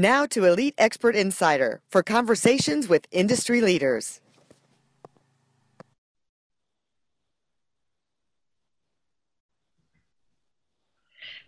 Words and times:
Now 0.00 0.26
to 0.26 0.44
Elite 0.44 0.76
Expert 0.78 1.16
Insider 1.16 1.80
for 1.90 2.04
conversations 2.04 2.88
with 2.88 3.08
industry 3.10 3.60
leaders. 3.60 4.20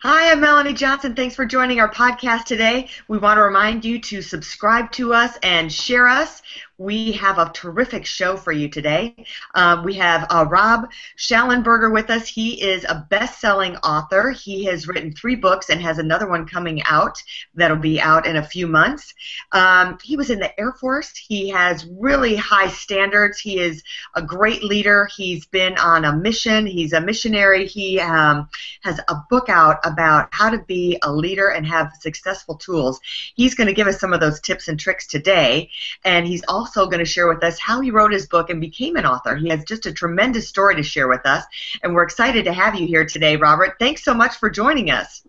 Hi, 0.02 0.32
I'm 0.32 0.40
Melanie 0.40 0.74
Johnson. 0.74 1.14
Thanks 1.14 1.36
for 1.36 1.44
joining 1.44 1.78
our 1.78 1.92
podcast 1.92 2.46
today. 2.46 2.88
We 3.06 3.18
want 3.18 3.36
to 3.36 3.42
remind 3.42 3.84
you 3.84 4.00
to 4.00 4.20
subscribe 4.20 4.90
to 4.92 5.14
us 5.14 5.38
and 5.44 5.72
share 5.72 6.08
us 6.08 6.42
we 6.80 7.12
have 7.12 7.36
a 7.36 7.50
terrific 7.52 8.06
show 8.06 8.38
for 8.38 8.52
you 8.52 8.66
today. 8.66 9.14
Um, 9.54 9.84
we 9.84 9.92
have 9.94 10.26
uh, 10.30 10.46
Rob 10.48 10.88
Shallenberger 11.18 11.92
with 11.92 12.08
us. 12.08 12.26
He 12.26 12.62
is 12.62 12.84
a 12.84 13.06
best-selling 13.10 13.76
author. 13.76 14.30
He 14.30 14.64
has 14.64 14.88
written 14.88 15.12
three 15.12 15.36
books 15.36 15.68
and 15.68 15.82
has 15.82 15.98
another 15.98 16.26
one 16.26 16.46
coming 16.46 16.82
out 16.84 17.22
that'll 17.54 17.76
be 17.76 18.00
out 18.00 18.26
in 18.26 18.36
a 18.36 18.42
few 18.42 18.66
months. 18.66 19.12
Um, 19.52 19.98
he 20.02 20.16
was 20.16 20.30
in 20.30 20.38
the 20.38 20.58
Air 20.58 20.72
Force. 20.72 21.14
He 21.14 21.50
has 21.50 21.86
really 21.98 22.34
high 22.34 22.68
standards. 22.68 23.38
He 23.38 23.58
is 23.58 23.82
a 24.14 24.22
great 24.22 24.64
leader. 24.64 25.06
He's 25.14 25.44
been 25.44 25.76
on 25.76 26.06
a 26.06 26.16
mission. 26.16 26.66
He's 26.66 26.94
a 26.94 27.00
missionary. 27.02 27.66
He 27.66 28.00
um, 28.00 28.48
has 28.84 28.98
a 29.08 29.16
book 29.28 29.50
out 29.50 29.80
about 29.84 30.30
how 30.32 30.48
to 30.48 30.64
be 30.66 30.98
a 31.02 31.12
leader 31.12 31.48
and 31.48 31.66
have 31.66 31.92
successful 32.00 32.54
tools. 32.54 33.00
He's 33.34 33.54
going 33.54 33.66
to 33.66 33.74
give 33.74 33.86
us 33.86 34.00
some 34.00 34.14
of 34.14 34.20
those 34.20 34.40
tips 34.40 34.68
and 34.68 34.80
tricks 34.80 35.06
today, 35.06 35.68
and 36.06 36.26
he's 36.26 36.42
also 36.48 36.69
also 36.76 36.88
going 36.88 37.00
to 37.00 37.04
share 37.04 37.28
with 37.28 37.42
us 37.42 37.58
how 37.58 37.80
he 37.80 37.90
wrote 37.90 38.12
his 38.12 38.26
book 38.26 38.48
and 38.48 38.60
became 38.60 38.96
an 38.96 39.04
author. 39.04 39.34
He 39.34 39.48
has 39.48 39.64
just 39.64 39.86
a 39.86 39.92
tremendous 39.92 40.48
story 40.48 40.76
to 40.76 40.82
share 40.82 41.08
with 41.08 41.26
us, 41.26 41.44
and 41.82 41.94
we're 41.94 42.04
excited 42.04 42.44
to 42.44 42.52
have 42.52 42.76
you 42.76 42.86
here 42.86 43.04
today, 43.04 43.36
Robert. 43.36 43.76
Thanks 43.80 44.04
so 44.04 44.14
much 44.14 44.36
for 44.36 44.48
joining 44.48 44.90
us. 44.90 45.22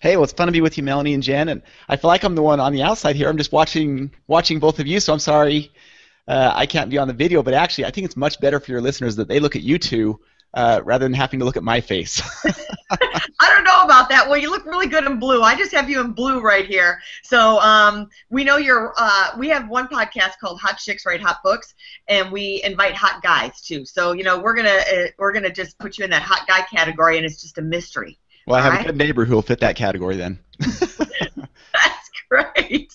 Hey, 0.00 0.16
well, 0.16 0.24
it's 0.24 0.32
fun 0.32 0.46
to 0.46 0.52
be 0.52 0.60
with 0.60 0.78
you, 0.78 0.82
Melanie 0.82 1.12
and 1.12 1.22
Jen, 1.22 1.50
and 1.50 1.62
I 1.88 1.96
feel 1.96 2.08
like 2.08 2.24
I'm 2.24 2.34
the 2.34 2.42
one 2.42 2.60
on 2.60 2.72
the 2.72 2.82
outside 2.82 3.16
here. 3.16 3.28
I'm 3.28 3.36
just 3.36 3.52
watching 3.52 4.10
watching 4.28 4.58
both 4.58 4.78
of 4.78 4.86
you, 4.86 4.98
so 5.00 5.12
I'm 5.12 5.18
sorry 5.18 5.70
uh, 6.26 6.52
I 6.54 6.64
can't 6.64 6.88
be 6.88 6.96
on 6.96 7.08
the 7.08 7.14
video. 7.14 7.42
But 7.42 7.54
actually, 7.54 7.84
I 7.84 7.90
think 7.90 8.06
it's 8.06 8.16
much 8.16 8.40
better 8.40 8.58
for 8.58 8.70
your 8.70 8.80
listeners 8.80 9.16
that 9.16 9.28
they 9.28 9.40
look 9.40 9.56
at 9.56 9.62
you 9.62 9.78
two 9.78 10.20
uh, 10.54 10.80
rather 10.84 11.04
than 11.04 11.12
having 11.12 11.40
to 11.40 11.44
look 11.44 11.56
at 11.56 11.62
my 11.62 11.80
face. 11.80 12.22
I 13.40 13.50
don't 13.54 13.64
know 13.64 13.82
about 13.82 14.08
that. 14.08 14.28
Well, 14.28 14.38
you 14.38 14.50
look 14.50 14.64
really 14.64 14.86
good 14.86 15.04
in 15.04 15.18
blue. 15.18 15.42
I 15.42 15.54
just 15.56 15.72
have 15.72 15.90
you 15.90 16.00
in 16.00 16.12
blue 16.12 16.40
right 16.40 16.66
here. 16.66 17.00
So 17.22 17.60
um, 17.60 18.08
we 18.30 18.44
know 18.44 18.56
you're. 18.56 18.94
Uh, 18.96 19.30
we 19.38 19.48
have 19.48 19.68
one 19.68 19.88
podcast 19.88 20.38
called 20.40 20.60
Hot 20.60 20.78
Chicks 20.78 21.04
Write 21.06 21.20
Hot 21.20 21.38
Books, 21.44 21.74
and 22.08 22.32
we 22.32 22.62
invite 22.64 22.94
hot 22.94 23.22
guys 23.22 23.60
too. 23.60 23.84
So 23.84 24.12
you 24.12 24.24
know 24.24 24.38
we're 24.38 24.54
gonna 24.54 24.70
uh, 24.70 25.06
we're 25.18 25.32
gonna 25.32 25.52
just 25.52 25.78
put 25.78 25.98
you 25.98 26.04
in 26.04 26.10
that 26.10 26.22
hot 26.22 26.46
guy 26.48 26.62
category, 26.62 27.16
and 27.16 27.26
it's 27.26 27.40
just 27.40 27.58
a 27.58 27.62
mystery. 27.62 28.18
Well, 28.46 28.58
I 28.58 28.62
have 28.62 28.72
right? 28.72 28.82
a 28.82 28.86
good 28.86 28.96
neighbor 28.96 29.24
who 29.26 29.34
will 29.34 29.42
fit 29.42 29.60
that 29.60 29.76
category 29.76 30.16
then. 30.16 30.38
Great. 32.56 32.94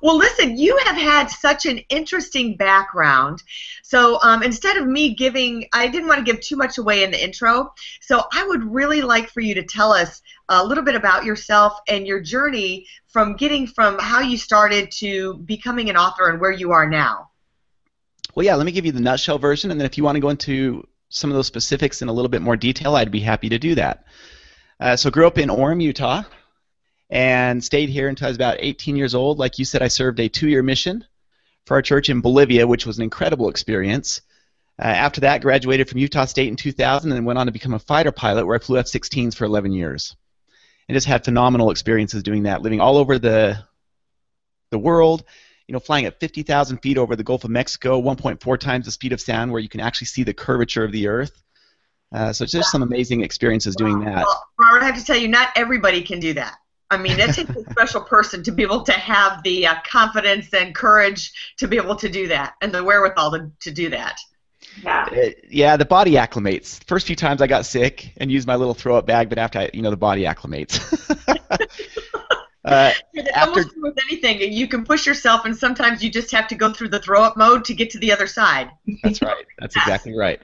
Well, 0.00 0.16
listen, 0.16 0.56
you 0.56 0.76
have 0.84 0.96
had 0.96 1.28
such 1.28 1.66
an 1.66 1.78
interesting 1.88 2.56
background. 2.56 3.42
So 3.82 4.18
um, 4.22 4.42
instead 4.42 4.76
of 4.76 4.88
me 4.88 5.14
giving, 5.14 5.68
I 5.72 5.86
didn't 5.86 6.08
want 6.08 6.18
to 6.18 6.24
give 6.24 6.40
too 6.40 6.56
much 6.56 6.78
away 6.78 7.04
in 7.04 7.12
the 7.12 7.22
intro. 7.22 7.72
So 8.00 8.24
I 8.32 8.44
would 8.44 8.64
really 8.64 9.00
like 9.02 9.28
for 9.28 9.40
you 9.40 9.54
to 9.54 9.62
tell 9.62 9.92
us 9.92 10.20
a 10.48 10.64
little 10.64 10.82
bit 10.82 10.96
about 10.96 11.24
yourself 11.24 11.78
and 11.86 12.06
your 12.06 12.20
journey 12.20 12.86
from 13.06 13.36
getting 13.36 13.68
from 13.68 13.98
how 14.00 14.20
you 14.20 14.36
started 14.36 14.90
to 14.92 15.34
becoming 15.34 15.88
an 15.88 15.96
author 15.96 16.28
and 16.28 16.40
where 16.40 16.50
you 16.50 16.72
are 16.72 16.88
now. 16.88 17.30
Well, 18.34 18.44
yeah, 18.44 18.56
let 18.56 18.66
me 18.66 18.72
give 18.72 18.86
you 18.86 18.92
the 18.92 19.00
nutshell 19.00 19.38
version, 19.38 19.70
and 19.70 19.78
then 19.78 19.84
if 19.84 19.98
you 19.98 20.04
want 20.04 20.16
to 20.16 20.20
go 20.20 20.30
into 20.30 20.88
some 21.10 21.30
of 21.30 21.36
those 21.36 21.46
specifics 21.46 22.00
in 22.00 22.08
a 22.08 22.12
little 22.12 22.30
bit 22.30 22.40
more 22.40 22.56
detail, 22.56 22.96
I'd 22.96 23.10
be 23.10 23.20
happy 23.20 23.50
to 23.50 23.58
do 23.58 23.74
that. 23.74 24.06
Uh, 24.80 24.96
so, 24.96 25.10
grew 25.10 25.26
up 25.26 25.36
in 25.36 25.50
Orem, 25.50 25.82
Utah 25.82 26.22
and 27.12 27.62
stayed 27.62 27.90
here 27.90 28.08
until 28.08 28.26
I 28.26 28.30
was 28.30 28.38
about 28.38 28.56
18 28.58 28.96
years 28.96 29.14
old. 29.14 29.38
Like 29.38 29.58
you 29.58 29.66
said, 29.66 29.82
I 29.82 29.88
served 29.88 30.18
a 30.18 30.30
two-year 30.30 30.62
mission 30.62 31.04
for 31.66 31.74
our 31.74 31.82
church 31.82 32.08
in 32.08 32.22
Bolivia, 32.22 32.66
which 32.66 32.86
was 32.86 32.96
an 32.96 33.04
incredible 33.04 33.50
experience. 33.50 34.22
Uh, 34.78 34.86
after 34.86 35.20
that, 35.20 35.42
graduated 35.42 35.90
from 35.90 35.98
Utah 35.98 36.24
State 36.24 36.48
in 36.48 36.56
2000 36.56 37.12
and 37.12 37.26
went 37.26 37.38
on 37.38 37.46
to 37.46 37.52
become 37.52 37.74
a 37.74 37.78
fighter 37.78 38.12
pilot 38.12 38.46
where 38.46 38.56
I 38.56 38.58
flew 38.58 38.78
F-16s 38.78 39.36
for 39.36 39.44
11 39.44 39.72
years. 39.72 40.16
And 40.88 40.96
just 40.96 41.06
had 41.06 41.22
phenomenal 41.22 41.70
experiences 41.70 42.22
doing 42.22 42.44
that, 42.44 42.62
living 42.62 42.80
all 42.80 42.96
over 42.96 43.18
the 43.18 43.62
the 44.70 44.78
world, 44.78 45.22
you 45.68 45.74
know, 45.74 45.80
flying 45.80 46.06
at 46.06 46.18
50,000 46.18 46.78
feet 46.78 46.96
over 46.96 47.14
the 47.14 47.22
Gulf 47.22 47.44
of 47.44 47.50
Mexico, 47.50 48.00
1.4 48.00 48.58
times 48.58 48.86
the 48.86 48.90
speed 48.90 49.12
of 49.12 49.20
sound, 49.20 49.52
where 49.52 49.60
you 49.60 49.68
can 49.68 49.80
actually 49.80 50.06
see 50.06 50.22
the 50.22 50.32
curvature 50.32 50.82
of 50.82 50.92
the 50.92 51.08
Earth. 51.08 51.42
Uh, 52.10 52.32
so 52.32 52.44
it's 52.44 52.52
just 52.52 52.72
some 52.72 52.82
amazing 52.82 53.20
experiences 53.20 53.76
doing 53.76 54.00
that. 54.00 54.24
Well, 54.24 54.44
Robert, 54.58 54.82
I 54.82 54.86
have 54.86 54.98
to 54.98 55.04
tell 55.04 55.16
you, 55.16 55.28
not 55.28 55.50
everybody 55.56 56.00
can 56.00 56.18
do 56.18 56.32
that. 56.34 56.56
I 56.92 56.98
mean, 56.98 57.18
it 57.18 57.34
takes 57.34 57.56
a 57.56 57.64
special 57.70 58.02
person 58.02 58.42
to 58.42 58.52
be 58.52 58.62
able 58.62 58.82
to 58.82 58.92
have 58.92 59.42
the 59.42 59.66
uh, 59.66 59.76
confidence 59.86 60.52
and 60.52 60.74
courage 60.74 61.32
to 61.56 61.66
be 61.66 61.78
able 61.78 61.96
to 61.96 62.08
do 62.10 62.28
that, 62.28 62.54
and 62.60 62.70
the 62.70 62.84
wherewithal 62.84 63.30
to, 63.32 63.50
to 63.60 63.70
do 63.70 63.88
that. 63.88 64.20
Yeah. 64.82 65.08
Uh, 65.10 65.30
yeah, 65.48 65.78
the 65.78 65.86
body 65.86 66.12
acclimates. 66.12 66.84
First 66.84 67.06
few 67.06 67.16
times 67.16 67.40
I 67.40 67.46
got 67.46 67.64
sick 67.64 68.12
and 68.18 68.30
used 68.30 68.46
my 68.46 68.56
little 68.56 68.74
throw 68.74 68.96
up 68.96 69.06
bag, 69.06 69.30
but 69.30 69.38
after 69.38 69.60
I, 69.60 69.70
you 69.72 69.80
know, 69.80 69.88
the 69.88 69.96
body 69.96 70.24
acclimates. 70.24 70.78
uh, 72.66 72.92
after, 73.34 73.64
with 73.76 73.98
anything, 74.10 74.52
you 74.52 74.68
can 74.68 74.84
push 74.84 75.06
yourself, 75.06 75.46
and 75.46 75.56
sometimes 75.56 76.04
you 76.04 76.10
just 76.10 76.30
have 76.32 76.46
to 76.48 76.54
go 76.54 76.74
through 76.74 76.88
the 76.88 77.00
throw 77.00 77.22
up 77.22 77.38
mode 77.38 77.64
to 77.64 77.74
get 77.74 77.88
to 77.90 77.98
the 77.98 78.12
other 78.12 78.26
side. 78.26 78.70
That's 79.02 79.22
right. 79.22 79.46
That's 79.58 79.76
exactly 79.76 80.14
right. 80.14 80.42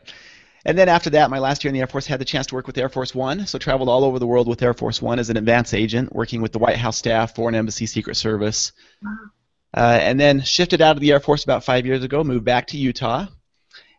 And 0.68 0.76
then 0.76 0.90
after 0.90 1.08
that, 1.10 1.30
my 1.30 1.38
last 1.38 1.64
year 1.64 1.70
in 1.70 1.74
the 1.74 1.80
Air 1.80 1.86
Force, 1.86 2.06
had 2.06 2.20
the 2.20 2.26
chance 2.26 2.46
to 2.48 2.54
work 2.54 2.66
with 2.66 2.76
Air 2.76 2.90
Force 2.90 3.14
One. 3.14 3.46
So 3.46 3.58
traveled 3.58 3.88
all 3.88 4.04
over 4.04 4.18
the 4.18 4.26
world 4.26 4.46
with 4.46 4.60
Air 4.60 4.74
Force 4.74 5.00
One 5.00 5.18
as 5.18 5.30
an 5.30 5.38
advance 5.38 5.72
agent, 5.72 6.14
working 6.14 6.42
with 6.42 6.52
the 6.52 6.58
White 6.58 6.76
House 6.76 6.98
staff, 6.98 7.34
Foreign 7.34 7.54
Embassy, 7.54 7.86
Secret 7.86 8.16
Service. 8.18 8.72
Uh, 9.74 9.98
and 10.02 10.20
then 10.20 10.42
shifted 10.42 10.82
out 10.82 10.94
of 10.94 11.00
the 11.00 11.10
Air 11.10 11.20
Force 11.20 11.42
about 11.42 11.64
five 11.64 11.86
years 11.86 12.04
ago, 12.04 12.22
moved 12.22 12.44
back 12.44 12.66
to 12.66 12.76
Utah. 12.76 13.28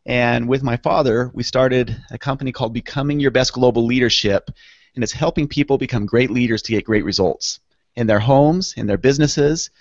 And 0.05 0.47
with 0.47 0.61
my 0.61 0.77
father, 0.77 1.31
we 1.33 1.41
started 1.41 1.99
a 2.11 2.19
company 2.19 2.51
called 2.51 2.71
Becoming 2.71 3.19
Your 3.19 3.31
Best 3.31 3.51
Global 3.53 3.87
Leadership. 3.87 4.51
And 4.93 5.03
it's 5.03 5.11
helping 5.11 5.47
people 5.47 5.79
become 5.79 6.05
great 6.05 6.29
leaders 6.29 6.61
to 6.61 6.71
get 6.71 6.85
great 6.85 7.03
results 7.03 7.61
in 7.95 8.05
their 8.05 8.19
homes, 8.19 8.75
in 8.77 8.85
their 8.85 8.99
businesses, 8.99 9.71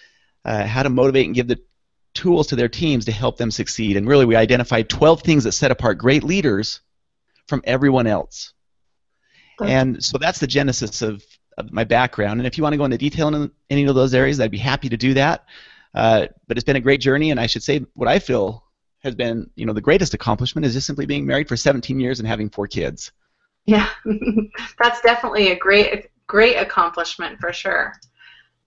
uh, 0.47 0.65
how 0.65 0.85
to 0.85 0.89
motivate 0.89 1.27
and 1.27 1.35
give 1.35 1.49
the 1.49 1.61
tools 2.15 2.47
to 2.49 2.57
their 2.57 2.69
teams 2.69 3.05
to 3.05 3.13
help 3.13 3.37
them 3.37 3.51
succeed. 3.51 3.97
And 3.97 4.09
really, 4.09 4.25
we 4.25 4.37
identified 4.37 4.89
12 4.89 5.23
things 5.23 5.45
that 5.45 5.53
set 5.53 5.71
apart 5.71 5.99
great 5.99 6.25
leaders 6.25 6.81
from 7.47 7.63
everyone 7.65 8.07
else. 8.07 8.53
And 9.61 10.03
so 10.03 10.19
that's 10.19 10.39
the 10.39 10.47
genesis 10.47 11.03
of, 11.03 11.25
of 11.57 11.73
my 11.73 11.85
background. 11.85 12.41
And 12.41 12.47
if 12.47 12.57
you 12.57 12.63
want 12.63 12.75
to 12.75 12.77
go 12.77 12.85
into 12.85 12.99
detail 12.99 13.35
in 13.35 13.51
any 13.71 13.87
of 13.87 13.95
those 13.95 14.15
areas, 14.15 14.41
I'd 14.41 14.51
be 14.51 14.59
happy 14.59 14.89
to 14.89 14.97
do 14.97 15.15
that. 15.15 15.47
Uh, 15.95 16.27
but 16.47 16.57
it's 16.57 16.65
been 16.65 16.77
a 16.77 16.81
great 16.81 17.01
journey, 17.01 17.31
and 17.31 17.41
I 17.41 17.47
should 17.47 17.63
say 17.63 17.85
what 17.95 18.09
I 18.09 18.19
feel 18.19 18.65
has 19.01 19.15
been, 19.15 19.51
you 19.57 19.67
know, 19.67 19.73
the 19.73 19.81
greatest 19.81 20.15
accomplishment 20.15 20.65
is 20.65 20.75
just 20.75 20.87
simply 20.87 21.07
being 21.07 21.27
married 21.27 21.49
for 21.49 21.57
17 21.57 21.99
years 21.99 22.21
and 22.21 22.29
having 22.29 22.51
four 22.51 22.67
kids. 22.67 23.11
Yeah, 23.65 23.89
that's 24.79 25.01
definitely 25.01 25.51
a 25.51 25.59
great, 25.59 26.09
great 26.27 26.57
accomplishment 26.57 27.41
for 27.41 27.53
sure, 27.53 27.95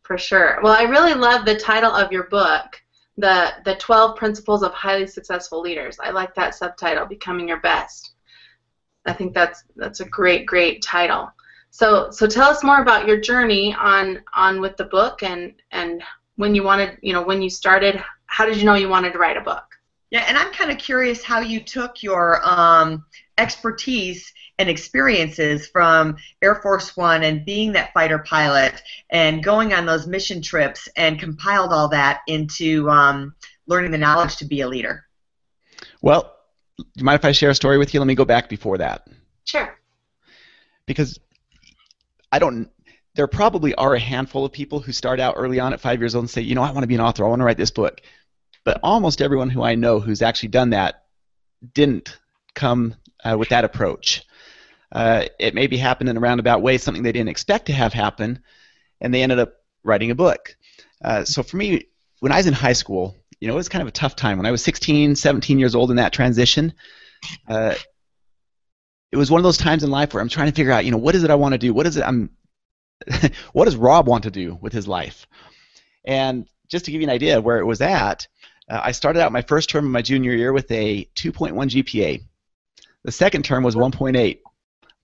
for 0.04 0.18
sure. 0.18 0.60
Well, 0.64 0.74
I 0.74 0.84
really 0.84 1.14
love 1.14 1.46
the 1.46 1.56
title 1.56 1.92
of 1.92 2.12
your 2.12 2.24
book 2.24 2.81
the 3.18 3.54
the 3.66 3.76
12 3.76 4.16
principles 4.16 4.64
of 4.64 4.74
highly 4.74 5.08
successful 5.08 5.62
leaders. 5.62 5.98
I 6.02 6.12
like 6.12 6.34
that 6.36 6.56
subtitle, 6.56 7.06
becoming 7.06 7.48
your 7.48 7.60
best. 7.60 8.14
I 9.06 9.14
think 9.14 9.34
that's 9.34 9.64
that's 9.76 10.00
a 10.00 10.06
great 10.06 10.46
great 10.46 10.82
title. 10.82 11.32
So 11.72 12.12
so 12.12 12.28
tell 12.28 12.50
us 12.50 12.64
more 12.64 12.82
about 12.82 13.08
your 13.08 13.20
journey 13.20 13.76
on 13.76 14.22
on 14.36 14.62
with 14.62 14.78
the 14.78 14.86
book 14.86 15.24
and 15.24 15.54
and 15.72 16.04
when 16.36 16.56
you 16.56 16.64
wanted, 16.64 16.98
you 17.02 17.14
know, 17.14 17.22
when 17.22 17.42
you 17.42 17.50
started, 17.50 18.04
how 18.26 18.46
did 18.46 18.58
you 18.58 18.64
know 18.64 18.74
you 18.74 18.90
wanted 18.90 19.14
to 19.14 19.20
write 19.20 19.38
a 19.38 19.42
book? 19.42 19.64
Yeah, 20.10 20.26
and 20.28 20.38
I'm 20.38 20.52
kind 20.52 20.72
of 20.72 20.78
curious 20.78 21.24
how 21.24 21.40
you 21.40 21.62
took 21.62 22.04
your 22.04 22.42
um, 22.44 23.06
expertise 23.38 24.34
and 24.62 24.70
experiences 24.70 25.68
from 25.68 26.16
Air 26.44 26.56
Force 26.56 26.96
One 26.96 27.24
and 27.24 27.44
being 27.44 27.72
that 27.74 27.92
fighter 27.94 28.20
pilot 28.20 28.82
and 29.10 29.44
going 29.44 29.74
on 29.74 29.88
those 29.88 30.06
mission 30.06 30.40
trips 30.40 30.88
and 30.96 31.20
compiled 31.20 31.74
all 31.74 31.90
that 31.90 32.22
into 32.28 32.88
um, 32.88 33.34
learning 33.66 33.90
the 33.90 33.98
knowledge 33.98 34.38
to 34.38 34.46
be 34.46 34.62
a 34.62 34.68
leader. 34.68 35.06
Well, 36.04 36.36
do 36.78 36.86
you 36.96 37.04
mind 37.04 37.20
if 37.20 37.26
I 37.26 37.32
share 37.32 37.50
a 37.50 37.56
story 37.56 37.80
with 37.80 37.94
you? 37.94 38.00
Let 38.00 38.06
me 38.06 38.14
go 38.14 38.24
back 38.24 38.50
before 38.50 38.78
that. 38.78 39.08
Sure. 39.46 39.76
Because 40.86 41.20
I 42.32 42.38
don't. 42.38 42.70
There 43.16 43.28
probably 43.28 43.74
are 43.76 43.96
a 43.96 44.00
handful 44.00 44.46
of 44.46 44.54
people 44.54 44.80
who 44.80 44.94
start 44.94 45.20
out 45.20 45.34
early 45.38 45.60
on 45.60 45.74
at 45.74 45.82
five 45.82 46.00
years 46.00 46.16
old 46.16 46.24
and 46.24 46.30
say, 46.30 46.42
you 46.42 46.56
know, 46.56 46.64
I 46.64 46.72
want 46.72 46.84
to 46.84 46.88
be 46.88 46.96
an 46.96 47.02
author. 47.02 47.26
I 47.26 47.30
want 47.30 47.42
to 47.42 47.46
write 47.46 47.58
this 47.58 47.72
book. 47.72 48.00
But 48.64 48.80
almost 48.84 49.22
everyone 49.22 49.50
who 49.50 49.64
I 49.64 49.74
know 49.74 50.00
who's 50.00 50.22
actually 50.22 50.50
done 50.50 50.70
that 50.70 51.04
didn't 51.74 52.18
come 52.54 52.96
uh, 53.24 53.36
with 53.38 53.50
that 53.50 53.66
approach. 53.66 54.24
Uh, 54.92 55.26
it 55.40 55.56
maybe 55.56 55.78
happened 55.78 56.10
in 56.10 56.18
a 56.18 56.20
roundabout 56.20 56.62
way, 56.62 56.78
something 56.78 57.04
they 57.04 57.12
didn't 57.12 57.30
expect 57.30 57.68
to 57.68 57.74
have 57.74 57.94
happen, 57.94 58.40
and 59.00 59.14
they 59.14 59.24
ended 59.24 59.40
up 59.40 59.54
writing 59.84 60.12
a 60.12 60.16
book. 60.16 60.56
Uh, 61.04 61.24
so 61.24 61.44
for 61.44 61.58
me, 61.58 61.86
when 62.20 62.32
I 62.32 62.38
was 62.38 62.48
in 62.48 62.54
high 62.54 62.74
school, 62.74 63.16
you 63.40 63.48
know, 63.48 63.54
it 63.54 63.58
was 63.58 63.70
kind 63.70 63.82
of 63.82 63.88
a 63.88 63.92
tough 63.92 64.16
time. 64.16 64.38
When 64.38 64.46
I 64.46 64.52
was 64.52 64.64
16, 64.64 65.16
17 65.16 65.60
years 65.60 65.76
old 65.76 65.90
in 65.90 65.98
that 65.98 66.14
transition, 66.14 66.74
uh, 67.48 67.76
it 69.12 69.18
was 69.18 69.32
one 69.32 69.40
of 69.40 69.44
those 69.44 69.58
times 69.58 69.84
in 69.84 69.92
life 69.92 70.14
where 70.14 70.22
I'm 70.22 70.30
trying 70.30 70.50
to 70.50 70.56
figure 70.56 70.72
out, 70.72 70.86
you 70.86 70.92
know, 70.92 70.98
what 70.98 71.16
is 71.16 71.24
it 71.24 71.32
I 71.32 71.36
want 71.36 71.54
to 71.54 71.58
do? 71.58 71.74
What 71.74 71.88
is 71.88 71.98
it 71.98 72.04
I'm 72.04 72.30
what 73.54 73.66
does 73.66 73.76
Rob 73.76 74.08
want 74.08 74.24
to 74.24 74.32
do 74.32 74.58
with 74.62 74.74
his 74.74 74.88
life? 74.88 75.26
And 76.06 76.48
just 76.68 76.86
to 76.86 76.92
give 76.92 77.02
you 77.02 77.08
an 77.08 77.14
idea 77.14 77.38
of 77.38 77.44
where 77.44 77.60
it 77.60 77.66
was 77.66 77.82
at, 77.82 78.28
uh, 78.70 78.80
I 78.84 78.92
started 78.92 79.22
out 79.22 79.32
my 79.32 79.42
first 79.42 79.70
term 79.70 79.86
of 79.86 79.92
my 79.92 80.02
junior 80.02 80.34
year 80.34 80.54
with 80.54 80.72
a 80.72 81.06
2.1 81.16 81.54
GPA. 81.54 82.24
The 83.04 83.12
second 83.12 83.44
term 83.44 83.64
was 83.64 83.76
1.8. 83.76 84.40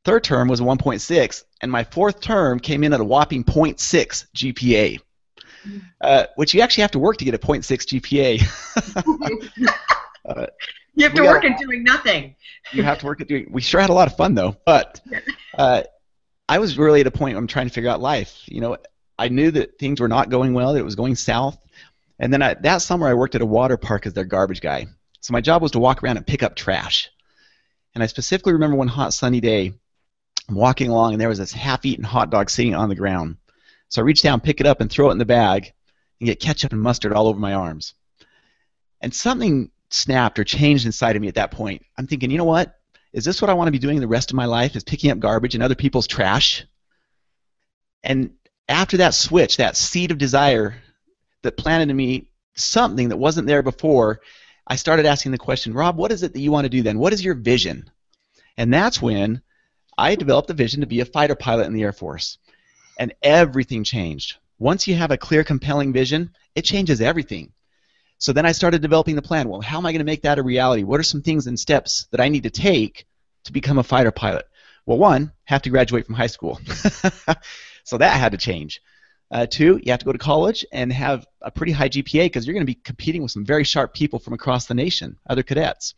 Third 0.08 0.24
term 0.24 0.48
was 0.48 0.62
1.6, 0.62 1.44
and 1.62 1.70
my 1.70 1.84
fourth 1.84 2.22
term 2.22 2.62
came 2.62 2.86
in 2.86 2.94
at 2.94 3.02
a 3.02 3.04
whopping 3.04 3.44
0.6 3.44 4.26
GPA, 4.34 5.02
uh, 6.00 6.28
which 6.38 6.54
you 6.54 6.62
actually 6.62 6.84
have 6.84 6.92
to 6.92 7.00
work 7.00 7.18
to 7.18 7.26
get 7.26 7.34
a 7.34 7.38
0.6 7.38 7.66
GPA. 8.00 9.68
uh, 10.26 10.46
you 10.96 11.04
have 11.04 11.14
to 11.14 11.24
work 11.24 11.44
at 11.44 11.60
doing 11.60 11.84
nothing. 11.84 12.38
you 12.72 12.84
have 12.84 13.00
to 13.00 13.06
work 13.06 13.20
at 13.20 13.28
doing. 13.28 13.50
We 13.52 13.60
sure 13.60 13.82
had 13.82 13.90
a 13.90 13.94
lot 13.94 14.08
of 14.08 14.16
fun 14.16 14.34
though, 14.34 14.56
but 14.66 15.02
uh, 15.58 15.84
I 16.48 16.60
was 16.60 16.78
really 16.78 17.02
at 17.02 17.08
a 17.08 17.12
point 17.12 17.34
where 17.34 17.40
I'm 17.40 17.48
trying 17.48 17.68
to 17.68 17.74
figure 17.74 17.90
out 17.90 18.00
life. 18.00 18.44
You 18.46 18.62
know, 18.62 18.78
I 19.20 19.28
knew 19.28 19.52
that 19.52 19.78
things 19.78 20.00
were 20.00 20.08
not 20.08 20.30
going 20.30 20.54
well, 20.54 20.72
that 20.72 20.80
it 20.80 20.86
was 20.86 20.96
going 20.96 21.16
south. 21.16 21.58
And 22.18 22.32
then 22.32 22.42
I, 22.42 22.54
that 22.54 22.78
summer, 22.78 23.10
I 23.10 23.14
worked 23.14 23.36
at 23.36 23.42
a 23.42 23.46
water 23.46 23.76
park 23.76 24.06
as 24.08 24.14
their 24.14 24.24
garbage 24.24 24.62
guy. 24.62 24.88
So 25.20 25.34
my 25.34 25.42
job 25.42 25.62
was 25.62 25.72
to 25.72 25.80
walk 25.80 26.02
around 26.02 26.16
and 26.16 26.26
pick 26.26 26.44
up 26.44 26.56
trash. 26.56 27.10
And 27.94 28.02
I 28.02 28.08
specifically 28.08 28.54
remember 28.54 28.78
one 28.78 28.88
hot 28.88 29.14
sunny 29.14 29.42
day, 29.42 29.74
I'm 30.50 30.56
walking 30.56 30.90
along, 30.90 31.14
and 31.14 31.22
there 31.22 31.30
was 31.30 31.40
this 31.40 31.52
half-eaten 31.52 32.04
hot 32.04 32.30
dog 32.30 32.50
sitting 32.50 32.76
on 32.76 32.90
the 32.90 32.96
ground. 32.96 33.38
So 33.90 34.02
I 34.02 34.06
reached 34.06 34.24
down, 34.24 34.42
pick 34.42 34.60
it 34.60 34.68
up, 34.68 34.82
and 34.82 34.90
throw 34.90 35.10
it 35.10 35.14
in 35.14 35.18
the 35.18 35.26
bag, 35.26 35.74
and 36.20 36.28
get 36.28 36.40
ketchup 36.40 36.72
and 36.72 36.82
mustard 36.82 37.14
all 37.14 37.28
over 37.28 37.40
my 37.40 37.54
arms. 37.54 37.94
And 39.02 39.14
something 39.14 39.72
snapped 39.90 40.40
or 40.40 40.44
changed 40.44 40.86
inside 40.86 41.16
of 41.16 41.22
me 41.22 41.28
at 41.28 41.36
that 41.36 41.52
point. 41.52 41.86
I'm 41.98 42.08
thinking, 42.08 42.32
you 42.32 42.38
know 42.38 42.44
what? 42.44 42.76
Is 43.14 43.26
this 43.26 43.42
what 43.42 43.50
I 43.50 43.54
want 43.54 43.68
to 43.68 43.72
be 43.72 43.80
doing 43.80 44.00
the 44.00 44.08
rest 44.08 44.32
of 44.32 44.36
my 44.36 44.46
life? 44.46 44.76
Is 44.76 44.84
picking 44.84 45.12
up 45.12 45.20
garbage 45.20 45.54
and 45.54 45.64
other 45.64 45.76
people's 45.76 46.08
trash? 46.08 46.66
And 48.04 48.32
after 48.68 48.98
that 48.98 49.14
switch, 49.14 49.58
that 49.58 49.78
seed 49.78 50.12
of 50.12 50.18
desire 50.18 50.76
that 51.44 51.58
planted 51.58 51.90
in 51.90 51.96
me 51.96 52.30
something 52.56 53.10
that 53.10 53.18
wasn't 53.18 53.48
there 53.48 53.64
before, 53.64 54.20
I 54.66 54.76
started 54.76 55.06
asking 55.06 55.32
the 55.32 55.38
question, 55.38 55.74
Rob, 55.74 55.98
what 55.98 56.12
is 56.12 56.24
it 56.24 56.34
that 56.34 56.40
you 56.40 56.52
want 56.52 56.66
to 56.66 56.70
do 56.70 56.82
then? 56.82 57.00
What 57.00 57.14
is 57.14 57.24
your 57.24 57.36
vision? 57.36 57.90
And 58.58 58.74
that's 58.74 59.02
when 59.02 59.42
I 59.98 60.16
developed 60.16 60.48
the 60.48 60.54
vision 60.54 60.82
to 60.82 60.88
be 60.88 61.00
a 61.00 61.06
fighter 61.06 61.36
pilot 61.36 61.68
in 61.68 61.74
the 61.74 61.84
Air 61.84 61.94
Force. 61.94 62.38
And 63.00 63.14
everything 63.22 63.84
changed. 63.84 64.38
Once 64.60 64.88
you 64.88 64.96
have 64.96 65.12
a 65.12 65.18
clear, 65.18 65.44
compelling 65.44 65.94
vision, 65.94 66.32
it 66.56 66.64
changes 66.64 67.02
everything. 67.02 67.52
So 68.20 68.34
then 68.34 68.46
I 68.46 68.52
started 68.52 68.82
developing 68.82 69.16
the 69.16 69.22
plan. 69.22 69.48
Well, 69.48 69.62
how 69.62 69.78
am 69.78 69.86
I 69.86 69.92
going 69.92 70.00
to 70.00 70.06
make 70.06 70.24
that 70.24 70.40
a 70.40 70.44
reality? 70.44 70.84
What 70.84 71.00
are 71.00 71.04
some 71.04 71.22
things 71.22 71.46
and 71.46 71.60
steps 71.60 72.08
that 72.12 72.20
I 72.20 72.30
need 72.30 72.44
to 72.44 72.50
take 72.50 73.06
to 73.44 73.52
become 73.52 73.78
a 73.78 73.84
fighter 73.84 74.12
pilot? 74.12 74.48
Well, 74.86 74.98
one, 74.98 75.32
have 75.44 75.62
to 75.64 75.70
graduate 75.70 76.06
from 76.06 76.16
high 76.16 76.28
school. 76.28 76.60
so 77.84 77.98
that 77.98 78.20
had 78.20 78.32
to 78.32 78.38
change. 78.38 78.82
Uh, 79.30 79.46
two, 79.46 79.80
you 79.84 79.92
have 79.92 80.00
to 80.00 80.06
go 80.06 80.14
to 80.14 80.18
college 80.18 80.66
and 80.72 80.92
have 80.92 81.28
a 81.42 81.52
pretty 81.52 81.74
high 81.74 81.90
GPA 81.90 82.26
because 82.26 82.48
you're 82.48 82.54
going 82.54 82.66
to 82.66 82.74
be 82.74 82.80
competing 82.82 83.22
with 83.22 83.32
some 83.32 83.46
very 83.46 83.64
sharp 83.64 83.94
people 83.94 84.20
from 84.20 84.34
across 84.34 84.66
the 84.66 84.74
nation, 84.74 85.18
other 85.30 85.44
cadets. 85.44 85.94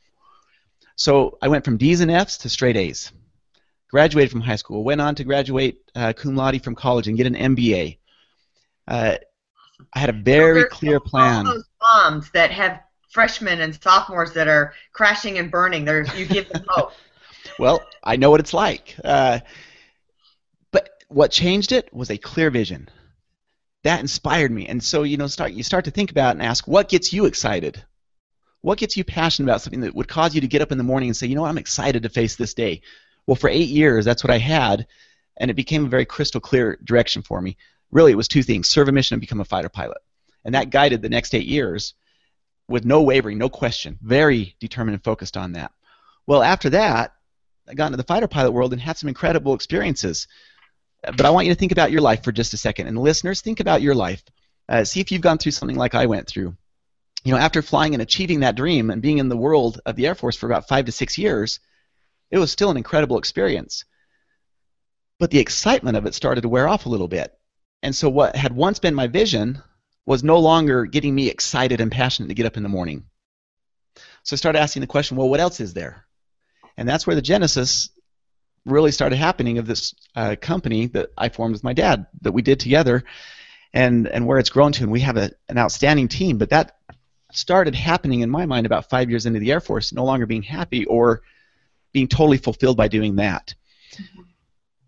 So 0.95 1.37
I 1.41 1.47
went 1.47 1.63
from 1.63 1.77
D's 1.77 2.01
and 2.01 2.11
F's 2.11 2.39
to 2.39 2.49
straight 2.49 2.75
A's. 2.75 3.13
Graduated 3.89 4.31
from 4.31 4.41
high 4.41 4.55
school, 4.55 4.83
went 4.83 5.01
on 5.01 5.15
to 5.15 5.23
graduate 5.23 5.79
uh, 5.95 6.13
cum 6.13 6.35
laude 6.35 6.63
from 6.63 6.75
college 6.75 7.07
and 7.07 7.17
get 7.17 7.25
an 7.25 7.35
MBA. 7.35 7.97
Uh, 8.87 9.15
I 9.93 9.99
had 9.99 10.09
a 10.09 10.13
very 10.13 10.65
clear 10.65 10.99
plan. 10.99 11.47
All 11.47 11.53
those 11.53 11.69
bombs 11.79 12.31
that 12.31 12.51
have 12.51 12.81
freshmen 13.09 13.61
and 13.61 13.79
sophomores 13.81 14.33
that 14.33 14.47
are 14.47 14.73
crashing 14.93 15.37
and 15.39 15.49
burning. 15.49 15.85
There, 15.85 16.05
you 16.15 16.25
give 16.25 16.49
them 16.49 16.63
hope. 16.67 16.93
well, 17.59 17.81
I 18.03 18.15
know 18.15 18.29
what 18.29 18.39
it's 18.39 18.53
like. 18.53 18.95
Uh, 19.03 19.39
but 20.71 20.89
what 21.07 21.31
changed 21.31 21.71
it 21.71 21.91
was 21.93 22.11
a 22.11 22.17
clear 22.17 22.51
vision 22.51 22.89
that 23.83 24.01
inspired 24.01 24.51
me. 24.51 24.67
And 24.67 24.83
so, 24.83 25.03
you 25.03 25.17
know, 25.17 25.27
start 25.27 25.53
you 25.53 25.63
start 25.63 25.85
to 25.85 25.91
think 25.91 26.11
about 26.11 26.35
and 26.35 26.43
ask, 26.43 26.67
what 26.67 26.89
gets 26.89 27.13
you 27.13 27.25
excited? 27.25 27.83
What 28.61 28.77
gets 28.77 28.97
you 28.97 29.03
passionate 29.03 29.49
about 29.49 29.61
something 29.61 29.81
that 29.81 29.95
would 29.95 30.09
cause 30.09 30.35
you 30.35 30.41
to 30.41 30.47
get 30.47 30.61
up 30.61 30.71
in 30.71 30.77
the 30.77 30.83
morning 30.83 31.09
and 31.09 31.15
say, 31.15 31.27
you 31.27 31.35
know, 31.35 31.41
what, 31.41 31.49
I'm 31.49 31.57
excited 31.57 32.03
to 32.03 32.09
face 32.09 32.35
this 32.35 32.53
day. 32.53 32.81
Well, 33.29 33.35
for 33.35 33.47
eight 33.47 33.69
years, 33.69 34.05
that's 34.05 34.23
what 34.23 34.33
I 34.33 34.39
had, 34.39 34.87
and 35.37 35.51
it 35.51 35.53
became 35.53 35.85
a 35.85 35.87
very 35.87 36.03
crystal 36.03 36.41
clear 36.41 36.79
direction 36.83 37.21
for 37.21 37.39
me. 37.39 37.57
Really, 37.91 38.11
it 38.11 38.15
was 38.15 38.27
two 38.27 38.41
things: 38.41 38.67
serve 38.67 38.87
a 38.87 38.91
mission 38.91 39.13
and 39.13 39.21
become 39.21 39.39
a 39.39 39.45
fighter 39.45 39.69
pilot. 39.69 39.99
And 40.43 40.55
that 40.55 40.71
guided 40.71 41.03
the 41.03 41.09
next 41.09 41.35
eight 41.35 41.45
years 41.45 41.93
with 42.67 42.85
no 42.85 43.03
wavering, 43.03 43.37
no 43.37 43.47
question, 43.47 43.99
very 44.01 44.55
determined 44.59 44.95
and 44.95 45.03
focused 45.03 45.37
on 45.37 45.51
that. 45.51 45.71
Well, 46.25 46.41
after 46.41 46.71
that, 46.71 47.13
I 47.67 47.75
got 47.75 47.85
into 47.85 47.97
the 47.97 48.03
fighter 48.03 48.27
pilot 48.27 48.49
world 48.49 48.73
and 48.73 48.81
had 48.81 48.97
some 48.97 49.09
incredible 49.09 49.53
experiences. 49.53 50.25
But 51.03 51.23
I 51.23 51.29
want 51.29 51.45
you 51.45 51.53
to 51.53 51.59
think 51.59 51.71
about 51.71 51.91
your 51.91 52.01
life 52.01 52.23
for 52.23 52.31
just 52.31 52.55
a 52.55 52.57
second. 52.57 52.87
And 52.87 52.97
listeners, 52.97 53.41
think 53.41 53.59
about 53.59 53.83
your 53.83 53.93
life. 53.93 54.23
Uh, 54.67 54.83
see 54.83 55.01
if 55.01 55.11
you've 55.11 55.21
gone 55.21 55.37
through 55.37 55.51
something 55.51 55.77
like 55.77 55.93
I 55.93 56.07
went 56.07 56.25
through. 56.25 56.57
You 57.23 57.33
know, 57.33 57.37
after 57.37 57.61
flying 57.61 57.93
and 57.93 58.01
achieving 58.01 58.39
that 58.39 58.55
dream 58.55 58.89
and 58.89 59.03
being 59.03 59.19
in 59.19 59.29
the 59.29 59.37
world 59.37 59.81
of 59.85 59.95
the 59.95 60.07
Air 60.07 60.15
Force 60.15 60.35
for 60.35 60.47
about 60.47 60.67
five 60.67 60.85
to 60.85 60.91
six 60.91 61.15
years, 61.15 61.59
it 62.31 62.37
was 62.37 62.51
still 62.51 62.71
an 62.71 62.77
incredible 62.77 63.17
experience. 63.17 63.85
But 65.19 65.31
the 65.31 65.39
excitement 65.39 65.97
of 65.97 66.05
it 66.05 66.15
started 66.15 66.41
to 66.41 66.49
wear 66.49 66.67
off 66.67 66.85
a 66.85 66.89
little 66.89 67.07
bit. 67.07 67.33
And 67.83 67.95
so 67.95 68.09
what 68.09 68.35
had 68.35 68.55
once 68.55 68.79
been 68.79 68.95
my 68.95 69.07
vision 69.07 69.61
was 70.05 70.23
no 70.23 70.39
longer 70.39 70.85
getting 70.85 71.13
me 71.13 71.29
excited 71.29 71.81
and 71.81 71.91
passionate 71.91 72.29
to 72.29 72.33
get 72.33 72.45
up 72.45 72.57
in 72.57 72.63
the 72.63 72.69
morning. 72.69 73.03
So 74.23 74.35
I 74.35 74.37
started 74.37 74.59
asking 74.59 74.81
the 74.81 74.87
question, 74.87 75.17
well, 75.17 75.29
what 75.29 75.39
else 75.39 75.59
is 75.59 75.73
there? 75.73 76.05
And 76.77 76.87
that's 76.87 77.05
where 77.05 77.15
the 77.15 77.21
genesis 77.21 77.89
really 78.65 78.91
started 78.91 79.17
happening 79.17 79.57
of 79.57 79.67
this 79.67 79.93
uh, 80.15 80.35
company 80.39 80.87
that 80.87 81.09
I 81.17 81.29
formed 81.29 81.53
with 81.53 81.63
my 81.63 81.73
dad 81.73 82.07
that 82.21 82.31
we 82.31 82.41
did 82.41 82.59
together, 82.59 83.03
and 83.73 84.07
and 84.07 84.25
where 84.25 84.39
it's 84.39 84.49
grown 84.49 84.71
to, 84.73 84.83
and 84.83 84.91
we 84.91 85.01
have 85.01 85.17
a, 85.17 85.31
an 85.47 85.57
outstanding 85.57 86.07
team. 86.07 86.37
But 86.37 86.49
that 86.49 86.77
started 87.31 87.75
happening 87.75 88.21
in 88.21 88.29
my 88.29 88.45
mind 88.45 88.65
about 88.65 88.89
five 88.89 89.09
years 89.09 89.25
into 89.25 89.39
the 89.39 89.51
Air 89.51 89.59
Force, 89.59 89.93
no 89.93 90.05
longer 90.05 90.25
being 90.25 90.43
happy 90.43 90.85
or 90.85 91.21
being 91.91 92.07
totally 92.07 92.37
fulfilled 92.37 92.77
by 92.77 92.87
doing 92.87 93.15
that. 93.17 93.53
Mm-hmm. 93.93 94.21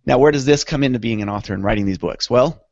Now, 0.05 0.17
where 0.17 0.31
does 0.31 0.45
this 0.45 0.63
come 0.63 0.83
into 0.83 0.99
being 0.99 1.21
an 1.21 1.29
author 1.29 1.53
and 1.53 1.63
writing 1.63 1.85
these 1.85 1.97
books? 1.97 2.29
Well, 2.29 2.65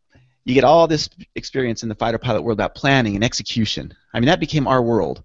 you 0.46 0.54
get 0.54 0.64
all 0.64 0.88
this 0.88 1.10
experience 1.36 1.84
in 1.84 1.90
the 1.90 1.96
fighter 1.96 2.18
pilot 2.18 2.42
world 2.42 2.58
about 2.58 2.76
planning 2.76 3.16
and 3.16 3.24
execution. 3.24 3.94
I 4.14 4.20
mean, 4.20 4.28
that 4.28 4.40
became 4.40 4.68
our 4.68 4.82
world. 4.82 5.24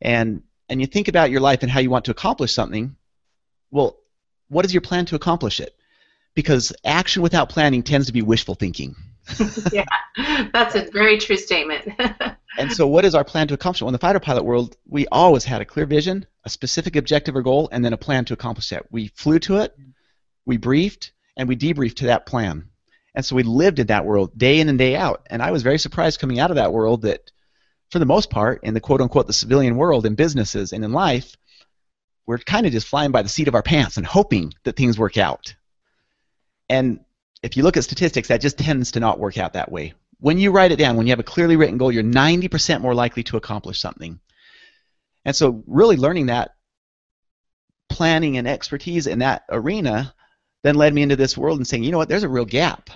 And 0.00 0.42
and 0.68 0.80
you 0.80 0.86
think 0.86 1.08
about 1.08 1.30
your 1.30 1.40
life 1.40 1.62
and 1.62 1.70
how 1.70 1.80
you 1.80 1.90
want 1.90 2.06
to 2.06 2.10
accomplish 2.10 2.52
something. 2.52 2.96
Well, 3.70 3.98
what 4.48 4.64
is 4.64 4.72
your 4.72 4.80
plan 4.80 5.06
to 5.06 5.16
accomplish 5.16 5.60
it? 5.60 5.74
Because 6.34 6.72
action 6.84 7.22
without 7.22 7.48
planning 7.48 7.82
tends 7.82 8.06
to 8.06 8.12
be 8.12 8.22
wishful 8.22 8.54
thinking. 8.54 8.94
yeah, 9.72 9.84
that's 10.52 10.74
a 10.74 10.88
very 10.92 11.18
true 11.18 11.36
statement. 11.36 11.88
and 12.58 12.72
so, 12.72 12.86
what 12.86 13.04
is 13.04 13.14
our 13.14 13.24
plan 13.24 13.48
to 13.48 13.54
accomplish? 13.54 13.82
Well, 13.82 13.88
in 13.88 13.92
the 13.92 13.98
fighter 13.98 14.20
pilot 14.20 14.44
world, 14.44 14.76
we 14.86 15.06
always 15.08 15.44
had 15.44 15.60
a 15.60 15.64
clear 15.64 15.86
vision, 15.86 16.26
a 16.44 16.50
specific 16.50 16.96
objective 16.96 17.36
or 17.36 17.42
goal, 17.42 17.68
and 17.72 17.84
then 17.84 17.92
a 17.92 17.98
plan 17.98 18.24
to 18.26 18.34
accomplish 18.34 18.70
that. 18.70 18.90
We 18.90 19.08
flew 19.08 19.38
to 19.40 19.58
it, 19.58 19.76
we 20.46 20.56
briefed, 20.56 21.12
and 21.36 21.48
we 21.48 21.56
debriefed 21.56 21.96
to 21.96 22.06
that 22.06 22.26
plan. 22.26 22.68
And 23.14 23.24
so 23.24 23.36
we 23.36 23.42
lived 23.42 23.78
in 23.78 23.88
that 23.88 24.04
world 24.04 24.36
day 24.36 24.60
in 24.60 24.68
and 24.68 24.78
day 24.78 24.94
out. 24.94 25.26
And 25.28 25.42
I 25.42 25.50
was 25.50 25.62
very 25.62 25.78
surprised 25.78 26.20
coming 26.20 26.38
out 26.38 26.50
of 26.50 26.56
that 26.56 26.72
world 26.72 27.02
that, 27.02 27.30
for 27.90 27.98
the 27.98 28.06
most 28.06 28.30
part, 28.30 28.62
in 28.62 28.74
the 28.74 28.80
quote 28.80 29.00
unquote 29.00 29.26
the 29.26 29.32
civilian 29.32 29.76
world, 29.76 30.06
in 30.06 30.14
businesses 30.14 30.72
and 30.72 30.84
in 30.84 30.92
life, 30.92 31.36
we're 32.26 32.38
kind 32.38 32.66
of 32.66 32.72
just 32.72 32.86
flying 32.86 33.10
by 33.10 33.22
the 33.22 33.28
seat 33.28 33.48
of 33.48 33.54
our 33.54 33.62
pants 33.62 33.96
and 33.96 34.04
hoping 34.04 34.52
that 34.64 34.76
things 34.76 34.98
work 34.98 35.16
out. 35.16 35.54
And 36.68 37.00
if 37.42 37.56
you 37.56 37.62
look 37.62 37.76
at 37.76 37.84
statistics, 37.84 38.28
that 38.28 38.40
just 38.40 38.58
tends 38.58 38.92
to 38.92 39.00
not 39.00 39.18
work 39.18 39.38
out 39.38 39.52
that 39.52 39.70
way. 39.70 39.94
When 40.20 40.38
you 40.38 40.50
write 40.50 40.72
it 40.72 40.76
down, 40.76 40.96
when 40.96 41.06
you 41.06 41.12
have 41.12 41.20
a 41.20 41.24
clearly 41.24 41.56
written 41.56 41.78
goal, 41.78 41.92
you're 41.92 42.02
90% 42.02 42.80
more 42.80 42.94
likely 42.94 43.22
to 43.24 43.36
accomplish 43.36 43.80
something. 43.80 44.18
And 45.24 45.36
so, 45.36 45.62
really 45.66 45.96
learning 45.96 46.26
that 46.26 46.52
planning 47.88 48.36
and 48.36 48.46
expertise 48.46 49.06
in 49.06 49.20
that 49.20 49.44
arena 49.48 50.14
then 50.62 50.74
led 50.74 50.92
me 50.94 51.02
into 51.02 51.16
this 51.16 51.38
world 51.38 51.58
and 51.58 51.66
saying, 51.66 51.84
you 51.84 51.90
know 51.90 51.98
what, 51.98 52.08
there's 52.08 52.22
a 52.22 52.28
real 52.28 52.44
gap. 52.44 52.90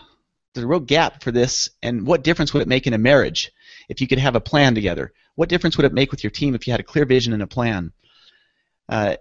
There's 0.55 0.65
a 0.65 0.69
real 0.69 0.81
gap 0.81 1.23
for 1.23 1.31
this, 1.31 1.71
and 1.83 2.07
what 2.07 2.23
difference 2.23 2.53
would 2.53 2.63
it 2.63 2.69
make 2.69 2.87
in 2.87 2.93
a 2.93 2.99
marriage 2.99 3.51
if 3.89 4.01
you 4.01 4.07
could 4.07 4.19
have 4.19 4.37
a 4.37 4.41
plan 4.41 4.75
together? 4.75 5.13
What 5.35 5.49
difference 5.49 5.77
would 5.77 5.87
it 5.87 5.95
make 5.95 6.11
with 6.11 6.23
your 6.23 6.31
team 6.31 6.55
if 6.55 6.67
you 6.67 6.73
had 6.73 6.81
a 6.81 6.85
clear 6.85 7.07
vision 7.07 7.33
and 7.33 7.43
a 7.43 7.47
plan? 7.47 7.93
Uh, 8.89 9.17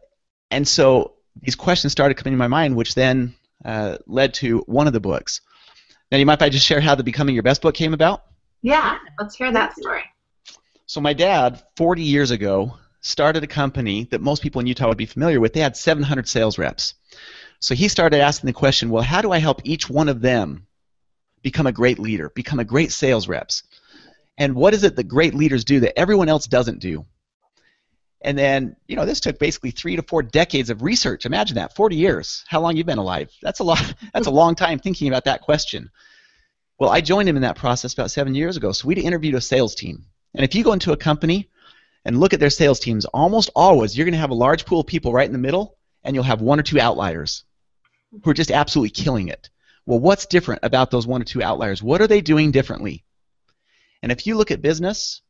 and 0.50 0.68
so 0.68 1.14
these 1.42 1.56
questions 1.56 1.92
started 1.94 2.16
coming 2.16 2.34
to 2.34 2.38
my 2.38 2.48
mind, 2.48 2.76
which 2.76 2.96
then 2.96 3.34
uh, 3.66 3.98
led 4.08 4.34
to 4.36 4.60
one 4.68 4.88
of 4.88 4.94
the 4.94 5.00
books. 5.00 5.42
Now, 6.12 6.18
you 6.18 6.30
if 6.30 6.42
I 6.42 6.50
just 6.50 6.66
share 6.66 6.82
how 6.82 6.96
the 6.96 7.04
Becoming 7.04 7.36
Your 7.36 7.44
Best 7.44 7.62
book 7.62 7.76
came 7.76 7.94
about? 7.94 8.24
Yeah, 8.62 8.98
let's 9.20 9.36
hear 9.36 9.52
that 9.52 9.76
story. 9.78 10.04
So 10.86 11.00
my 11.00 11.14
dad, 11.14 11.64
40 11.78 12.04
years 12.04 12.32
ago, 12.32 12.78
started 13.00 13.44
a 13.44 13.48
company 13.48 14.06
that 14.12 14.22
most 14.22 14.44
people 14.44 14.60
in 14.60 14.68
Utah 14.68 14.90
would 14.90 14.98
be 14.98 15.06
familiar 15.06 15.40
with. 15.40 15.54
They 15.54 15.62
had 15.62 15.78
700 15.78 16.28
sales 16.28 16.58
reps. 16.58 16.94
So 17.60 17.76
he 17.76 17.88
started 17.88 18.20
asking 18.20 18.48
the 18.48 18.54
question, 18.54 18.90
well, 18.90 19.04
how 19.04 19.22
do 19.22 19.32
I 19.32 19.38
help 19.38 19.62
each 19.64 19.90
one 19.90 20.10
of 20.10 20.22
them 20.22 20.68
become 21.42 21.68
a 21.68 21.72
great 21.72 21.98
leader, 21.98 22.30
become 22.30 22.60
a 22.60 22.66
great 22.66 22.92
sales 22.92 23.28
reps? 23.28 23.64
And 24.38 24.56
what 24.56 24.74
is 24.74 24.84
it 24.84 24.96
that 24.96 25.08
great 25.08 25.34
leaders 25.34 25.64
do 25.64 25.80
that 25.82 25.98
everyone 25.98 26.30
else 26.30 26.48
doesn't 26.48 26.80
do? 26.80 27.06
And 28.24 28.38
then, 28.38 28.76
you 28.88 28.96
know, 28.96 29.06
this 29.06 29.20
took 29.20 29.40
basically 29.40 29.72
three 29.72 29.96
to 29.96 30.04
four 30.04 30.22
decades 30.22 30.70
of 30.70 30.84
research. 30.84 31.26
Imagine 31.26 31.56
that, 31.56 31.76
40 31.76 31.96
years. 31.96 32.44
How 32.48 32.62
long 32.62 32.78
you've 32.78 32.86
been 32.86 33.00
alive? 33.00 33.32
That's 33.42 33.60
a 33.60 33.64
lot. 33.64 33.96
That's 34.14 34.28
a 34.28 34.32
long 34.32 34.56
time 34.56 34.80
thinking 34.80 35.08
about 35.08 35.26
that 35.26 35.42
question. 35.42 35.90
Well, 36.78 36.92
I 36.92 37.02
joined 37.02 37.30
him 37.30 37.36
in 37.36 37.42
that 37.44 37.58
process 37.58 37.94
about 37.94 38.12
seven 38.12 38.36
years 38.36 38.58
ago. 38.58 38.72
So 38.72 38.88
we 38.88 38.96
interviewed 38.96 39.36
a 39.36 39.42
sales 39.42 39.76
team. 39.76 40.06
And 40.36 40.44
if 40.44 40.56
you 40.56 40.64
go 40.64 40.74
into 40.74 40.94
a 40.94 40.98
company 40.98 41.50
and 42.06 42.20
look 42.20 42.34
at 42.34 42.40
their 42.40 42.50
sales 42.50 42.80
teams, 42.80 43.06
almost 43.06 43.50
always 43.56 43.98
you're 43.98 44.06
going 44.06 44.14
to 44.14 44.20
have 44.20 44.30
a 44.30 44.36
large 44.36 44.66
pool 44.66 44.82
of 44.82 44.88
people 44.88 45.14
right 45.14 45.28
in 45.28 45.34
the 45.34 45.38
middle, 45.38 45.78
and 46.04 46.16
you'll 46.16 46.24
have 46.24 46.42
one 46.42 46.60
or 46.60 46.64
two 46.64 46.80
outliers 46.80 47.44
who 48.24 48.30
are 48.30 48.36
just 48.36 48.52
absolutely 48.52 48.90
killing 48.90 49.28
it. 49.28 49.50
Well, 49.86 50.00
what's 50.00 50.26
different 50.26 50.62
about 50.64 50.92
those 50.92 51.08
one 51.08 51.22
or 51.22 51.26
two 51.26 51.44
outliers? 51.44 51.82
What 51.82 52.02
are 52.02 52.08
they 52.08 52.22
doing 52.22 52.52
differently? 52.52 53.04
And 54.02 54.12
if 54.12 54.26
you 54.26 54.36
look 54.36 54.52
at 54.52 54.62
business, 54.62 55.22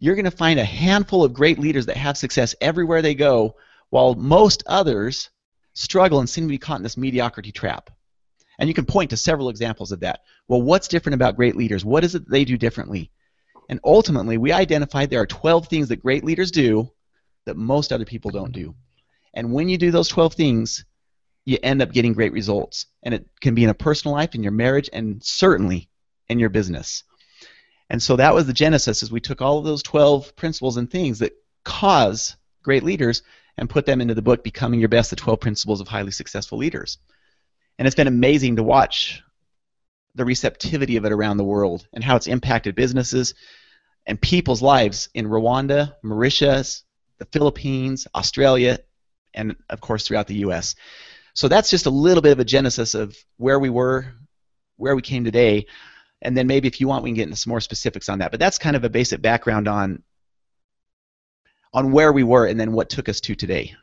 you're 0.00 0.16
going 0.16 0.24
to 0.24 0.30
find 0.30 0.58
a 0.58 0.64
handful 0.64 1.22
of 1.22 1.34
great 1.34 1.58
leaders 1.58 1.86
that 1.86 1.96
have 1.96 2.16
success 2.16 2.54
everywhere 2.60 3.02
they 3.02 3.14
go, 3.14 3.54
while 3.90 4.14
most 4.14 4.64
others 4.66 5.30
struggle 5.74 6.18
and 6.18 6.28
seem 6.28 6.44
to 6.44 6.48
be 6.48 6.58
caught 6.58 6.78
in 6.78 6.82
this 6.82 6.96
mediocrity 6.96 7.52
trap. 7.52 7.90
And 8.58 8.68
you 8.68 8.74
can 8.74 8.86
point 8.86 9.10
to 9.10 9.16
several 9.16 9.50
examples 9.50 9.92
of 9.92 10.00
that. 10.00 10.20
Well, 10.48 10.62
what's 10.62 10.88
different 10.88 11.14
about 11.14 11.36
great 11.36 11.54
leaders? 11.54 11.84
What 11.84 12.02
is 12.02 12.14
it 12.14 12.28
they 12.28 12.44
do 12.44 12.56
differently? 12.56 13.10
And 13.68 13.78
ultimately, 13.84 14.36
we 14.36 14.52
identified 14.52 15.10
there 15.10 15.20
are 15.20 15.26
12 15.26 15.68
things 15.68 15.88
that 15.88 16.02
great 16.02 16.24
leaders 16.24 16.50
do 16.50 16.90
that 17.46 17.56
most 17.56 17.92
other 17.92 18.04
people 18.04 18.30
don't 18.30 18.52
do. 18.52 18.74
And 19.34 19.52
when 19.52 19.68
you 19.68 19.78
do 19.78 19.90
those 19.90 20.08
12 20.08 20.34
things, 20.34 20.84
you 21.44 21.58
end 21.62 21.80
up 21.80 21.92
getting 21.92 22.12
great 22.12 22.32
results. 22.32 22.86
And 23.02 23.14
it 23.14 23.26
can 23.40 23.54
be 23.54 23.64
in 23.64 23.70
a 23.70 23.74
personal 23.74 24.14
life, 24.14 24.34
in 24.34 24.42
your 24.42 24.52
marriage, 24.52 24.90
and 24.92 25.22
certainly 25.22 25.88
in 26.28 26.38
your 26.38 26.50
business. 26.50 27.04
And 27.90 28.00
so 28.00 28.16
that 28.16 28.34
was 28.34 28.46
the 28.46 28.52
genesis 28.52 29.02
as 29.02 29.10
we 29.10 29.20
took 29.20 29.42
all 29.42 29.58
of 29.58 29.64
those 29.64 29.82
12 29.82 30.36
principles 30.36 30.76
and 30.76 30.88
things 30.88 31.18
that 31.18 31.32
cause 31.64 32.36
great 32.62 32.84
leaders 32.84 33.22
and 33.58 33.68
put 33.68 33.84
them 33.84 34.00
into 34.00 34.14
the 34.14 34.22
book 34.22 34.44
Becoming 34.44 34.78
Your 34.78 34.88
Best, 34.88 35.10
the 35.10 35.16
12 35.16 35.40
Principles 35.40 35.80
of 35.80 35.88
Highly 35.88 36.12
Successful 36.12 36.56
Leaders. 36.56 36.98
And 37.78 37.86
it's 37.86 37.96
been 37.96 38.06
amazing 38.06 38.56
to 38.56 38.62
watch 38.62 39.22
the 40.14 40.24
receptivity 40.24 40.96
of 40.96 41.04
it 41.04 41.12
around 41.12 41.36
the 41.36 41.44
world 41.44 41.86
and 41.92 42.04
how 42.04 42.14
it's 42.14 42.28
impacted 42.28 42.76
businesses 42.76 43.34
and 44.06 44.20
people's 44.20 44.62
lives 44.62 45.08
in 45.12 45.26
Rwanda, 45.26 45.94
Mauritius, 46.02 46.84
the 47.18 47.26
Philippines, 47.26 48.06
Australia, 48.14 48.78
and 49.34 49.56
of 49.68 49.80
course 49.80 50.06
throughout 50.06 50.26
the 50.26 50.36
U.S. 50.36 50.76
So 51.34 51.48
that's 51.48 51.70
just 51.70 51.86
a 51.86 51.90
little 51.90 52.22
bit 52.22 52.32
of 52.32 52.40
a 52.40 52.44
genesis 52.44 52.94
of 52.94 53.16
where 53.36 53.58
we 53.58 53.70
were, 53.70 54.06
where 54.76 54.96
we 54.96 55.02
came 55.02 55.24
today, 55.24 55.66
and 56.22 56.36
then 56.36 56.46
maybe 56.46 56.68
if 56.68 56.80
you 56.80 56.88
want, 56.88 57.02
we 57.02 57.10
can 57.10 57.16
get 57.16 57.24
into 57.24 57.36
some 57.36 57.50
more 57.50 57.60
specifics 57.60 58.08
on 58.08 58.18
that. 58.18 58.30
But 58.30 58.40
that's 58.40 58.58
kind 58.58 58.76
of 58.76 58.84
a 58.84 58.90
basic 58.90 59.22
background 59.22 59.68
on 59.68 60.02
on 61.72 61.92
where 61.92 62.12
we 62.12 62.24
were 62.24 62.46
and 62.46 62.58
then 62.58 62.72
what 62.72 62.90
took 62.90 63.08
us 63.08 63.20
to 63.20 63.34
today. 63.34 63.74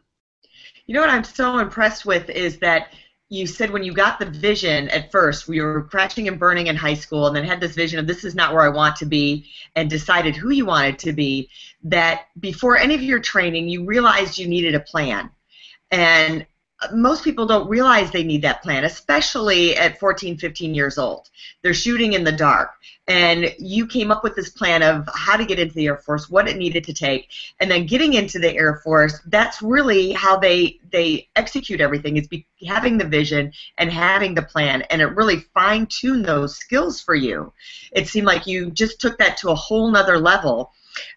You 0.87 0.93
know 0.93 1.01
what 1.01 1.09
I'm 1.09 1.23
so 1.23 1.59
impressed 1.59 2.05
with 2.05 2.29
is 2.29 2.59
that 2.59 2.93
you 3.29 3.45
said 3.45 3.71
when 3.71 3.83
you 3.83 3.93
got 3.93 4.19
the 4.19 4.25
vision 4.25 4.87
at 4.89 5.11
first, 5.11 5.47
we 5.47 5.59
were 5.59 5.83
crashing 5.83 6.27
and 6.29 6.39
burning 6.39 6.67
in 6.67 6.77
high 6.77 6.93
school, 6.93 7.27
and 7.27 7.35
then 7.35 7.43
had 7.43 7.59
this 7.59 7.75
vision 7.75 7.99
of 7.99 8.07
this 8.07 8.23
is 8.23 8.35
not 8.35 8.53
where 8.53 8.61
I 8.61 8.69
want 8.69 8.95
to 8.97 9.05
be, 9.05 9.45
and 9.75 9.89
decided 9.89 10.35
who 10.35 10.49
you 10.49 10.65
wanted 10.65 10.99
to 10.99 11.11
be. 11.11 11.49
That 11.83 12.27
before 12.39 12.77
any 12.77 12.95
of 12.95 13.01
your 13.01 13.19
training, 13.19 13.67
you 13.67 13.85
realized 13.85 14.37
you 14.37 14.47
needed 14.47 14.75
a 14.75 14.79
plan. 14.79 15.29
And 15.91 16.45
most 16.93 17.23
people 17.23 17.45
don't 17.45 17.67
realize 17.67 18.11
they 18.11 18.23
need 18.23 18.43
that 18.43 18.61
plan, 18.61 18.83
especially 18.83 19.75
at 19.75 19.99
14, 19.99 20.37
15 20.37 20.75
years 20.75 20.97
old. 20.97 21.29
They're 21.63 21.73
shooting 21.73 22.13
in 22.13 22.23
the 22.23 22.31
dark. 22.31 22.71
And 23.07 23.53
you 23.57 23.87
came 23.87 24.11
up 24.11 24.21
with 24.21 24.35
this 24.35 24.49
plan 24.49 24.83
of 24.83 25.07
how 25.15 25.37
to 25.37 25.45
get 25.45 25.59
into 25.59 25.73
the 25.73 25.87
Air 25.87 25.97
Force, 25.97 26.29
what 26.29 26.47
it 26.47 26.57
needed 26.57 26.83
to 26.83 26.93
take, 26.93 27.29
and 27.59 27.71
then 27.71 27.85
getting 27.85 28.13
into 28.13 28.37
the 28.37 28.53
Air 28.53 28.81
Force, 28.83 29.21
that's 29.27 29.61
really 29.61 30.11
how 30.11 30.37
they 30.37 30.79
they 30.91 31.29
execute 31.35 31.79
everything 31.79 32.17
is 32.17 32.27
be, 32.27 32.45
having 32.67 32.97
the 32.97 33.05
vision 33.05 33.53
and 33.77 33.91
having 33.91 34.33
the 34.33 34.41
plan 34.41 34.81
and 34.83 35.01
it 35.01 35.15
really 35.15 35.45
fine-tuned 35.53 36.25
those 36.25 36.57
skills 36.57 37.01
for 37.01 37.15
you. 37.15 37.51
It 37.91 38.07
seemed 38.07 38.27
like 38.27 38.45
you 38.45 38.71
just 38.71 38.99
took 38.99 39.17
that 39.19 39.37
to 39.37 39.49
a 39.49 39.55
whole 39.55 39.89
nother 39.89 40.19
level 40.19 40.73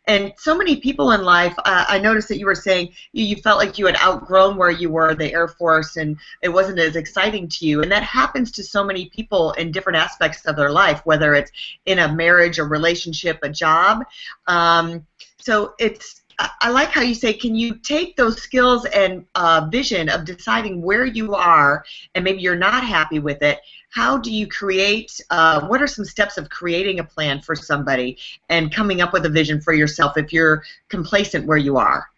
and 0.07 0.33
so 0.37 0.57
many 0.57 0.77
people 0.77 1.13
in 1.13 1.23
life, 1.23 1.55
uh, 1.59 1.85
I 1.89 1.99
noticed 1.99 2.29
that 2.29 2.39
you 2.39 2.47
were 2.47 2.55
saying 2.55 2.93
you, 3.13 3.25
you 3.25 3.37
felt 3.37 3.59
like 3.59 3.79
you 3.79 3.87
had 3.87 3.97
outgrown 3.97 4.57
where 4.57 4.71
you 4.71 4.91
were, 4.91 5.15
the 5.15 5.33
Air 5.33 5.49
Force, 5.49 5.97
and 5.97 6.17
it 6.43 6.49
wasn't 6.49 6.79
as 6.79 6.97
exciting 6.97 7.49
to 7.49 7.67
you. 7.67 7.83
And 7.83 7.91
that 7.93 8.03
happens 8.03 8.51
to 8.53 8.65
so 8.65 8.85
many 8.85 9.09
people 9.11 9.53
in 9.53 9.73
different 9.73 9.99
aspects 9.99 10.45
of 10.47 10.57
their 10.57 10.71
life, 10.71 11.01
whether 11.05 11.35
it's 11.35 11.53
in 11.87 12.01
a 12.01 12.13
marriage, 12.13 12.59
a 12.59 12.65
relationship, 12.65 13.39
a 13.43 13.49
job. 13.49 14.05
Um, 14.47 15.07
so 15.39 15.75
it's 15.79 16.20
I 16.61 16.71
like 16.71 16.89
how 16.91 17.03
you 17.03 17.15
say, 17.15 17.33
can 17.33 17.55
you 17.55 17.75
take 17.75 18.17
those 18.17 18.41
skills 18.41 18.87
and 18.87 19.27
uh, 19.35 19.69
vision 19.71 20.09
of 20.09 20.25
deciding 20.25 20.81
where 20.81 21.05
you 21.05 21.35
are 21.35 21.85
and 22.15 22.25
maybe 22.25 22.41
you're 22.41 22.57
not 22.57 22.85
happy 22.85 23.19
with 23.19 23.43
it? 23.43 23.61
How 23.91 24.17
do 24.17 24.33
you 24.33 24.47
create, 24.47 25.21
uh, 25.31 25.67
what 25.67 25.83
are 25.83 25.87
some 25.87 26.05
steps 26.05 26.39
of 26.39 26.49
creating 26.49 27.01
a 27.01 27.05
plan 27.05 27.41
for 27.41 27.55
somebody 27.55 28.17
and 28.49 28.73
coming 28.73 29.01
up 29.01 29.13
with 29.13 29.27
a 29.27 29.29
vision 29.29 29.61
for 29.61 29.75
yourself 29.75 30.17
if 30.17 30.33
you're 30.33 30.63
complacent 30.89 31.47
where 31.47 31.59
you 31.59 31.77
are? 31.77 32.09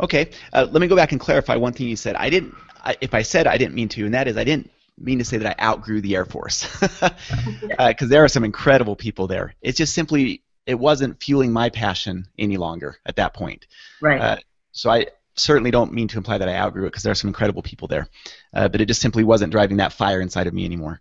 Okay, 0.00 0.30
uh, 0.52 0.66
let 0.70 0.80
me 0.80 0.86
go 0.86 0.96
back 0.96 1.12
and 1.12 1.20
clarify 1.20 1.56
one 1.56 1.72
thing 1.72 1.88
you 1.88 1.96
said. 1.96 2.16
I 2.16 2.30
didn't, 2.30 2.54
I, 2.82 2.96
if 3.00 3.14
I 3.14 3.22
said 3.22 3.46
I 3.46 3.58
didn't 3.58 3.74
mean 3.74 3.88
to, 3.90 4.04
and 4.04 4.14
that 4.14 4.28
is 4.28 4.36
I 4.36 4.44
didn't 4.44 4.70
mean 4.98 5.18
to 5.18 5.24
say 5.24 5.36
that 5.38 5.58
I 5.58 5.64
outgrew 5.64 6.00
the 6.00 6.16
Air 6.16 6.24
Force 6.24 6.70
because 6.80 7.12
uh, 7.78 7.92
there 8.00 8.24
are 8.24 8.28
some 8.28 8.44
incredible 8.44 8.96
people 8.96 9.26
there. 9.26 9.54
It's 9.60 9.78
just 9.78 9.94
simply 9.94 10.41
it 10.66 10.78
wasn't 10.78 11.22
fueling 11.22 11.52
my 11.52 11.68
passion 11.68 12.26
any 12.38 12.56
longer 12.56 12.98
at 13.06 13.16
that 13.16 13.34
point. 13.34 13.66
Right. 14.00 14.20
Uh, 14.20 14.36
so 14.72 14.90
I 14.90 15.06
certainly 15.34 15.70
don't 15.70 15.92
mean 15.92 16.08
to 16.08 16.18
imply 16.18 16.38
that 16.38 16.48
I 16.48 16.56
outgrew 16.56 16.84
it 16.84 16.90
because 16.90 17.02
there 17.02 17.12
are 17.12 17.16
some 17.16 17.28
incredible 17.28 17.62
people 17.62 17.88
there, 17.88 18.08
uh, 18.54 18.68
but 18.68 18.80
it 18.80 18.86
just 18.86 19.00
simply 19.00 19.24
wasn't 19.24 19.52
driving 19.52 19.78
that 19.78 19.92
fire 19.92 20.20
inside 20.20 20.46
of 20.46 20.54
me 20.54 20.64
anymore. 20.64 21.00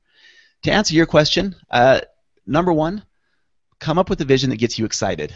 To 0.64 0.72
answer 0.72 0.94
your 0.94 1.06
question, 1.06 1.56
uh, 1.70 2.02
number 2.46 2.72
one, 2.72 3.04
come 3.80 3.98
up 3.98 4.10
with 4.10 4.22
a 4.22 4.26
vision 4.26 4.50
that 4.52 4.58
gets 4.58 4.78
you 4.78 4.86
excited. 4.86 5.36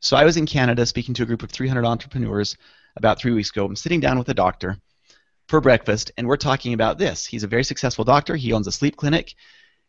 So 0.00 0.16
I 0.16 0.24
was 0.24 0.36
in 0.36 0.46
Canada 0.46 0.84
speaking 0.86 1.14
to 1.14 1.22
a 1.22 1.26
group 1.26 1.42
of 1.42 1.50
300 1.50 1.84
entrepreneurs 1.84 2.56
about 2.96 3.18
three 3.18 3.32
weeks 3.32 3.50
ago. 3.50 3.64
I'm 3.64 3.76
sitting 3.76 4.00
down 4.00 4.18
with 4.18 4.28
a 4.28 4.34
doctor 4.34 4.78
for 5.48 5.60
breakfast, 5.60 6.12
and 6.16 6.26
we're 6.26 6.36
talking 6.36 6.72
about 6.74 6.98
this. 6.98 7.26
He's 7.26 7.44
a 7.44 7.48
very 7.48 7.64
successful 7.64 8.04
doctor. 8.04 8.36
He 8.36 8.52
owns 8.52 8.66
a 8.66 8.72
sleep 8.72 8.96
clinic, 8.96 9.34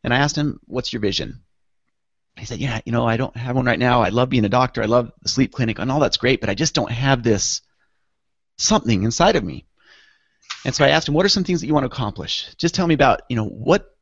and 0.03 0.13
I 0.13 0.17
asked 0.17 0.37
him, 0.37 0.59
"What's 0.65 0.91
your 0.91 1.01
vision?" 1.01 1.41
He 2.37 2.45
said, 2.45 2.59
"Yeah, 2.59 2.81
you 2.85 2.91
know, 2.91 3.07
I 3.07 3.17
don't 3.17 3.35
have 3.37 3.55
one 3.55 3.65
right 3.65 3.79
now. 3.79 4.01
I 4.01 4.09
love 4.09 4.29
being 4.29 4.45
a 4.45 4.49
doctor. 4.49 4.83
I 4.83 4.87
love 4.87 5.11
the 5.21 5.29
sleep 5.29 5.53
clinic, 5.53 5.79
and 5.79 5.91
all 5.91 5.99
that's 5.99 6.17
great, 6.17 6.41
but 6.41 6.49
I 6.49 6.53
just 6.53 6.73
don't 6.73 6.91
have 6.91 7.23
this 7.23 7.61
something 8.57 9.03
inside 9.03 9.35
of 9.35 9.43
me." 9.43 9.65
And 10.65 10.75
so 10.75 10.83
I 10.83 10.89
asked 10.89 11.07
him, 11.07 11.13
"What 11.13 11.25
are 11.25 11.29
some 11.29 11.43
things 11.43 11.61
that 11.61 11.67
you 11.67 11.73
want 11.73 11.83
to 11.83 11.91
accomplish? 11.91 12.47
Just 12.57 12.75
tell 12.75 12.87
me 12.87 12.93
about, 12.93 13.21
you 13.29 13.35
know, 13.35 13.45
what 13.45 13.95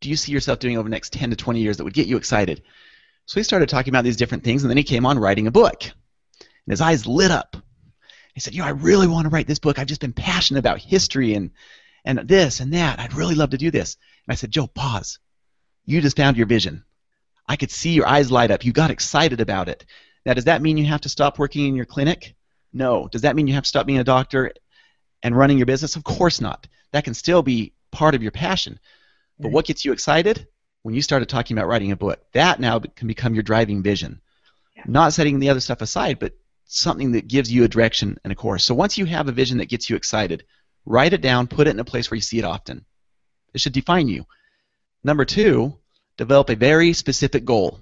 do 0.00 0.10
you 0.10 0.16
see 0.16 0.32
yourself 0.32 0.58
doing 0.58 0.76
over 0.76 0.88
the 0.88 0.92
next 0.92 1.12
10 1.12 1.30
to 1.30 1.36
20 1.36 1.60
years 1.60 1.76
that 1.76 1.84
would 1.84 1.94
get 1.94 2.06
you 2.06 2.16
excited?" 2.16 2.62
So 3.26 3.38
he 3.38 3.44
started 3.44 3.68
talking 3.68 3.92
about 3.92 4.04
these 4.04 4.16
different 4.16 4.44
things, 4.44 4.62
and 4.62 4.70
then 4.70 4.76
he 4.76 4.82
came 4.82 5.06
on 5.06 5.18
writing 5.18 5.46
a 5.46 5.52
book, 5.52 5.84
and 5.84 5.92
his 6.68 6.80
eyes 6.80 7.06
lit 7.06 7.30
up. 7.30 7.56
He 8.34 8.40
said, 8.40 8.54
"You 8.54 8.60
know, 8.60 8.66
I 8.66 8.70
really 8.70 9.06
want 9.06 9.24
to 9.24 9.30
write 9.30 9.46
this 9.46 9.58
book. 9.58 9.78
I've 9.78 9.86
just 9.86 10.00
been 10.00 10.12
passionate 10.12 10.58
about 10.58 10.80
history 10.80 11.34
and 11.34 11.50
and 12.04 12.18
this 12.28 12.60
and 12.60 12.72
that. 12.74 12.98
I'd 12.98 13.14
really 13.14 13.34
love 13.34 13.50
to 13.50 13.58
do 13.58 13.70
this." 13.70 13.96
And 14.26 14.32
I 14.32 14.36
said, 14.36 14.50
"Joe, 14.50 14.66
pause. 14.66 15.18
You 15.86 16.00
just 16.00 16.16
found 16.16 16.36
your 16.36 16.46
vision." 16.46 16.84
I 17.48 17.56
could 17.56 17.70
see 17.70 17.92
your 17.92 18.06
eyes 18.06 18.30
light 18.30 18.50
up. 18.50 18.64
You 18.64 18.72
got 18.72 18.90
excited 18.90 19.40
about 19.40 19.68
it. 19.68 19.84
Now, 20.24 20.34
does 20.34 20.44
that 20.44 20.62
mean 20.62 20.76
you 20.76 20.86
have 20.86 21.00
to 21.02 21.08
stop 21.08 21.38
working 21.38 21.66
in 21.66 21.74
your 21.74 21.86
clinic? 21.86 22.34
No. 22.72 23.08
Does 23.08 23.22
that 23.22 23.36
mean 23.36 23.46
you 23.46 23.54
have 23.54 23.64
to 23.64 23.68
stop 23.68 23.86
being 23.86 23.98
a 23.98 24.04
doctor 24.04 24.52
and 25.22 25.36
running 25.36 25.58
your 25.58 25.66
business? 25.66 25.96
Of 25.96 26.04
course 26.04 26.40
not. 26.40 26.66
That 26.92 27.04
can 27.04 27.14
still 27.14 27.42
be 27.42 27.72
part 27.90 28.14
of 28.14 28.22
your 28.22 28.32
passion. 28.32 28.78
But 29.38 29.48
mm. 29.48 29.52
what 29.52 29.66
gets 29.66 29.84
you 29.84 29.92
excited? 29.92 30.46
When 30.82 30.94
you 30.94 31.02
started 31.02 31.28
talking 31.28 31.56
about 31.56 31.68
writing 31.68 31.92
a 31.92 31.96
book. 31.96 32.20
That 32.32 32.60
now 32.60 32.78
can 32.78 33.08
become 33.08 33.34
your 33.34 33.42
driving 33.42 33.82
vision. 33.82 34.20
Yeah. 34.76 34.84
Not 34.86 35.12
setting 35.12 35.38
the 35.38 35.50
other 35.50 35.60
stuff 35.60 35.82
aside, 35.82 36.18
but 36.18 36.32
something 36.64 37.12
that 37.12 37.28
gives 37.28 37.52
you 37.52 37.64
a 37.64 37.68
direction 37.68 38.18
and 38.22 38.32
a 38.32 38.36
course. 38.36 38.64
So 38.64 38.74
once 38.74 38.96
you 38.96 39.04
have 39.06 39.28
a 39.28 39.32
vision 39.32 39.58
that 39.58 39.68
gets 39.68 39.90
you 39.90 39.96
excited, 39.96 40.44
write 40.86 41.12
it 41.12 41.20
down, 41.20 41.48
put 41.48 41.66
it 41.66 41.70
in 41.70 41.80
a 41.80 41.84
place 41.84 42.10
where 42.10 42.16
you 42.16 42.22
see 42.22 42.38
it 42.38 42.44
often. 42.44 42.84
It 43.52 43.60
should 43.60 43.72
define 43.72 44.08
you. 44.08 44.24
Number 45.02 45.24
two, 45.24 45.76
develop 46.20 46.50
a 46.50 46.54
very 46.54 46.92
specific 46.92 47.44
goal. 47.44 47.80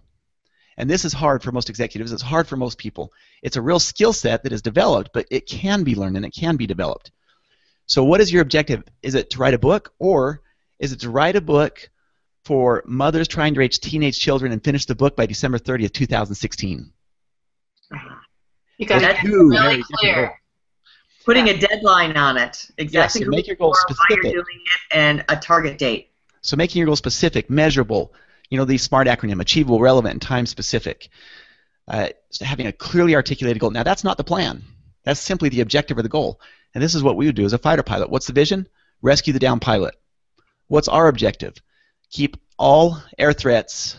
And 0.76 0.88
this 0.88 1.04
is 1.04 1.12
hard 1.12 1.42
for 1.42 1.50
most 1.50 1.68
executives. 1.68 2.12
It's 2.12 2.22
hard 2.22 2.46
for 2.46 2.56
most 2.56 2.78
people. 2.78 3.12
It's 3.42 3.56
a 3.56 3.62
real 3.62 3.80
skill 3.80 4.12
set 4.12 4.44
that 4.44 4.52
is 4.52 4.62
developed, 4.62 5.10
but 5.12 5.26
it 5.30 5.46
can 5.46 5.82
be 5.82 5.96
learned 5.96 6.16
and 6.16 6.24
it 6.24 6.30
can 6.30 6.56
be 6.56 6.66
developed. 6.66 7.10
So, 7.86 8.04
what 8.04 8.20
is 8.20 8.32
your 8.32 8.42
objective? 8.42 8.84
Is 9.02 9.14
it 9.16 9.30
to 9.30 9.38
write 9.38 9.54
a 9.54 9.58
book, 9.58 9.92
or 9.98 10.40
is 10.78 10.92
it 10.92 11.00
to 11.00 11.10
write 11.10 11.34
a 11.34 11.40
book 11.40 11.90
for 12.48 12.82
mothers 12.86 13.28
trying 13.28 13.52
to 13.52 13.60
raise 13.60 13.78
teenage 13.78 14.18
children 14.18 14.52
and 14.52 14.64
finish 14.64 14.86
the 14.86 14.94
book 14.94 15.14
by 15.14 15.26
December 15.26 15.58
30th, 15.58 15.92
2016. 15.92 16.90
You 18.78 18.86
got 18.86 19.02
it 19.02 19.22
really 19.22 19.82
clear. 19.94 20.40
Putting 21.26 21.48
a 21.50 21.58
deadline 21.58 22.16
on 22.16 22.38
it. 22.38 22.70
Exactly. 22.78 23.24
so 23.24 23.28
make 23.28 23.46
your 23.46 23.54
you 23.54 23.58
goals 23.58 23.76
are, 23.88 23.94
Why 23.94 24.06
you're 24.22 24.22
specific. 24.22 24.56
and 24.92 25.24
a 25.28 25.36
target 25.36 25.76
date. 25.76 26.10
So 26.40 26.56
making 26.56 26.78
your 26.78 26.86
goals 26.86 27.00
specific, 27.00 27.50
measurable, 27.50 28.14
you 28.50 28.58
know, 28.58 28.64
the 28.64 28.78
SMART 28.78 29.06
acronym, 29.06 29.40
achievable, 29.40 29.80
relevant, 29.80 30.12
and 30.12 30.22
time 30.22 30.46
specific. 30.46 31.08
Uh, 31.86 32.08
having 32.40 32.66
a 32.66 32.72
clearly 32.72 33.14
articulated 33.14 33.60
goal. 33.60 33.70
Now 33.70 33.82
that's 33.82 34.04
not 34.04 34.18
the 34.18 34.24
plan. 34.24 34.62
That's 35.04 35.20
simply 35.20 35.48
the 35.48 35.62
objective 35.62 35.96
or 35.96 36.02
the 36.02 36.08
goal. 36.08 36.40
And 36.74 36.84
this 36.84 36.94
is 36.94 37.02
what 37.02 37.16
we 37.16 37.26
would 37.26 37.34
do 37.34 37.46
as 37.46 37.54
a 37.54 37.58
fighter 37.58 37.82
pilot. 37.82 38.10
What's 38.10 38.26
the 38.26 38.34
vision? 38.34 38.68
Rescue 39.00 39.32
the 39.32 39.38
down 39.38 39.58
pilot. 39.58 39.94
What's 40.66 40.88
our 40.88 41.08
objective? 41.08 41.54
Keep 42.10 42.36
all 42.58 43.02
air 43.18 43.32
threats 43.32 43.96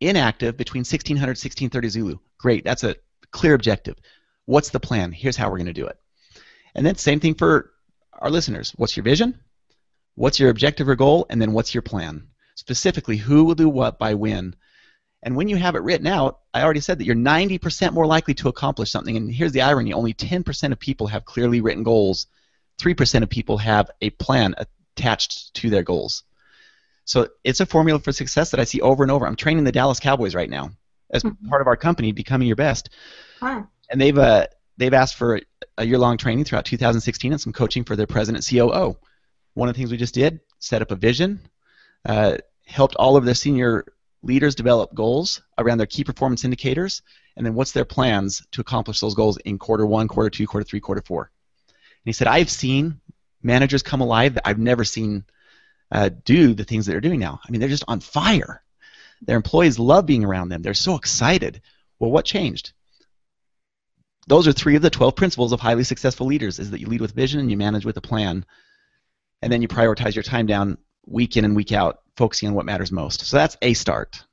inactive 0.00 0.56
between 0.56 0.80
1600 0.80 1.22
and 1.22 1.28
1630 1.30 1.88
Zulu. 1.88 2.18
Great. 2.38 2.64
That's 2.64 2.84
a 2.84 2.96
clear 3.32 3.54
objective. 3.54 3.96
What's 4.44 4.70
the 4.70 4.80
plan? 4.80 5.10
Here's 5.10 5.36
how 5.36 5.50
we're 5.50 5.58
going 5.58 5.66
to 5.66 5.72
do 5.72 5.86
it. 5.86 5.98
And 6.74 6.86
then 6.86 6.94
same 6.94 7.18
thing 7.18 7.34
for 7.34 7.72
our 8.12 8.30
listeners. 8.30 8.72
What's 8.76 8.96
your 8.96 9.04
vision? 9.04 9.40
What's 10.14 10.38
your 10.38 10.50
objective 10.50 10.88
or 10.88 10.94
goal? 10.94 11.26
And 11.30 11.42
then 11.42 11.52
what's 11.52 11.74
your 11.74 11.82
plan? 11.82 12.28
Specifically, 12.58 13.16
who 13.16 13.44
will 13.44 13.54
do 13.54 13.68
what 13.68 14.00
by 14.00 14.14
when? 14.14 14.52
And 15.22 15.36
when 15.36 15.46
you 15.46 15.54
have 15.54 15.76
it 15.76 15.82
written 15.84 16.08
out, 16.08 16.40
I 16.52 16.64
already 16.64 16.80
said 16.80 16.98
that 16.98 17.04
you're 17.04 17.14
90% 17.14 17.92
more 17.92 18.04
likely 18.04 18.34
to 18.34 18.48
accomplish 18.48 18.90
something. 18.90 19.16
And 19.16 19.32
here's 19.32 19.52
the 19.52 19.62
irony 19.62 19.92
only 19.92 20.12
10% 20.12 20.72
of 20.72 20.80
people 20.80 21.06
have 21.06 21.24
clearly 21.24 21.60
written 21.60 21.84
goals, 21.84 22.26
3% 22.80 23.22
of 23.22 23.30
people 23.30 23.58
have 23.58 23.92
a 24.00 24.10
plan 24.10 24.56
attached 24.96 25.54
to 25.54 25.70
their 25.70 25.84
goals. 25.84 26.24
So 27.04 27.28
it's 27.44 27.60
a 27.60 27.66
formula 27.66 28.00
for 28.00 28.10
success 28.10 28.50
that 28.50 28.58
I 28.58 28.64
see 28.64 28.80
over 28.80 29.04
and 29.04 29.12
over. 29.12 29.24
I'm 29.24 29.36
training 29.36 29.62
the 29.62 29.70
Dallas 29.70 30.00
Cowboys 30.00 30.34
right 30.34 30.50
now 30.50 30.72
as 31.10 31.22
Mhm. 31.22 31.48
part 31.48 31.60
of 31.60 31.68
our 31.68 31.76
company, 31.76 32.10
Becoming 32.10 32.48
Your 32.48 32.56
Best 32.56 32.90
and 33.88 34.00
they've 34.00 34.18
uh, 34.18 34.48
they've 34.78 34.94
asked 34.94 35.14
for 35.14 35.40
a 35.76 35.84
year-long 35.84 36.16
training 36.16 36.44
throughout 36.44 36.64
2016 36.64 37.30
and 37.30 37.40
some 37.40 37.52
coaching 37.52 37.84
for 37.84 37.94
their 37.94 38.08
president 38.08 38.44
COO. 38.44 38.96
One 39.54 39.68
of 39.68 39.76
the 39.76 39.78
things 39.78 39.92
we 39.92 39.96
just 39.96 40.14
did, 40.14 40.40
set 40.58 40.82
up 40.82 40.90
a 40.90 40.96
vision, 40.96 41.40
uh, 42.04 42.38
helped 42.68 42.94
all 42.96 43.16
of 43.16 43.24
their 43.24 43.34
senior 43.34 43.84
leaders 44.22 44.54
develop 44.54 44.94
goals 44.94 45.42
around 45.56 45.78
their 45.78 45.86
key 45.86 46.04
performance 46.04 46.44
indicators, 46.44 47.02
and 47.36 47.44
then 47.44 47.54
what's 47.54 47.72
their 47.72 47.84
plans 47.84 48.46
to 48.52 48.60
accomplish 48.60 49.00
those 49.00 49.14
goals 49.14 49.38
in 49.38 49.58
quarter 49.58 49.86
one, 49.86 50.08
quarter 50.08 50.30
two, 50.30 50.46
quarter 50.46 50.64
three, 50.64 50.80
quarter 50.80 51.02
four. 51.02 51.30
And 51.68 52.04
he 52.04 52.12
said, 52.12 52.26
I've 52.28 52.50
seen 52.50 53.00
managers 53.42 53.82
come 53.82 54.00
alive 54.00 54.34
that 54.34 54.46
I've 54.46 54.58
never 54.58 54.84
seen 54.84 55.24
uh, 55.90 56.10
do 56.24 56.54
the 56.54 56.64
things 56.64 56.86
that 56.86 56.92
they're 56.92 57.00
doing 57.00 57.20
now. 57.20 57.40
I 57.46 57.50
mean, 57.50 57.60
they're 57.60 57.68
just 57.68 57.84
on 57.88 58.00
fire. 58.00 58.62
Their 59.22 59.36
employees 59.36 59.78
love 59.78 60.06
being 60.06 60.24
around 60.24 60.48
them. 60.48 60.62
They're 60.62 60.74
so 60.74 60.94
excited. 60.94 61.62
Well, 61.98 62.10
what 62.10 62.24
changed? 62.24 62.72
those 64.28 64.46
are 64.46 64.52
three 64.52 64.76
of 64.76 64.82
the 64.82 64.90
12 64.90 65.16
principles 65.16 65.52
of 65.52 65.60
highly 65.60 65.84
successful 65.84 66.26
leaders 66.26 66.58
is 66.58 66.70
that 66.70 66.80
you 66.80 66.86
lead 66.86 67.00
with 67.00 67.12
vision 67.12 67.40
and 67.40 67.50
you 67.50 67.56
manage 67.56 67.84
with 67.84 67.96
a 67.96 68.02
plan 68.02 68.44
and 69.40 69.50
then 69.50 69.62
you 69.62 69.68
prioritize 69.68 70.14
your 70.14 70.22
time 70.22 70.46
down 70.46 70.76
week 71.10 71.36
in 71.36 71.44
and 71.44 71.56
week 71.56 71.72
out 71.72 72.00
focusing 72.16 72.48
on 72.48 72.54
what 72.54 72.66
matters 72.66 72.92
most 72.92 73.24
so 73.24 73.36
that's 73.36 73.56
a 73.62 73.74
start 73.74 74.24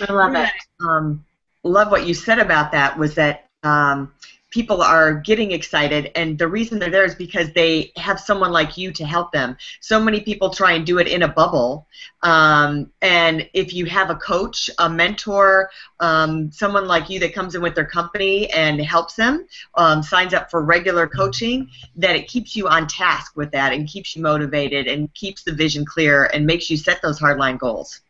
I 0.00 0.12
love 0.12 0.34
it. 0.34 0.50
um, 0.80 1.24
love 1.62 1.90
what 1.90 2.06
you 2.06 2.14
said 2.14 2.38
about 2.38 2.72
that 2.72 2.98
was 2.98 3.14
that 3.14 3.48
um, 3.62 4.12
people 4.56 4.80
are 4.80 5.12
getting 5.12 5.50
excited, 5.52 6.10
and 6.14 6.38
the 6.38 6.48
reason 6.48 6.78
they're 6.78 6.88
there 6.88 7.04
is 7.04 7.14
because 7.14 7.52
they 7.52 7.92
have 7.96 8.18
someone 8.18 8.52
like 8.52 8.78
you 8.78 8.90
to 8.90 9.04
help 9.04 9.30
them. 9.30 9.54
So 9.80 10.00
many 10.00 10.20
people 10.20 10.48
try 10.48 10.72
and 10.72 10.86
do 10.86 10.96
it 10.96 11.06
in 11.06 11.24
a 11.24 11.28
bubble, 11.28 11.86
um, 12.22 12.90
and 13.02 13.46
if 13.52 13.74
you 13.74 13.84
have 13.84 14.08
a 14.08 14.14
coach, 14.14 14.70
a 14.78 14.88
mentor, 14.88 15.68
um, 16.00 16.50
someone 16.50 16.86
like 16.86 17.10
you 17.10 17.20
that 17.20 17.34
comes 17.34 17.54
in 17.54 17.60
with 17.60 17.74
their 17.74 17.84
company 17.84 18.50
and 18.50 18.80
helps 18.80 19.14
them, 19.14 19.46
um, 19.74 20.02
signs 20.02 20.32
up 20.32 20.50
for 20.50 20.62
regular 20.62 21.06
coaching, 21.06 21.68
that 21.94 22.16
it 22.16 22.26
keeps 22.26 22.56
you 22.56 22.66
on 22.66 22.86
task 22.86 23.36
with 23.36 23.50
that 23.50 23.74
and 23.74 23.86
keeps 23.86 24.16
you 24.16 24.22
motivated 24.22 24.86
and 24.86 25.12
keeps 25.12 25.42
the 25.42 25.52
vision 25.52 25.84
clear 25.84 26.30
and 26.32 26.46
makes 26.46 26.70
you 26.70 26.78
set 26.78 27.02
those 27.02 27.20
hardline 27.20 27.58
goals. 27.58 28.00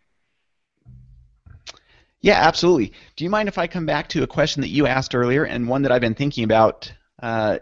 Yeah 2.27 2.39
absolutely 2.41 2.93
do 3.15 3.23
you 3.25 3.31
mind 3.31 3.49
if 3.49 3.57
i 3.57 3.67
come 3.67 3.87
back 3.87 4.09
to 4.09 4.23
a 4.25 4.27
question 4.27 4.61
that 4.61 4.69
you 4.69 4.87
asked 4.87 5.15
earlier 5.15 5.45
and 5.45 5.69
one 5.69 5.83
that 5.83 5.93
i've 5.93 6.01
been 6.01 6.15
thinking 6.23 6.45
about 6.45 6.93
uh, 7.23 7.59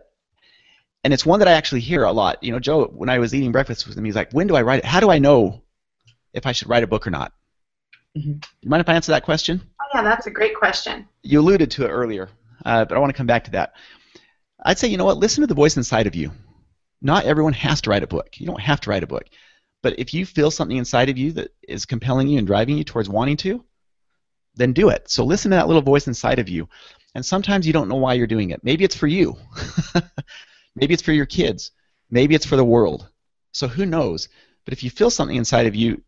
and 1.05 1.13
it's 1.13 1.27
one 1.27 1.39
that 1.39 1.49
i 1.49 1.53
actually 1.53 1.81
hear 1.81 2.05
a 2.05 2.13
lot 2.13 2.43
you 2.43 2.51
know 2.51 2.59
joe 2.59 2.87
when 2.87 3.11
i 3.11 3.19
was 3.19 3.35
eating 3.35 3.53
breakfast 3.53 3.87
with 3.87 3.97
him 3.99 4.05
he's 4.05 4.17
like 4.17 4.33
when 4.33 4.47
do 4.47 4.57
i 4.57 4.63
write 4.63 4.79
it 4.79 4.85
how 4.85 5.01
do 5.01 5.11
i 5.11 5.19
know 5.19 5.63
if 6.33 6.47
i 6.47 6.53
should 6.53 6.69
write 6.69 6.83
a 6.83 6.87
book 6.87 7.07
or 7.07 7.11
not 7.11 7.33
Mhm. 8.17 8.41
do 8.41 8.49
you 8.63 8.71
mind 8.71 8.81
if 8.81 8.89
i 8.89 8.95
answer 8.95 9.13
that 9.13 9.25
question 9.25 9.61
Oh, 9.83 9.99
yeah, 9.99 10.03
that's 10.03 10.27
a 10.27 10.31
great 10.31 10.57
question. 10.57 11.07
you 11.23 11.39
alluded 11.41 11.71
to 11.73 11.85
it 11.85 11.89
earlier, 11.91 12.29
uh, 12.65 12.85
but 12.85 12.97
I 12.97 12.99
want 13.01 13.11
to 13.11 13.17
come 13.17 13.27
back 13.29 13.45
to 13.45 13.51
that. 13.53 13.75
I'd 14.65 14.79
say, 14.79 14.89
you 14.89 14.97
know 14.97 15.05
what, 15.05 15.19
listen 15.19 15.43
to 15.43 15.47
the 15.47 15.55
voice 15.55 15.77
inside 15.77 16.07
of 16.09 16.15
you. 16.17 16.33
Not 17.03 17.27
everyone 17.27 17.53
has 17.53 17.81
to 17.83 17.91
write 17.91 18.03
a 18.03 18.09
book. 18.09 18.41
You 18.41 18.47
don't 18.47 18.61
have 18.61 18.81
to 18.81 18.91
write 18.91 19.05
a 19.05 19.07
book. 19.15 19.25
But 19.83 19.99
if 19.99 20.15
you 20.15 20.25
feel 20.27 20.51
something 20.51 20.77
inside 20.77 21.11
of 21.11 21.19
you 21.19 21.31
that 21.33 21.51
is 21.69 21.85
compelling 21.87 22.27
you 22.29 22.39
and 22.39 22.47
driving 22.47 22.77
you 22.79 22.83
towards 22.83 23.09
wanting 23.09 23.37
to, 23.39 23.65
then 24.57 24.73
do 24.73 24.89
it. 24.89 25.11
So 25.11 25.25
listen 25.25 25.51
to 25.51 25.57
that 25.57 25.67
little 25.67 25.83
voice 25.83 26.07
inside 26.07 26.39
of 26.39 26.49
you. 26.49 26.69
And 27.15 27.25
sometimes 27.25 27.67
you 27.67 27.73
don't 27.73 27.89
know 27.89 27.97
why 27.97 28.15
you're 28.15 28.27
doing 28.27 28.51
it. 28.51 28.65
Maybe 28.65 28.85
it's 28.85 28.97
for 28.97 29.07
you. 29.07 29.37
Maybe 30.77 30.95
it's 30.95 31.03
for 31.03 31.13
your 31.13 31.27
kids. 31.27 31.71
Maybe 32.11 32.35
it's 32.35 32.47
for 32.47 32.57
the 32.57 32.65
world. 32.65 33.09
So 33.53 33.69
who 33.69 33.87
knows? 33.87 34.29
But 34.65 34.73
if 34.73 34.83
you 34.83 34.91
feel 34.91 35.11
something 35.11 35.37
inside 35.37 35.67
of 35.67 35.75
you 35.75 36.03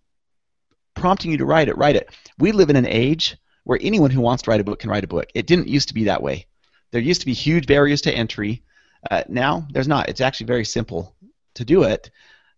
prompting 0.94 1.30
you 1.30 1.38
to 1.38 1.44
write 1.44 1.68
it, 1.68 1.76
write 1.76 1.96
it. 1.96 2.10
We 2.38 2.52
live 2.52 2.70
in 2.70 2.76
an 2.76 2.86
age 2.86 3.36
where 3.64 3.78
anyone 3.80 4.10
who 4.10 4.20
wants 4.20 4.42
to 4.44 4.50
write 4.50 4.60
a 4.60 4.64
book 4.64 4.80
can 4.80 4.90
write 4.90 5.04
a 5.04 5.08
book. 5.08 5.28
It 5.34 5.46
didn't 5.46 5.68
used 5.68 5.88
to 5.88 5.94
be 5.94 6.04
that 6.04 6.22
way. 6.22 6.46
There 6.90 7.00
used 7.00 7.20
to 7.20 7.26
be 7.26 7.32
huge 7.32 7.66
barriers 7.66 8.00
to 8.02 8.12
entry. 8.12 8.62
Uh, 9.10 9.22
now 9.28 9.66
there's 9.70 9.88
not. 9.88 10.08
It's 10.08 10.20
actually 10.20 10.46
very 10.46 10.64
simple 10.64 11.14
to 11.54 11.64
do 11.64 11.82
it. 11.84 12.10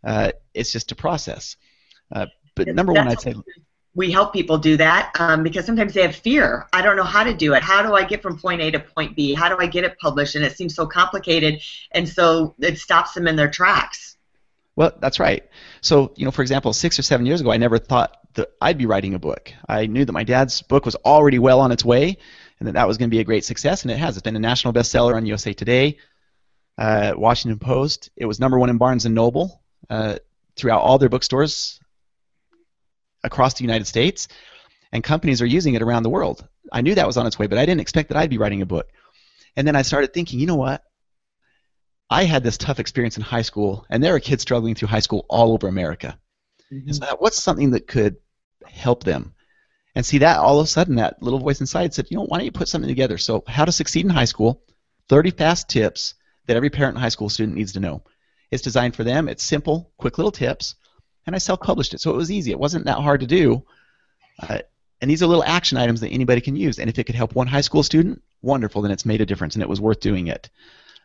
Uh, 0.04 0.32
it's 0.54 0.70
just 0.70 0.92
a 0.92 0.94
process. 0.94 1.56
Uh, 2.12 2.26
but 2.54 2.68
number 2.68 2.92
one, 2.92 3.08
I'd 3.08 3.20
say 3.20 3.34
we 3.94 4.12
help 4.12 4.32
people 4.32 4.58
do 4.58 4.76
that 4.76 5.12
um, 5.18 5.42
because 5.42 5.66
sometimes 5.66 5.94
they 5.94 6.02
have 6.02 6.14
fear. 6.14 6.66
I 6.72 6.82
don't 6.82 6.96
know 6.96 7.02
how 7.04 7.24
to 7.24 7.34
do 7.34 7.54
it. 7.54 7.62
How 7.62 7.82
do 7.82 7.94
I 7.94 8.04
get 8.04 8.22
from 8.22 8.38
point 8.38 8.60
A 8.60 8.70
to 8.70 8.80
point 8.80 9.16
B? 9.16 9.34
How 9.34 9.48
do 9.48 9.56
I 9.58 9.66
get 9.66 9.84
it 9.84 9.98
published? 9.98 10.34
And 10.34 10.44
it 10.44 10.56
seems 10.56 10.74
so 10.74 10.86
complicated, 10.86 11.60
and 11.92 12.08
so 12.08 12.54
it 12.60 12.78
stops 12.78 13.14
them 13.14 13.26
in 13.26 13.36
their 13.36 13.50
tracks. 13.50 14.16
Well, 14.76 14.92
that's 15.00 15.18
right. 15.18 15.48
So, 15.80 16.12
you 16.16 16.24
know, 16.24 16.30
for 16.30 16.42
example, 16.42 16.72
six 16.72 16.98
or 16.98 17.02
seven 17.02 17.26
years 17.26 17.40
ago, 17.40 17.50
I 17.50 17.56
never 17.56 17.78
thought 17.78 18.16
that 18.34 18.50
I'd 18.60 18.78
be 18.78 18.86
writing 18.86 19.14
a 19.14 19.18
book. 19.18 19.52
I 19.68 19.86
knew 19.86 20.04
that 20.04 20.12
my 20.12 20.22
dad's 20.22 20.62
book 20.62 20.84
was 20.84 20.94
already 20.94 21.40
well 21.40 21.60
on 21.60 21.72
its 21.72 21.84
way, 21.84 22.18
and 22.60 22.68
that 22.68 22.74
that 22.74 22.86
was 22.86 22.98
going 22.98 23.10
to 23.10 23.14
be 23.14 23.20
a 23.20 23.24
great 23.24 23.44
success, 23.44 23.82
and 23.82 23.90
it 23.90 23.96
has. 23.96 24.16
It's 24.16 24.22
been 24.22 24.36
a 24.36 24.40
national 24.40 24.72
bestseller 24.72 25.16
on 25.16 25.26
USA 25.26 25.52
Today, 25.52 25.98
uh, 26.76 27.14
Washington 27.16 27.58
Post. 27.58 28.10
It 28.16 28.26
was 28.26 28.38
number 28.38 28.58
one 28.58 28.70
in 28.70 28.78
Barnes 28.78 29.06
and 29.06 29.14
Noble 29.16 29.60
uh, 29.90 30.18
throughout 30.54 30.82
all 30.82 30.98
their 30.98 31.08
bookstores 31.08 31.80
across 33.28 33.54
the 33.54 33.64
United 33.64 33.86
States, 33.86 34.26
and 34.90 35.04
companies 35.04 35.40
are 35.40 35.46
using 35.46 35.74
it 35.74 35.82
around 35.82 36.02
the 36.02 36.10
world. 36.10 36.46
I 36.72 36.80
knew 36.80 36.94
that 36.94 37.06
was 37.06 37.16
on 37.16 37.26
its 37.26 37.38
way, 37.38 37.46
but 37.46 37.58
I 37.58 37.66
didn't 37.66 37.80
expect 37.80 38.08
that 38.08 38.18
I'd 38.18 38.30
be 38.30 38.38
writing 38.38 38.62
a 38.62 38.66
book. 38.66 38.88
And 39.56 39.66
then 39.66 39.76
I 39.76 39.82
started 39.82 40.12
thinking, 40.12 40.40
you 40.40 40.46
know 40.46 40.56
what? 40.56 40.82
I 42.10 42.24
had 42.24 42.42
this 42.42 42.56
tough 42.56 42.80
experience 42.80 43.16
in 43.16 43.22
high 43.22 43.42
school, 43.42 43.86
and 43.90 44.02
there 44.02 44.14
are 44.14 44.20
kids 44.20 44.42
struggling 44.42 44.74
through 44.74 44.88
high 44.88 45.00
school 45.00 45.26
all 45.28 45.52
over 45.52 45.68
America. 45.68 46.18
Mm-hmm. 46.72 46.88
And 46.88 46.96
so 46.96 47.16
what's 47.18 47.42
something 47.42 47.70
that 47.72 47.86
could 47.86 48.16
help 48.66 49.04
them? 49.04 49.34
And 49.94 50.06
see 50.06 50.18
that 50.18 50.38
all 50.38 50.60
of 50.60 50.64
a 50.64 50.68
sudden, 50.68 50.96
that 50.96 51.22
little 51.22 51.38
voice 51.38 51.60
inside 51.60 51.92
said, 51.92 52.06
you 52.10 52.16
know, 52.16 52.24
why 52.24 52.38
don't 52.38 52.44
you 52.44 52.52
put 52.52 52.68
something 52.68 52.88
together? 52.88 53.18
So, 53.18 53.42
how 53.46 53.64
to 53.64 53.72
succeed 53.72 54.04
in 54.04 54.10
high 54.10 54.26
school, 54.26 54.62
30 55.08 55.32
fast 55.32 55.68
tips 55.68 56.14
that 56.46 56.56
every 56.56 56.70
parent 56.70 56.94
and 56.94 57.02
high 57.02 57.08
school 57.08 57.28
student 57.28 57.56
needs 57.56 57.72
to 57.72 57.80
know. 57.80 58.04
It's 58.50 58.62
designed 58.62 58.96
for 58.96 59.04
them. 59.04 59.28
It's 59.28 59.42
simple, 59.42 59.92
quick 59.98 60.18
little 60.18 60.32
tips, 60.32 60.76
and 61.28 61.36
I 61.36 61.38
self-published 61.38 61.94
it, 61.94 62.00
so 62.00 62.10
it 62.10 62.16
was 62.16 62.32
easy. 62.32 62.50
It 62.50 62.58
wasn't 62.58 62.86
that 62.86 62.98
hard 62.98 63.20
to 63.20 63.26
do. 63.26 63.62
Uh, 64.40 64.58
and 65.00 65.10
these 65.10 65.22
are 65.22 65.26
little 65.26 65.44
action 65.44 65.78
items 65.78 66.00
that 66.00 66.08
anybody 66.08 66.40
can 66.40 66.56
use. 66.56 66.78
And 66.78 66.88
if 66.88 66.98
it 66.98 67.04
could 67.04 67.14
help 67.14 67.34
one 67.34 67.46
high 67.46 67.60
school 67.60 67.82
student, 67.82 68.22
wonderful. 68.42 68.82
Then 68.82 68.90
it's 68.90 69.04
made 69.04 69.20
a 69.20 69.26
difference, 69.26 69.54
and 69.54 69.62
it 69.62 69.68
was 69.68 69.80
worth 69.80 70.00
doing 70.00 70.28
it. 70.28 70.48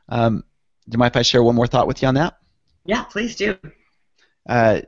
Um, 0.09 0.43
do 0.87 0.95
you 0.95 0.97
mind 0.97 1.11
if 1.11 1.17
I 1.17 1.21
share 1.21 1.43
one 1.43 1.55
more 1.55 1.67
thought 1.67 1.87
with 1.87 2.01
you 2.01 2.07
on 2.07 2.15
that? 2.15 2.37
Yeah, 2.85 3.03
please 3.03 3.35
do. 3.35 3.57
Uh, 4.47 4.81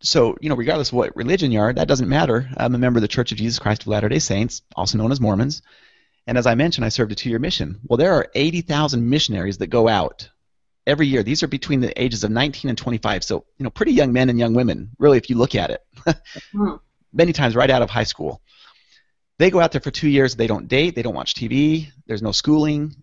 so, 0.00 0.36
you 0.40 0.48
know, 0.48 0.56
regardless 0.56 0.88
of 0.88 0.94
what 0.94 1.16
religion 1.16 1.52
you 1.52 1.60
are, 1.60 1.72
that 1.72 1.88
doesn't 1.88 2.08
matter. 2.08 2.50
I'm 2.56 2.74
a 2.74 2.78
member 2.78 2.98
of 2.98 3.02
the 3.02 3.08
Church 3.08 3.30
of 3.30 3.38
Jesus 3.38 3.60
Christ 3.60 3.82
of 3.82 3.88
Latter-day 3.88 4.18
Saints, 4.18 4.62
also 4.74 4.98
known 4.98 5.12
as 5.12 5.20
Mormons. 5.20 5.62
And 6.26 6.36
as 6.36 6.46
I 6.46 6.56
mentioned, 6.56 6.84
I 6.84 6.88
served 6.88 7.12
a 7.12 7.14
two-year 7.14 7.38
mission. 7.38 7.80
Well, 7.84 7.96
there 7.96 8.14
are 8.14 8.28
80,000 8.34 9.08
missionaries 9.08 9.58
that 9.58 9.68
go 9.68 9.88
out 9.88 10.28
every 10.86 11.06
year. 11.06 11.22
These 11.22 11.42
are 11.42 11.48
between 11.48 11.80
the 11.80 12.00
ages 12.02 12.24
of 12.24 12.30
19 12.30 12.68
and 12.68 12.78
25, 12.78 13.24
so 13.24 13.44
you 13.58 13.64
know, 13.64 13.70
pretty 13.70 13.92
young 13.92 14.12
men 14.12 14.28
and 14.30 14.38
young 14.38 14.54
women. 14.54 14.90
Really, 14.98 15.18
if 15.18 15.28
you 15.30 15.36
look 15.36 15.54
at 15.54 15.70
it, 15.70 15.80
Hmm. 16.52 16.74
many 17.12 17.32
times 17.32 17.54
right 17.56 17.70
out 17.70 17.82
of 17.82 17.90
high 17.90 18.04
school. 18.04 18.40
They 19.38 19.50
go 19.50 19.60
out 19.60 19.72
there 19.72 19.80
for 19.80 19.90
two 19.90 20.08
years. 20.08 20.36
They 20.36 20.46
don't 20.46 20.68
date. 20.68 20.94
They 20.94 21.02
don't 21.02 21.14
watch 21.14 21.34
TV. 21.34 21.88
There's 22.06 22.22
no 22.22 22.32
schooling. 22.32 22.94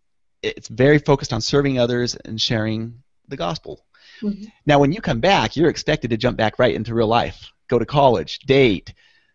It's 0.41 0.67
very 0.69 0.99
focused 0.99 1.33
on 1.33 1.41
serving 1.41 1.79
others 1.79 2.15
and 2.15 2.39
sharing 2.39 3.01
the 3.27 3.35
gospel. 3.37 3.85
Mhm. 4.21 4.51
Now, 4.65 4.79
when 4.79 4.91
you 4.91 5.01
come 5.01 5.19
back, 5.19 5.55
you're 5.55 5.69
expected 5.69 6.09
to 6.11 6.17
jump 6.17 6.37
back 6.37 6.57
right 6.59 6.73
into 6.75 6.93
real 6.93 7.07
life. 7.07 7.51
go 7.69 7.77
to 7.77 7.85
college, 7.85 8.39
date. 8.39 8.93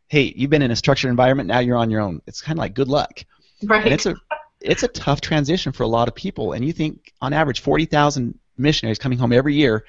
Hey, 0.09 0.33
you've 0.37 0.51
been 0.51 0.61
in 0.63 0.73
a 0.73 0.77
structured 0.77 1.09
environment, 1.09 1.47
now 1.47 1.61
you're 1.61 1.77
on 1.77 1.89
your 1.89 2.01
own. 2.01 2.21
It's 2.27 2.41
kind 2.41 2.59
of 2.59 2.61
like 2.61 2.75
good 2.75 2.89
luck. 2.89 3.25
Right. 3.63 3.85
And 3.85 3.95
it's 3.95 4.07
a 4.07 4.17
it's 4.65 4.83
a 4.83 4.89
tough 4.89 5.21
transition 5.21 5.73
for 5.73 5.83
a 5.83 5.89
lot 5.89 6.09
of 6.09 6.15
people. 6.15 6.53
And 6.53 6.65
you 6.65 6.73
think 6.73 7.13
on 7.21 7.33
average 7.33 7.61
40,000 7.61 8.39
missionaries 8.57 8.99
coming 8.99 9.19
home 9.19 9.33
every 9.33 9.55
year 9.55 9.85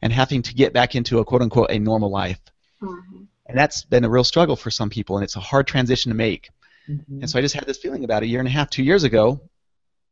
and 0.00 0.12
having 0.12 0.42
to 0.42 0.54
get 0.54 0.72
back 0.72 0.94
into 0.94 1.18
a 1.18 1.24
quote 1.24 1.42
unquote 1.42 1.70
a 1.70 1.78
normal 1.78 2.10
life. 2.10 2.40
Mhm. 2.80 3.26
And 3.46 3.58
that's 3.58 3.84
been 3.84 4.04
a 4.04 4.08
real 4.08 4.24
struggle 4.24 4.56
for 4.56 4.70
some 4.70 4.90
people 4.90 5.16
and 5.16 5.24
it's 5.24 5.36
a 5.36 5.40
hard 5.40 5.66
transition 5.66 6.10
to 6.10 6.16
make. 6.16 6.50
Mhm. 6.88 7.22
And 7.22 7.30
so 7.30 7.38
I 7.38 7.42
just 7.42 7.54
had 7.54 7.66
this 7.66 7.78
feeling 7.78 8.04
about 8.04 8.22
a 8.22 8.26
year 8.26 8.38
and 8.38 8.48
a 8.48 8.50
half, 8.50 8.70
two 8.70 8.82
years 8.82 9.04
ago, 9.04 9.40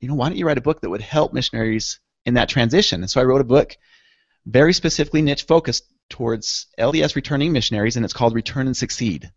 you 0.01 0.09
know, 0.09 0.15
why 0.15 0.29
don't 0.29 0.39
you 0.39 0.47
write 0.47 0.59
a 0.59 0.63
book 0.63 0.81
that 0.81 0.91
would 0.91 1.03
help 1.03 1.33
missionaries 1.33 2.01
in 2.27 2.35
that 2.35 2.49
transition? 2.49 3.03
And 3.03 3.11
so 3.11 3.21
I 3.21 3.25
wrote 3.25 3.41
a 3.41 3.45
book 3.45 3.77
very 4.47 4.73
specifically 4.73 5.23
niche 5.23 5.45
focused 5.45 5.85
towards 6.09 6.67
LDS 6.79 7.15
returning 7.15 7.53
missionaries, 7.53 7.97
and 7.97 8.05
it's 8.05 8.15
called 8.15 8.35
Return 8.35 8.67
and 8.67 8.77
Succeed. 8.77 9.31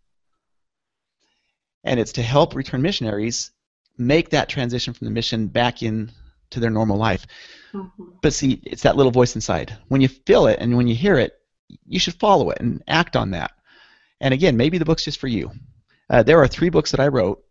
And 1.84 2.00
it's 2.00 2.12
to 2.12 2.22
help 2.22 2.54
return 2.54 2.82
missionaries 2.82 3.52
make 3.96 4.30
that 4.30 4.48
transition 4.48 4.92
from 4.94 5.06
the 5.06 5.10
mission 5.10 5.46
back 5.46 5.82
in 5.82 6.10
to 6.50 6.60
their 6.60 6.70
normal 6.70 6.96
life. 6.96 7.26
Mhm. 7.72 7.90
But 8.22 8.32
see, 8.32 8.60
it's 8.64 8.82
that 8.82 8.96
little 8.96 9.12
voice 9.12 9.34
inside. 9.34 9.76
When 9.88 10.00
you 10.00 10.08
feel 10.08 10.46
it 10.46 10.58
and 10.60 10.76
when 10.76 10.88
you 10.88 10.94
hear 10.94 11.16
it, 11.16 11.34
you 11.86 11.98
should 11.98 12.14
follow 12.14 12.50
it 12.50 12.60
and 12.60 12.82
act 12.86 13.16
on 13.16 13.30
that. 13.32 13.52
And 14.20 14.32
again, 14.32 14.56
maybe 14.56 14.78
the 14.78 14.84
book's 14.84 15.04
just 15.04 15.18
for 15.18 15.28
you. 15.28 15.50
Uh, 16.08 16.22
there 16.22 16.40
are 16.40 16.48
three 16.48 16.68
books 16.68 16.90
that 16.90 17.00
I 17.00 17.08
wrote 17.08 17.44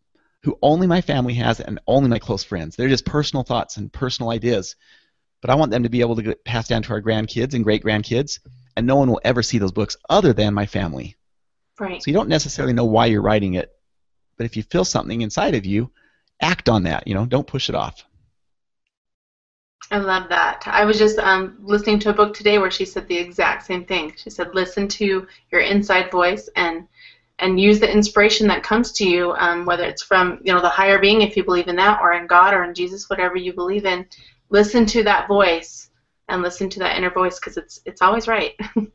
who 0.43 0.57
only 0.61 0.87
my 0.87 1.01
family 1.01 1.33
has 1.35 1.59
and 1.59 1.79
only 1.87 2.09
my 2.09 2.19
close 2.19 2.43
friends. 2.43 2.75
They're 2.75 2.89
just 2.89 3.05
personal 3.05 3.43
thoughts 3.43 3.77
and 3.77 3.91
personal 3.91 4.31
ideas. 4.31 4.75
But 5.41 5.49
I 5.49 5.55
want 5.55 5.71
them 5.71 5.83
to 5.83 5.89
be 5.89 6.01
able 6.01 6.15
to 6.15 6.21
get 6.21 6.45
passed 6.45 6.69
down 6.69 6.83
to 6.83 6.93
our 6.93 7.01
grandkids 7.01 7.53
and 7.53 7.63
great 7.63 7.83
grandkids, 7.83 8.39
and 8.77 8.87
no 8.87 8.95
one 8.95 9.09
will 9.09 9.21
ever 9.23 9.43
see 9.43 9.57
those 9.57 9.71
books 9.71 9.97
other 10.09 10.33
than 10.33 10.53
my 10.53 10.65
family. 10.65 11.15
Right. 11.79 12.01
So 12.01 12.09
you 12.09 12.15
don't 12.15 12.29
necessarily 12.29 12.73
know 12.73 12.85
why 12.85 13.07
you're 13.07 13.21
writing 13.21 13.55
it, 13.55 13.71
but 14.37 14.45
if 14.45 14.55
you 14.55 14.63
feel 14.63 14.85
something 14.85 15.21
inside 15.21 15.55
of 15.55 15.65
you, 15.65 15.91
act 16.43 16.69
on 16.69 16.83
that. 16.83 17.07
You 17.07 17.15
know, 17.15 17.25
don't 17.25 17.47
push 17.47 17.69
it 17.69 17.75
off. 17.75 18.03
I 19.91 19.97
love 19.97 20.29
that. 20.29 20.63
I 20.65 20.85
was 20.85 20.97
just 20.97 21.19
um, 21.19 21.57
listening 21.61 21.99
to 21.99 22.09
a 22.09 22.13
book 22.13 22.33
today 22.33 22.57
where 22.57 22.71
she 22.71 22.85
said 22.85 23.07
the 23.07 23.17
exact 23.17 23.65
same 23.65 23.85
thing. 23.85 24.13
She 24.15 24.29
said, 24.29 24.55
"Listen 24.55 24.87
to 24.89 25.27
your 25.51 25.61
inside 25.61 26.11
voice 26.11 26.49
and 26.55 26.87
and 27.39 27.59
use 27.59 27.79
the 27.79 27.91
inspiration 27.91 28.47
that 28.47 28.63
comes 28.63 28.91
to 28.93 29.07
you, 29.07 29.33
um, 29.33 29.65
whether 29.65 29.83
it's 29.83 30.03
from 30.03 30.39
you 30.43 30.53
know 30.53 30.61
the 30.61 30.69
higher 30.69 30.99
being, 30.99 31.21
if 31.21 31.35
you 31.35 31.43
believe 31.43 31.67
in 31.67 31.75
that, 31.77 31.99
or 32.01 32.13
in 32.13 32.27
God, 32.27 32.53
or 32.53 32.63
in 32.63 32.73
Jesus, 32.73 33.09
whatever 33.09 33.35
you 33.35 33.53
believe 33.53 33.85
in. 33.85 34.05
Listen 34.49 34.85
to 34.87 35.03
that 35.03 35.27
voice 35.27 35.89
and 36.29 36.41
listen 36.41 36.69
to 36.69 36.79
that 36.79 36.97
inner 36.97 37.11
voice 37.11 37.39
because 37.39 37.57
it's 37.57 37.79
it's 37.85 38.01
always 38.01 38.27
right." 38.27 38.53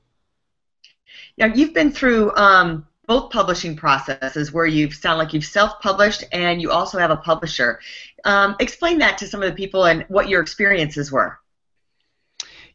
Now 1.39 1.47
you've 1.47 1.73
been 1.73 1.93
through 1.93 2.35
um, 2.35 2.85
both 3.09 3.31
publishing 3.31 3.75
processes 3.75 4.53
where 4.53 4.67
you 4.67 4.91
sound 4.91 5.19
like 5.19 5.33
you've 5.33 5.45
self-published 5.45 6.25
and 6.31 6.63
you 6.63 6.71
also 6.71 6.99
have 6.99 7.11
a 7.11 7.17
publisher. 7.17 7.81
Um, 8.25 8.55
explain 8.61 8.99
that 8.99 9.19
to 9.19 9.27
some 9.27 9.43
of 9.43 9.49
the 9.49 9.57
people 9.57 9.87
and 9.87 10.05
what 10.09 10.29
your 10.29 10.41
experiences 10.41 11.11
were. 11.11 11.39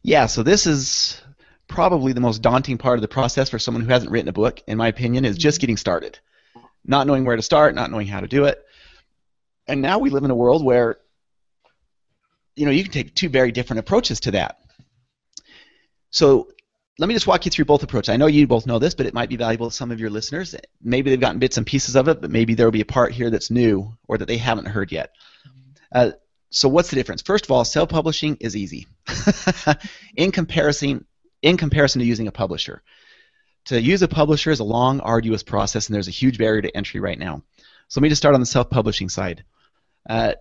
Yeah, 0.02 0.26
so 0.26 0.42
this 0.42 0.66
is 0.66 1.22
probably 1.68 2.12
the 2.12 2.20
most 2.20 2.42
daunting 2.42 2.76
part 2.76 2.98
of 2.98 3.02
the 3.02 3.08
process 3.08 3.48
for 3.48 3.58
someone 3.58 3.82
who 3.82 3.90
hasn't 3.90 4.10
written 4.10 4.28
a 4.28 4.32
book, 4.32 4.60
in 4.66 4.76
my 4.76 4.88
opinion, 4.88 5.24
is 5.24 5.38
just 5.38 5.60
getting 5.60 5.78
started. 5.78 6.18
Not 6.84 7.06
knowing 7.06 7.24
where 7.24 7.36
to 7.36 7.42
start, 7.42 7.74
not 7.74 7.90
knowing 7.90 8.08
how 8.08 8.20
to 8.20 8.28
do 8.28 8.44
it. 8.44 8.62
And 9.66 9.80
now 9.80 9.98
we 9.98 10.10
live 10.10 10.24
in 10.24 10.30
a 10.30 10.34
world 10.34 10.62
where 10.62 10.98
you 12.56 12.66
know, 12.66 12.72
you 12.72 12.82
can 12.82 12.92
take 12.92 13.14
two 13.14 13.28
very 13.28 13.52
different 13.52 13.80
approaches 13.80 14.20
to 14.20 14.30
that. 14.32 14.60
So 16.10 16.48
let 16.98 17.08
me 17.08 17.14
just 17.14 17.26
walk 17.26 17.44
you 17.44 17.50
through 17.50 17.64
both 17.64 17.82
approaches. 17.82 18.10
I 18.10 18.16
know 18.16 18.26
you 18.26 18.46
both 18.46 18.66
know 18.66 18.78
this, 18.78 18.94
but 18.94 19.06
it 19.06 19.14
might 19.14 19.28
be 19.28 19.36
valuable 19.36 19.68
to 19.68 19.74
some 19.74 19.90
of 19.90 19.98
your 19.98 20.10
listeners. 20.10 20.54
Maybe 20.80 21.10
they've 21.10 21.20
gotten 21.20 21.40
bits 21.40 21.56
and 21.56 21.66
pieces 21.66 21.96
of 21.96 22.08
it, 22.08 22.20
but 22.20 22.30
maybe 22.30 22.54
there 22.54 22.66
will 22.66 22.72
be 22.72 22.80
a 22.82 22.86
part 22.86 23.12
here 23.12 23.30
that's 23.30 23.50
new 23.50 23.96
or 24.06 24.18
that 24.18 24.26
they 24.26 24.36
haven't 24.36 24.66
heard 24.66 24.92
yet. 24.92 25.10
Uh, 25.92 26.12
so 26.50 26.68
what's 26.68 26.90
the 26.90 26.96
difference? 26.96 27.22
First 27.22 27.46
of 27.46 27.50
all, 27.50 27.64
self-publishing 27.64 28.36
is 28.40 28.54
easy 28.54 28.86
in 30.16 30.30
comparison 30.30 31.04
in 31.42 31.56
comparison 31.56 32.00
to 32.00 32.06
using 32.06 32.28
a 32.28 32.32
publisher. 32.32 32.82
To 33.66 33.80
use 33.80 34.02
a 34.02 34.08
publisher 34.08 34.50
is 34.50 34.60
a 34.60 34.64
long, 34.64 35.00
arduous 35.00 35.42
process, 35.42 35.88
and 35.88 35.94
there's 35.94 36.08
a 36.08 36.12
huge 36.12 36.38
barrier 36.38 36.62
to 36.62 36.76
entry 36.76 37.00
right 37.00 37.18
now. 37.18 37.42
So 37.88 38.00
let 38.00 38.02
me 38.02 38.08
just 38.08 38.22
start 38.22 38.34
on 38.34 38.40
the 38.40 38.46
self-publishing 38.46 39.08
side. 39.08 39.44
Uh, 40.08 40.34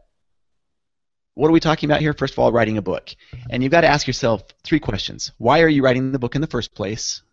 what 1.35 1.47
are 1.47 1.51
we 1.51 1.59
talking 1.59 1.89
about 1.89 2.01
here? 2.01 2.13
First 2.13 2.33
of 2.33 2.39
all, 2.39 2.51
writing 2.51 2.77
a 2.77 2.81
book. 2.81 3.15
And 3.49 3.63
you've 3.63 3.71
got 3.71 3.81
to 3.81 3.87
ask 3.87 4.05
yourself 4.05 4.43
three 4.63 4.79
questions. 4.79 5.31
Why 5.37 5.61
are 5.61 5.67
you 5.67 5.83
writing 5.83 6.11
the 6.11 6.19
book 6.19 6.35
in 6.35 6.41
the 6.41 6.47
first 6.47 6.75
place? 6.75 7.23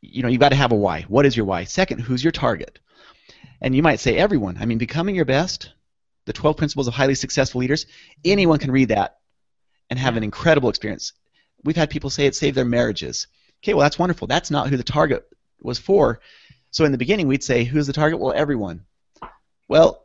You 0.00 0.22
know, 0.22 0.28
you've 0.28 0.40
got 0.40 0.50
to 0.50 0.56
have 0.56 0.72
a 0.72 0.76
why. 0.76 1.02
What 1.02 1.26
is 1.26 1.36
your 1.36 1.46
why? 1.46 1.64
Second, 1.64 2.00
who's 2.00 2.24
your 2.24 2.32
target? 2.32 2.78
And 3.60 3.74
you 3.74 3.82
might 3.82 4.00
say 4.00 4.16
everyone. 4.16 4.56
I 4.58 4.66
mean, 4.66 4.78
becoming 4.78 5.14
your 5.14 5.24
best, 5.24 5.72
the 6.24 6.32
12 6.32 6.56
principles 6.56 6.88
of 6.88 6.94
highly 6.94 7.14
successful 7.14 7.60
leaders, 7.60 7.86
anyone 8.24 8.58
can 8.58 8.70
read 8.70 8.88
that 8.88 9.18
and 9.90 9.98
have 9.98 10.16
an 10.16 10.24
incredible 10.24 10.70
experience. 10.70 11.12
We've 11.62 11.76
had 11.76 11.90
people 11.90 12.10
say 12.10 12.26
it 12.26 12.34
saved 12.34 12.56
their 12.56 12.64
marriages. 12.64 13.26
Okay, 13.62 13.74
well, 13.74 13.82
that's 13.82 13.98
wonderful. 13.98 14.26
That's 14.26 14.50
not 14.50 14.68
who 14.68 14.76
the 14.76 14.82
target 14.82 15.26
was 15.60 15.78
for. 15.78 16.20
So 16.70 16.84
in 16.84 16.92
the 16.92 16.98
beginning, 16.98 17.28
we'd 17.28 17.44
say, 17.44 17.64
who's 17.64 17.86
the 17.86 17.92
target? 17.92 18.18
Well, 18.18 18.34
everyone. 18.34 18.84
Well, 19.68 20.04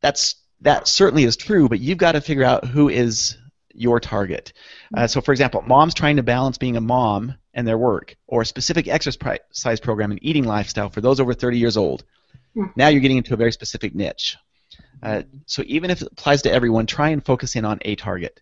that's 0.00 0.36
that 0.62 0.88
certainly 0.88 1.24
is 1.24 1.36
true, 1.36 1.68
but 1.68 1.80
you've 1.80 1.98
got 1.98 2.12
to 2.12 2.20
figure 2.20 2.44
out 2.44 2.64
who 2.64 2.88
is 2.88 3.36
your 3.74 4.00
target. 4.00 4.52
Uh, 4.96 5.06
so, 5.06 5.20
for 5.20 5.32
example, 5.32 5.62
moms 5.62 5.94
trying 5.94 6.16
to 6.16 6.22
balance 6.22 6.58
being 6.58 6.76
a 6.76 6.80
mom 6.80 7.34
and 7.54 7.66
their 7.66 7.78
work, 7.78 8.16
or 8.26 8.42
a 8.42 8.46
specific 8.46 8.88
exercise 8.88 9.80
program 9.80 10.10
and 10.10 10.20
eating 10.22 10.44
lifestyle 10.44 10.88
for 10.88 11.00
those 11.00 11.20
over 11.20 11.34
30 11.34 11.58
years 11.58 11.76
old. 11.76 12.04
Hmm. 12.54 12.66
Now 12.76 12.88
you're 12.88 13.00
getting 13.00 13.18
into 13.18 13.34
a 13.34 13.36
very 13.36 13.52
specific 13.52 13.94
niche. 13.94 14.36
Uh, 15.02 15.22
so 15.46 15.62
even 15.66 15.90
if 15.90 16.00
it 16.00 16.08
applies 16.12 16.42
to 16.42 16.52
everyone, 16.52 16.86
try 16.86 17.10
and 17.10 17.24
focus 17.24 17.56
in 17.56 17.64
on 17.64 17.78
a 17.82 17.96
target. 17.96 18.40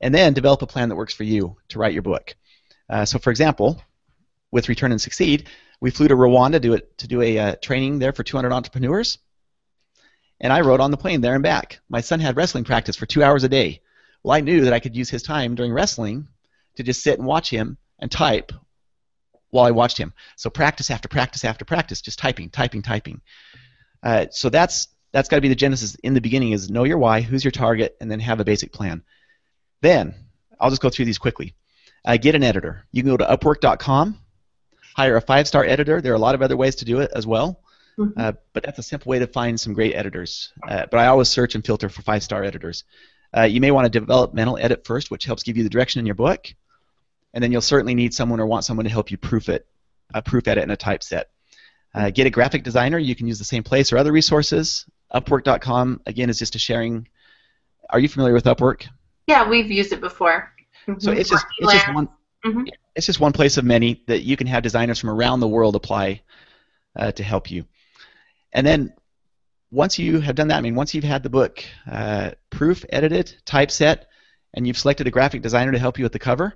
And 0.00 0.14
then 0.14 0.32
develop 0.32 0.62
a 0.62 0.66
plan 0.66 0.88
that 0.90 0.96
works 0.96 1.14
for 1.14 1.24
you 1.24 1.56
to 1.68 1.78
write 1.78 1.92
your 1.92 2.02
book. 2.02 2.34
Uh, 2.88 3.04
so, 3.04 3.18
for 3.18 3.30
example, 3.30 3.82
with 4.50 4.68
Return 4.68 4.92
and 4.92 5.00
Succeed, 5.00 5.48
we 5.80 5.90
flew 5.90 6.08
to 6.08 6.16
Rwanda 6.16 6.52
to 6.52 6.60
do, 6.60 6.74
it, 6.74 6.98
to 6.98 7.08
do 7.08 7.22
a 7.22 7.38
uh, 7.38 7.54
training 7.56 7.98
there 7.98 8.12
for 8.12 8.22
200 8.22 8.52
entrepreneurs 8.52 9.18
and 10.40 10.52
I 10.52 10.60
rode 10.60 10.80
on 10.80 10.90
the 10.90 10.96
plane 10.96 11.20
there 11.20 11.34
and 11.34 11.42
back. 11.42 11.80
My 11.88 12.00
son 12.00 12.20
had 12.20 12.36
wrestling 12.36 12.64
practice 12.64 12.96
for 12.96 13.06
two 13.06 13.22
hours 13.22 13.44
a 13.44 13.48
day. 13.48 13.82
Well, 14.22 14.36
I 14.36 14.40
knew 14.40 14.64
that 14.64 14.72
I 14.72 14.80
could 14.80 14.96
use 14.96 15.10
his 15.10 15.22
time 15.22 15.54
during 15.54 15.72
wrestling 15.72 16.28
to 16.76 16.82
just 16.82 17.02
sit 17.02 17.18
and 17.18 17.26
watch 17.26 17.50
him 17.50 17.76
and 17.98 18.10
type 18.10 18.52
while 19.50 19.66
I 19.66 19.70
watched 19.70 19.98
him. 19.98 20.12
So 20.36 20.50
practice 20.50 20.90
after 20.90 21.08
practice 21.08 21.44
after 21.44 21.64
practice, 21.64 22.00
just 22.00 22.18
typing, 22.18 22.50
typing, 22.50 22.82
typing. 22.82 23.20
Uh, 24.02 24.26
so 24.30 24.48
that's 24.48 24.88
that's 25.12 25.28
got 25.28 25.36
to 25.36 25.42
be 25.42 25.48
the 25.48 25.54
genesis 25.54 25.96
in 25.96 26.14
the 26.14 26.20
beginning: 26.20 26.52
is 26.52 26.70
know 26.70 26.84
your 26.84 26.98
why, 26.98 27.20
who's 27.20 27.44
your 27.44 27.50
target, 27.50 27.96
and 28.00 28.10
then 28.10 28.20
have 28.20 28.40
a 28.40 28.44
basic 28.44 28.72
plan. 28.72 29.02
Then 29.82 30.14
I'll 30.58 30.70
just 30.70 30.82
go 30.82 30.90
through 30.90 31.06
these 31.06 31.18
quickly. 31.18 31.54
Uh, 32.04 32.16
get 32.16 32.34
an 32.34 32.44
editor. 32.44 32.86
You 32.92 33.02
can 33.02 33.10
go 33.10 33.16
to 33.18 33.24
Upwork.com, 33.24 34.18
hire 34.96 35.16
a 35.16 35.20
five-star 35.20 35.64
editor. 35.64 36.00
There 36.00 36.12
are 36.12 36.16
a 36.16 36.20
lot 36.20 36.34
of 36.34 36.40
other 36.40 36.56
ways 36.56 36.76
to 36.76 36.86
do 36.86 37.00
it 37.00 37.10
as 37.14 37.26
well. 37.26 37.59
Mhm. 38.00 38.12
Uh, 38.16 38.32
but 38.54 38.62
that's 38.62 38.78
a 38.78 38.82
simple 38.82 39.10
way 39.10 39.18
to 39.18 39.26
find 39.26 39.60
some 39.60 39.74
great 39.74 39.94
editors. 39.94 40.52
Uh, 40.66 40.86
but 40.90 40.98
I 40.98 41.06
always 41.08 41.28
search 41.28 41.54
and 41.54 41.64
filter 41.64 41.88
for 41.88 42.02
five-star 42.02 42.42
editors. 42.44 42.84
Uh, 43.36 43.42
you 43.42 43.60
may 43.60 43.70
want 43.70 43.84
to 43.84 44.00
developmental 44.00 44.58
edit 44.58 44.84
first, 44.86 45.10
which 45.10 45.24
helps 45.24 45.42
give 45.42 45.56
you 45.56 45.62
the 45.62 45.68
direction 45.70 46.00
in 46.00 46.06
your 46.06 46.14
book, 46.14 46.52
and 47.34 47.44
then 47.44 47.52
you'll 47.52 47.60
certainly 47.60 47.94
need 47.94 48.14
someone 48.14 48.40
or 48.40 48.46
want 48.46 48.64
someone 48.64 48.84
to 48.84 48.90
help 48.90 49.10
you 49.10 49.16
proof 49.18 49.48
it, 49.48 49.66
uh, 50.14 50.20
proof 50.20 50.48
edit 50.48 50.62
and 50.62 50.72
a 50.72 50.76
typeset. 50.76 51.30
Uh, 51.94 52.10
get 52.10 52.26
a 52.26 52.30
graphic 52.30 52.62
designer. 52.64 52.98
You 52.98 53.14
can 53.14 53.26
use 53.26 53.38
the 53.38 53.44
same 53.44 53.62
place 53.62 53.92
or 53.92 53.98
other 53.98 54.12
resources. 54.12 54.86
Upwork.com 55.14 56.00
again 56.06 56.30
is 56.30 56.38
just 56.38 56.54
a 56.54 56.58
sharing. 56.58 57.06
Are 57.90 57.98
you 57.98 58.08
familiar 58.08 58.32
with 58.32 58.44
Upwork? 58.44 58.86
Yeah, 59.26 59.48
we've 59.48 59.70
used 59.70 59.92
it 59.92 60.00
before. 60.00 60.52
So 60.98 61.10
Mhm. 61.12 61.18
it's 61.18 61.28
just 61.28 61.46
it's 61.58 61.72
just 61.72 61.92
one 61.92 62.08
Mhm. 62.44 62.66
it's 62.96 63.06
just 63.06 63.20
one 63.20 63.32
place 63.32 63.58
of 63.58 63.64
many 63.64 64.02
that 64.06 64.22
you 64.22 64.36
can 64.36 64.46
have 64.46 64.62
designers 64.62 64.98
from 64.98 65.10
around 65.10 65.40
the 65.40 65.48
world 65.48 65.76
apply 65.76 66.22
uh, 66.96 67.12
to 67.12 67.22
help 67.22 67.50
you. 67.50 67.64
And 68.52 68.66
then 68.66 68.92
once 69.70 69.98
you 69.98 70.20
have 70.20 70.34
done 70.34 70.48
that, 70.48 70.58
I 70.58 70.60
mean, 70.60 70.74
once 70.74 70.94
you've 70.94 71.04
had 71.04 71.22
the 71.22 71.30
book 71.30 71.62
uh, 71.90 72.32
proof 72.50 72.84
edited, 72.90 73.34
typeset, 73.44 74.06
and 74.54 74.66
you've 74.66 74.78
selected 74.78 75.06
a 75.06 75.10
graphic 75.10 75.42
designer 75.42 75.72
to 75.72 75.78
help 75.78 75.98
you 75.98 76.04
with 76.04 76.12
the 76.12 76.18
cover, 76.18 76.54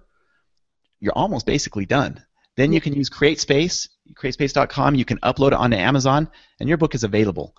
you're 1.00 1.12
almost 1.12 1.46
basically 1.46 1.86
done. 1.86 2.22
Then 2.56 2.72
you 2.72 2.80
can 2.80 2.94
use 2.94 3.10
CreateSpace, 3.10 3.88
CreateSpace.com. 4.14 4.94
You 4.94 5.04
can 5.04 5.18
upload 5.18 5.48
it 5.48 5.54
onto 5.54 5.76
Amazon, 5.76 6.28
and 6.60 6.68
your 6.68 6.78
book 6.78 6.94
is 6.94 7.04
available. 7.04 7.54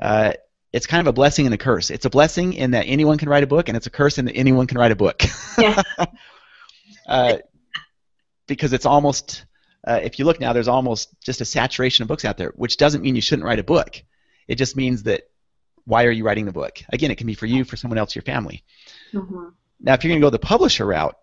Uh, 0.00 0.32
it's 0.72 0.86
kind 0.86 1.00
of 1.00 1.06
a 1.06 1.12
blessing 1.12 1.46
and 1.46 1.54
a 1.54 1.58
curse. 1.58 1.90
It's 1.90 2.04
a 2.04 2.10
blessing 2.10 2.52
in 2.52 2.72
that 2.72 2.82
anyone 2.82 3.16
can 3.16 3.28
write 3.28 3.44
a 3.44 3.46
book, 3.46 3.68
and 3.68 3.76
it's 3.76 3.86
a 3.86 3.90
curse 3.90 4.18
in 4.18 4.24
that 4.26 4.34
anyone 4.34 4.66
can 4.66 4.78
write 4.78 4.92
a 4.92 4.96
book. 4.96 5.22
Yeah. 5.58 5.82
uh, 7.08 7.36
because 8.46 8.72
it's 8.72 8.86
almost, 8.86 9.44
uh, 9.86 10.00
if 10.02 10.18
you 10.18 10.24
look 10.24 10.40
now, 10.40 10.52
there's 10.52 10.68
almost 10.68 11.08
just 11.20 11.40
a 11.40 11.44
saturation 11.44 12.02
of 12.02 12.08
books 12.08 12.24
out 12.24 12.36
there, 12.36 12.52
which 12.56 12.76
doesn't 12.76 13.02
mean 13.02 13.14
you 13.16 13.22
shouldn't 13.22 13.46
write 13.46 13.58
a 13.58 13.64
book. 13.64 14.02
It 14.48 14.56
just 14.56 14.76
means 14.76 15.02
that 15.04 15.22
why 15.84 16.04
are 16.04 16.10
you 16.10 16.24
writing 16.24 16.46
the 16.46 16.52
book? 16.52 16.78
Again, 16.90 17.10
it 17.10 17.18
can 17.18 17.26
be 17.26 17.34
for 17.34 17.46
you, 17.46 17.64
for 17.64 17.76
someone 17.76 17.98
else, 17.98 18.14
your 18.14 18.22
family. 18.22 18.64
Mhm. 19.12 19.52
Now, 19.80 19.94
if 19.94 20.02
you're 20.02 20.10
going 20.10 20.20
to 20.20 20.24
go 20.24 20.30
the 20.30 20.38
publisher 20.38 20.86
route, 20.86 21.16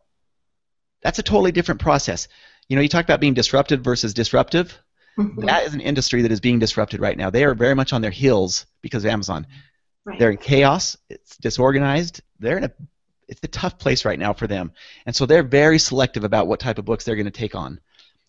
that's 1.02 1.20
a 1.20 1.24
totally 1.24 1.52
different 1.52 1.82
process. 1.82 2.28
you 2.70 2.76
know, 2.76 2.82
you 2.82 2.88
talk 2.90 3.04
about 3.04 3.20
being 3.20 3.34
disrupted 3.34 3.84
versus 3.84 4.14
disruptive. 4.14 4.78
Mm-hmm. 5.18 5.46
That 5.46 5.66
is 5.66 5.74
an 5.74 5.82
industry 5.82 6.22
that 6.22 6.32
is 6.32 6.40
being 6.40 6.60
disrupted 6.60 7.02
right 7.02 7.18
now. 7.18 7.30
They 7.30 7.44
are 7.44 7.54
very 7.54 7.76
much 7.76 7.92
on 7.92 8.02
their 8.02 8.12
heels 8.12 8.66
because 8.82 9.04
of 9.04 9.12
Amazon. 9.12 9.46
Right. 10.06 10.18
They're 10.18 10.32
in 10.32 10.38
chaos. 10.38 10.96
It's 11.10 11.36
disorganized. 11.38 12.22
They're 12.40 12.58
in 12.58 12.64
a 12.66 12.72
it's 13.28 13.42
a 13.44 13.48
tough 13.48 13.78
place 13.78 14.06
right 14.06 14.20
now 14.20 14.34
for 14.34 14.46
them, 14.48 14.72
and 15.06 15.16
so 15.16 15.26
they're 15.26 15.44
very 15.44 15.80
selective 15.80 16.24
about 16.24 16.48
what 16.48 16.60
type 16.60 16.78
of 16.78 16.86
books 16.86 17.04
they're 17.04 17.16
going 17.16 17.26
to 17.26 17.32
take 17.32 17.56
on. 17.56 17.80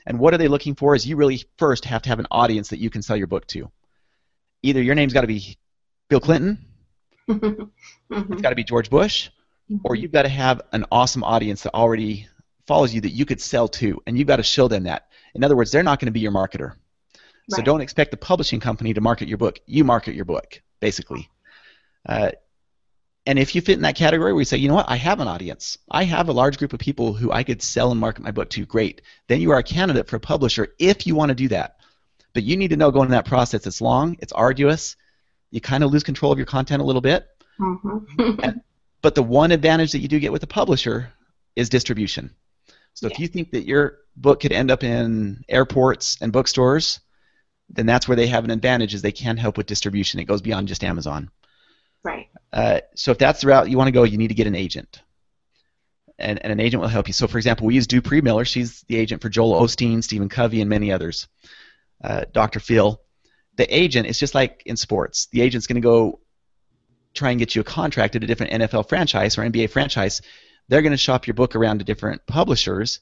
And 0.06 0.18
what 0.18 0.34
are 0.34 0.38
they 0.38 0.48
looking 0.48 0.74
for? 0.74 0.94
Is 0.94 1.06
you 1.06 1.16
really 1.16 1.44
first 1.58 1.84
have 1.84 2.02
to 2.02 2.08
have 2.08 2.18
an 2.18 2.26
audience 2.30 2.68
that 2.68 2.78
you 2.78 2.90
can 2.90 3.02
sell 3.02 3.16
your 3.16 3.26
book 3.26 3.46
to. 3.48 3.70
Either 4.62 4.82
your 4.82 4.94
name's 4.94 5.12
got 5.12 5.22
to 5.22 5.26
be 5.26 5.58
Bill 6.08 6.20
Clinton, 6.20 6.58
mm-hmm. 7.28 8.32
it's 8.32 8.42
got 8.42 8.50
to 8.50 8.56
be 8.56 8.64
George 8.64 8.90
Bush, 8.90 9.30
mm-hmm. 9.70 9.78
or 9.84 9.94
you've 9.94 10.12
got 10.12 10.22
to 10.22 10.28
have 10.28 10.60
an 10.72 10.84
awesome 10.90 11.24
audience 11.24 11.62
that 11.62 11.74
already 11.74 12.26
follows 12.66 12.94
you 12.94 13.00
that 13.00 13.10
you 13.10 13.24
could 13.24 13.40
sell 13.40 13.68
to, 13.68 14.00
and 14.06 14.18
you've 14.18 14.28
got 14.28 14.36
to 14.36 14.42
show 14.42 14.68
them 14.68 14.84
that. 14.84 15.08
In 15.34 15.44
other 15.44 15.56
words, 15.56 15.70
they're 15.70 15.82
not 15.82 15.98
going 15.98 16.06
to 16.06 16.12
be 16.12 16.20
your 16.20 16.32
marketer. 16.32 16.70
Right. 16.70 17.56
So 17.56 17.62
don't 17.62 17.80
expect 17.80 18.10
the 18.10 18.16
publishing 18.16 18.60
company 18.60 18.94
to 18.94 19.00
market 19.00 19.28
your 19.28 19.38
book. 19.38 19.60
You 19.66 19.84
market 19.84 20.14
your 20.14 20.24
book, 20.24 20.60
basically. 20.80 21.28
Uh, 22.06 22.32
and 23.26 23.38
if 23.38 23.54
you 23.54 23.60
fit 23.60 23.76
in 23.76 23.82
that 23.82 23.94
category 23.94 24.32
where 24.32 24.40
you 24.40 24.44
say, 24.44 24.56
you 24.56 24.68
know 24.68 24.74
what, 24.74 24.90
I 24.90 24.96
have 24.96 25.20
an 25.20 25.28
audience, 25.28 25.78
I 25.90 26.04
have 26.04 26.28
a 26.28 26.32
large 26.32 26.58
group 26.58 26.72
of 26.72 26.80
people 26.80 27.12
who 27.12 27.30
I 27.30 27.44
could 27.44 27.62
sell 27.62 27.90
and 27.90 28.00
market 28.00 28.22
my 28.22 28.32
book 28.32 28.50
to, 28.50 28.66
great. 28.66 29.02
Then 29.28 29.40
you 29.40 29.52
are 29.52 29.58
a 29.58 29.62
candidate 29.62 30.08
for 30.08 30.16
a 30.16 30.20
publisher 30.20 30.74
if 30.78 31.06
you 31.06 31.14
want 31.14 31.28
to 31.28 31.34
do 31.34 31.48
that. 31.48 31.76
But 32.34 32.42
you 32.42 32.56
need 32.56 32.68
to 32.68 32.76
know 32.76 32.90
going 32.90 33.06
in 33.06 33.12
that 33.12 33.26
process. 33.26 33.66
It's 33.66 33.80
long, 33.80 34.16
it's 34.20 34.32
arduous. 34.32 34.96
You 35.50 35.60
kind 35.60 35.84
of 35.84 35.92
lose 35.92 36.02
control 36.02 36.32
of 36.32 36.38
your 36.38 36.46
content 36.46 36.82
a 36.82 36.84
little 36.84 37.02
bit. 37.02 37.28
Mm-hmm. 37.60 38.40
and, 38.42 38.60
but 39.02 39.14
the 39.14 39.22
one 39.22 39.52
advantage 39.52 39.92
that 39.92 39.98
you 39.98 40.08
do 40.08 40.18
get 40.18 40.32
with 40.32 40.42
a 40.42 40.48
publisher 40.48 41.12
is 41.54 41.68
distribution. 41.68 42.34
So 42.94 43.06
yeah. 43.06 43.12
if 43.12 43.20
you 43.20 43.28
think 43.28 43.52
that 43.52 43.66
your 43.66 43.98
book 44.16 44.40
could 44.40 44.52
end 44.52 44.70
up 44.70 44.82
in 44.82 45.44
airports 45.48 46.18
and 46.20 46.32
bookstores, 46.32 47.00
then 47.68 47.86
that's 47.86 48.08
where 48.08 48.16
they 48.16 48.26
have 48.26 48.44
an 48.44 48.50
advantage 48.50 48.94
is 48.94 49.02
they 49.02 49.12
can 49.12 49.36
help 49.36 49.56
with 49.56 49.66
distribution. 49.66 50.20
It 50.20 50.24
goes 50.24 50.42
beyond 50.42 50.68
just 50.68 50.84
Amazon. 50.84 51.30
Right. 52.04 52.28
Uh, 52.52 52.80
so 52.94 53.12
if 53.12 53.18
that's 53.18 53.40
the 53.40 53.46
route 53.46 53.70
you 53.70 53.78
want 53.78 53.88
to 53.88 53.92
go, 53.92 54.02
you 54.02 54.18
need 54.18 54.28
to 54.28 54.34
get 54.34 54.46
an 54.46 54.54
agent. 54.54 55.02
And, 56.18 56.38
and 56.42 56.52
an 56.52 56.60
agent 56.60 56.80
will 56.80 56.88
help 56.88 57.08
you. 57.08 57.14
So, 57.14 57.26
for 57.26 57.38
example, 57.38 57.66
we 57.66 57.74
use 57.74 57.86
Dupree 57.86 58.20
Miller. 58.20 58.44
She's 58.44 58.82
the 58.82 58.96
agent 58.96 59.22
for 59.22 59.28
Joel 59.28 59.60
Osteen, 59.60 60.04
Stephen 60.04 60.28
Covey, 60.28 60.60
and 60.60 60.68
many 60.68 60.92
others. 60.92 61.28
Uh, 62.02 62.24
Dr. 62.32 62.60
Phil. 62.60 63.00
The 63.56 63.74
agent 63.74 64.06
is 64.06 64.18
just 64.18 64.34
like 64.34 64.62
in 64.66 64.76
sports. 64.76 65.26
The 65.26 65.42
agent's 65.42 65.66
going 65.66 65.80
to 65.80 65.80
go 65.80 66.20
try 67.14 67.30
and 67.30 67.38
get 67.38 67.54
you 67.54 67.60
a 67.60 67.64
contract 67.64 68.16
at 68.16 68.24
a 68.24 68.26
different 68.26 68.52
NFL 68.52 68.88
franchise 68.88 69.36
or 69.36 69.42
NBA 69.42 69.70
franchise. 69.70 70.22
They're 70.68 70.82
going 70.82 70.92
to 70.92 70.98
shop 70.98 71.26
your 71.26 71.34
book 71.34 71.54
around 71.54 71.78
to 71.78 71.84
different 71.84 72.26
publishers. 72.26 73.00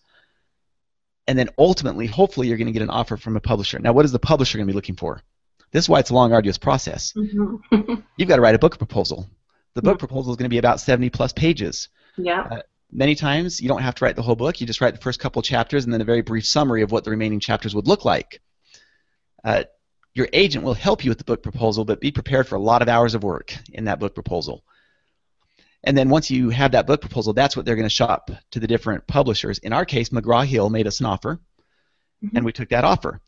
And 1.26 1.38
then 1.38 1.50
ultimately, 1.58 2.06
hopefully, 2.06 2.48
you're 2.48 2.56
going 2.56 2.66
to 2.66 2.72
get 2.72 2.82
an 2.82 2.90
offer 2.90 3.16
from 3.16 3.36
a 3.36 3.40
publisher. 3.40 3.78
Now, 3.78 3.92
what 3.92 4.04
is 4.04 4.12
the 4.12 4.18
publisher 4.18 4.58
going 4.58 4.66
to 4.66 4.72
be 4.72 4.76
looking 4.76 4.96
for? 4.96 5.22
This 5.72 5.84
is 5.84 5.88
why 5.88 6.00
it's 6.00 6.10
a 6.10 6.14
long, 6.14 6.32
arduous 6.32 6.58
process. 6.58 7.12
Mm-hmm. 7.12 7.94
You've 8.16 8.28
got 8.28 8.36
to 8.36 8.42
write 8.42 8.54
a 8.54 8.58
book 8.58 8.78
proposal. 8.78 9.28
The 9.74 9.82
book 9.82 9.94
mm-hmm. 9.94 10.06
proposal 10.06 10.32
is 10.32 10.36
going 10.36 10.46
to 10.46 10.50
be 10.50 10.58
about 10.58 10.80
70 10.80 11.10
plus 11.10 11.32
pages. 11.32 11.88
Yeah. 12.16 12.42
Uh, 12.50 12.62
many 12.90 13.14
times 13.14 13.60
you 13.60 13.68
don't 13.68 13.82
have 13.82 13.94
to 13.96 14.04
write 14.04 14.16
the 14.16 14.22
whole 14.22 14.36
book. 14.36 14.60
You 14.60 14.66
just 14.66 14.80
write 14.80 14.94
the 14.94 15.00
first 15.00 15.20
couple 15.20 15.42
chapters 15.42 15.84
and 15.84 15.92
then 15.92 16.00
a 16.00 16.04
very 16.04 16.22
brief 16.22 16.46
summary 16.46 16.82
of 16.82 16.90
what 16.90 17.04
the 17.04 17.10
remaining 17.10 17.40
chapters 17.40 17.74
would 17.74 17.86
look 17.86 18.04
like. 18.04 18.40
Uh, 19.44 19.64
your 20.12 20.28
agent 20.32 20.64
will 20.64 20.74
help 20.74 21.04
you 21.04 21.10
with 21.10 21.18
the 21.18 21.24
book 21.24 21.42
proposal, 21.42 21.84
but 21.84 22.00
be 22.00 22.10
prepared 22.10 22.48
for 22.48 22.56
a 22.56 22.60
lot 22.60 22.82
of 22.82 22.88
hours 22.88 23.14
of 23.14 23.22
work 23.22 23.56
in 23.72 23.84
that 23.84 24.00
book 24.00 24.14
proposal. 24.14 24.64
And 25.84 25.96
then 25.96 26.10
once 26.10 26.30
you 26.30 26.50
have 26.50 26.72
that 26.72 26.86
book 26.86 27.00
proposal, 27.00 27.32
that's 27.32 27.56
what 27.56 27.64
they're 27.64 27.76
going 27.76 27.88
to 27.88 27.94
shop 27.94 28.30
to 28.50 28.60
the 28.60 28.66
different 28.66 29.06
publishers. 29.06 29.58
In 29.58 29.72
our 29.72 29.84
case, 29.84 30.10
McGraw 30.10 30.44
Hill 30.44 30.68
made 30.68 30.86
us 30.86 31.00
an 31.00 31.06
offer, 31.06 31.40
mm-hmm. 32.22 32.36
and 32.36 32.44
we 32.44 32.52
took 32.52 32.68
that 32.70 32.84
offer. 32.84 33.20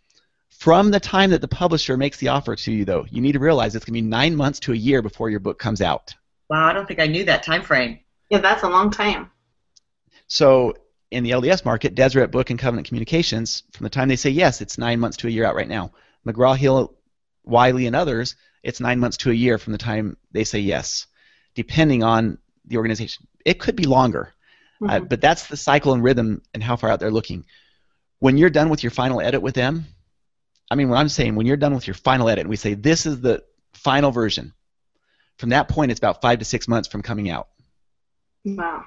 From 0.58 0.90
the 0.90 1.00
time 1.00 1.30
that 1.30 1.40
the 1.40 1.48
publisher 1.48 1.96
makes 1.96 2.18
the 2.18 2.28
offer 2.28 2.54
to 2.54 2.72
you, 2.72 2.84
though, 2.84 3.04
you 3.10 3.20
need 3.20 3.32
to 3.32 3.40
realize 3.40 3.74
it's 3.74 3.84
going 3.84 3.94
to 3.94 4.00
be 4.02 4.08
nine 4.08 4.36
months 4.36 4.60
to 4.60 4.72
a 4.72 4.76
year 4.76 5.02
before 5.02 5.28
your 5.28 5.40
book 5.40 5.58
comes 5.58 5.80
out. 5.80 6.14
Wow, 6.48 6.66
I 6.66 6.72
don't 6.72 6.86
think 6.86 7.00
I 7.00 7.06
knew 7.06 7.24
that 7.24 7.42
time 7.42 7.62
frame. 7.62 7.98
Yeah, 8.30 8.38
that's 8.38 8.62
a 8.62 8.68
long 8.68 8.90
time. 8.90 9.30
So 10.28 10.74
in 11.10 11.24
the 11.24 11.30
LDS 11.30 11.64
market, 11.64 11.94
Deseret 11.94 12.30
Book 12.30 12.50
and 12.50 12.58
Covenant 12.58 12.86
Communications, 12.86 13.64
from 13.72 13.84
the 13.84 13.90
time 13.90 14.08
they 14.08 14.16
say 14.16 14.30
yes, 14.30 14.60
it's 14.60 14.78
nine 14.78 15.00
months 15.00 15.18
to 15.18 15.26
a 15.26 15.30
year 15.30 15.44
out 15.44 15.54
right 15.54 15.68
now. 15.68 15.92
McGraw 16.26 16.56
Hill, 16.56 16.94
Wiley, 17.44 17.86
and 17.86 17.96
others, 17.96 18.36
it's 18.62 18.80
nine 18.80 19.00
months 19.00 19.16
to 19.18 19.30
a 19.30 19.34
year 19.34 19.58
from 19.58 19.72
the 19.72 19.78
time 19.78 20.16
they 20.30 20.44
say 20.44 20.60
yes, 20.60 21.06
depending 21.54 22.02
on 22.02 22.38
the 22.64 22.76
organization. 22.76 23.26
It 23.44 23.58
could 23.58 23.76
be 23.76 23.84
longer, 23.84 24.32
uh, 24.80 24.84
mm-hmm. 24.84 24.90
uh, 24.90 25.00
but 25.00 25.20
that's 25.20 25.48
the 25.48 25.56
cycle 25.56 25.92
and 25.92 26.02
rhythm 26.02 26.42
and 26.54 26.62
how 26.62 26.76
far 26.76 26.90
out 26.90 27.00
they're 27.00 27.10
looking. 27.10 27.44
When 28.20 28.38
you're 28.38 28.50
done 28.50 28.68
with 28.68 28.82
your 28.82 28.92
final 28.92 29.20
edit 29.20 29.42
with 29.42 29.54
them, 29.54 29.86
I 30.72 30.74
mean, 30.74 30.88
what 30.88 30.96
I'm 30.96 31.10
saying, 31.10 31.34
when 31.34 31.44
you're 31.44 31.58
done 31.58 31.74
with 31.74 31.86
your 31.86 31.92
final 31.92 32.30
edit, 32.30 32.40
and 32.40 32.48
we 32.48 32.56
say 32.56 32.72
this 32.72 33.04
is 33.04 33.20
the 33.20 33.44
final 33.74 34.10
version, 34.10 34.54
from 35.36 35.50
that 35.50 35.68
point, 35.68 35.90
it's 35.90 36.00
about 36.00 36.22
five 36.22 36.38
to 36.38 36.46
six 36.46 36.66
months 36.66 36.88
from 36.88 37.02
coming 37.02 37.28
out. 37.28 37.48
Wow. 38.46 38.86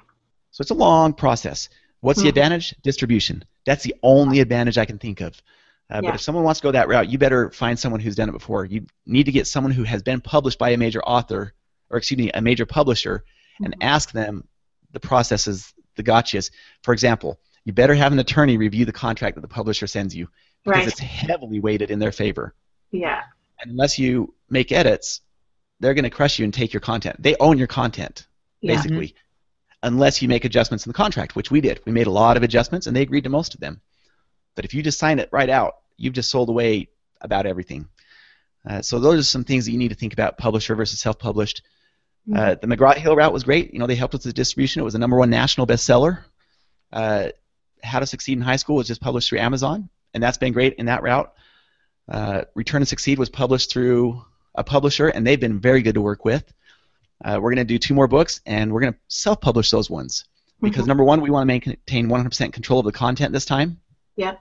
So 0.50 0.62
it's 0.62 0.72
a 0.72 0.74
long 0.74 1.12
process. 1.12 1.68
What's 2.00 2.18
mm-hmm. 2.18 2.24
the 2.24 2.28
advantage? 2.30 2.74
Distribution. 2.82 3.44
That's 3.66 3.84
the 3.84 3.94
only 4.02 4.40
advantage 4.40 4.78
I 4.78 4.84
can 4.84 4.98
think 4.98 5.20
of. 5.20 5.40
Uh, 5.88 6.00
yeah. 6.02 6.10
But 6.10 6.14
if 6.16 6.22
someone 6.22 6.42
wants 6.42 6.58
to 6.58 6.64
go 6.64 6.72
that 6.72 6.88
route, 6.88 7.08
you 7.08 7.18
better 7.18 7.50
find 7.52 7.78
someone 7.78 8.00
who's 8.00 8.16
done 8.16 8.28
it 8.28 8.32
before. 8.32 8.64
You 8.64 8.86
need 9.06 9.26
to 9.26 9.32
get 9.32 9.46
someone 9.46 9.72
who 9.72 9.84
has 9.84 10.02
been 10.02 10.20
published 10.20 10.58
by 10.58 10.70
a 10.70 10.76
major 10.76 11.00
author, 11.04 11.54
or 11.88 11.98
excuse 11.98 12.18
me, 12.18 12.32
a 12.34 12.40
major 12.40 12.66
publisher, 12.66 13.18
mm-hmm. 13.18 13.66
and 13.66 13.76
ask 13.80 14.10
them 14.10 14.48
the 14.90 14.98
processes, 14.98 15.72
the 15.94 16.02
gotchas. 16.02 16.50
For 16.82 16.92
example, 16.92 17.38
you 17.64 17.72
better 17.72 17.94
have 17.94 18.12
an 18.12 18.18
attorney 18.18 18.56
review 18.56 18.86
the 18.86 18.92
contract 18.92 19.36
that 19.36 19.42
the 19.42 19.48
publisher 19.48 19.86
sends 19.86 20.16
you 20.16 20.28
because 20.66 20.80
right. 20.80 20.88
it's 20.88 21.00
heavily 21.00 21.60
weighted 21.60 21.90
in 21.90 21.98
their 22.00 22.12
favor. 22.12 22.54
Yeah. 22.90 23.22
And 23.60 23.70
unless 23.70 23.98
you 23.98 24.34
make 24.50 24.72
edits, 24.72 25.20
they're 25.78 25.94
going 25.94 26.04
to 26.04 26.10
crush 26.10 26.38
you 26.38 26.44
and 26.44 26.52
take 26.52 26.72
your 26.74 26.80
content. 26.80 27.16
They 27.22 27.36
own 27.38 27.56
your 27.56 27.68
content, 27.68 28.26
yeah. 28.60 28.74
basically, 28.74 29.14
unless 29.82 30.20
you 30.20 30.28
make 30.28 30.44
adjustments 30.44 30.84
in 30.84 30.90
the 30.90 30.96
contract, 30.96 31.36
which 31.36 31.50
we 31.50 31.60
did. 31.60 31.80
We 31.86 31.92
made 31.92 32.08
a 32.08 32.10
lot 32.10 32.36
of 32.36 32.42
adjustments, 32.42 32.86
and 32.86 32.96
they 32.96 33.02
agreed 33.02 33.24
to 33.24 33.30
most 33.30 33.54
of 33.54 33.60
them. 33.60 33.80
But 34.56 34.64
if 34.64 34.74
you 34.74 34.82
just 34.82 34.98
sign 34.98 35.20
it 35.20 35.28
right 35.32 35.48
out, 35.48 35.74
you've 35.96 36.14
just 36.14 36.30
sold 36.30 36.48
away 36.48 36.88
about 37.20 37.46
everything. 37.46 37.88
Uh, 38.68 38.82
so 38.82 38.98
those 38.98 39.20
are 39.20 39.22
some 39.22 39.44
things 39.44 39.66
that 39.66 39.70
you 39.70 39.78
need 39.78 39.90
to 39.90 39.94
think 39.94 40.12
about: 40.12 40.36
publisher 40.36 40.74
versus 40.74 40.98
self-published. 40.98 41.62
Mm-hmm. 42.28 42.38
Uh, 42.38 42.54
the 42.60 42.66
McGraw 42.66 42.96
Hill 42.96 43.14
route 43.14 43.32
was 43.32 43.44
great. 43.44 43.72
You 43.72 43.78
know, 43.78 43.86
they 43.86 43.94
helped 43.94 44.14
us 44.14 44.24
with 44.24 44.34
the 44.34 44.40
distribution. 44.40 44.80
It 44.80 44.84
was 44.84 44.96
a 44.96 44.98
number 44.98 45.16
one 45.16 45.30
national 45.30 45.68
bestseller. 45.68 46.24
Uh, 46.92 47.28
How 47.84 48.00
to 48.00 48.06
Succeed 48.06 48.38
in 48.38 48.42
High 48.42 48.56
School 48.56 48.76
was 48.76 48.88
just 48.88 49.00
published 49.00 49.28
through 49.28 49.38
Amazon 49.38 49.88
and 50.16 50.22
that's 50.22 50.38
been 50.38 50.54
great 50.54 50.72
in 50.78 50.86
that 50.86 51.02
route. 51.02 51.30
Uh, 52.08 52.44
Return 52.54 52.80
and 52.80 52.88
Succeed 52.88 53.18
was 53.18 53.28
published 53.28 53.70
through 53.70 54.24
a 54.54 54.64
publisher, 54.64 55.08
and 55.08 55.26
they've 55.26 55.38
been 55.38 55.60
very 55.60 55.82
good 55.82 55.94
to 55.94 56.00
work 56.00 56.24
with. 56.24 56.50
Uh, 57.22 57.34
we're 57.34 57.50
going 57.50 57.58
to 57.58 57.64
do 57.64 57.78
two 57.78 57.92
more 57.92 58.08
books, 58.08 58.40
and 58.46 58.72
we're 58.72 58.80
going 58.80 58.94
to 58.94 58.98
self-publish 59.08 59.70
those 59.70 59.90
ones 59.90 60.24
because 60.62 60.80
mm-hmm. 60.80 60.88
number 60.88 61.04
one, 61.04 61.20
we 61.20 61.28
want 61.28 61.42
to 61.42 61.46
maintain 61.46 62.08
100% 62.08 62.52
control 62.54 62.80
of 62.80 62.86
the 62.86 62.92
content 62.92 63.34
this 63.34 63.44
time. 63.44 63.78
Yeah. 64.16 64.36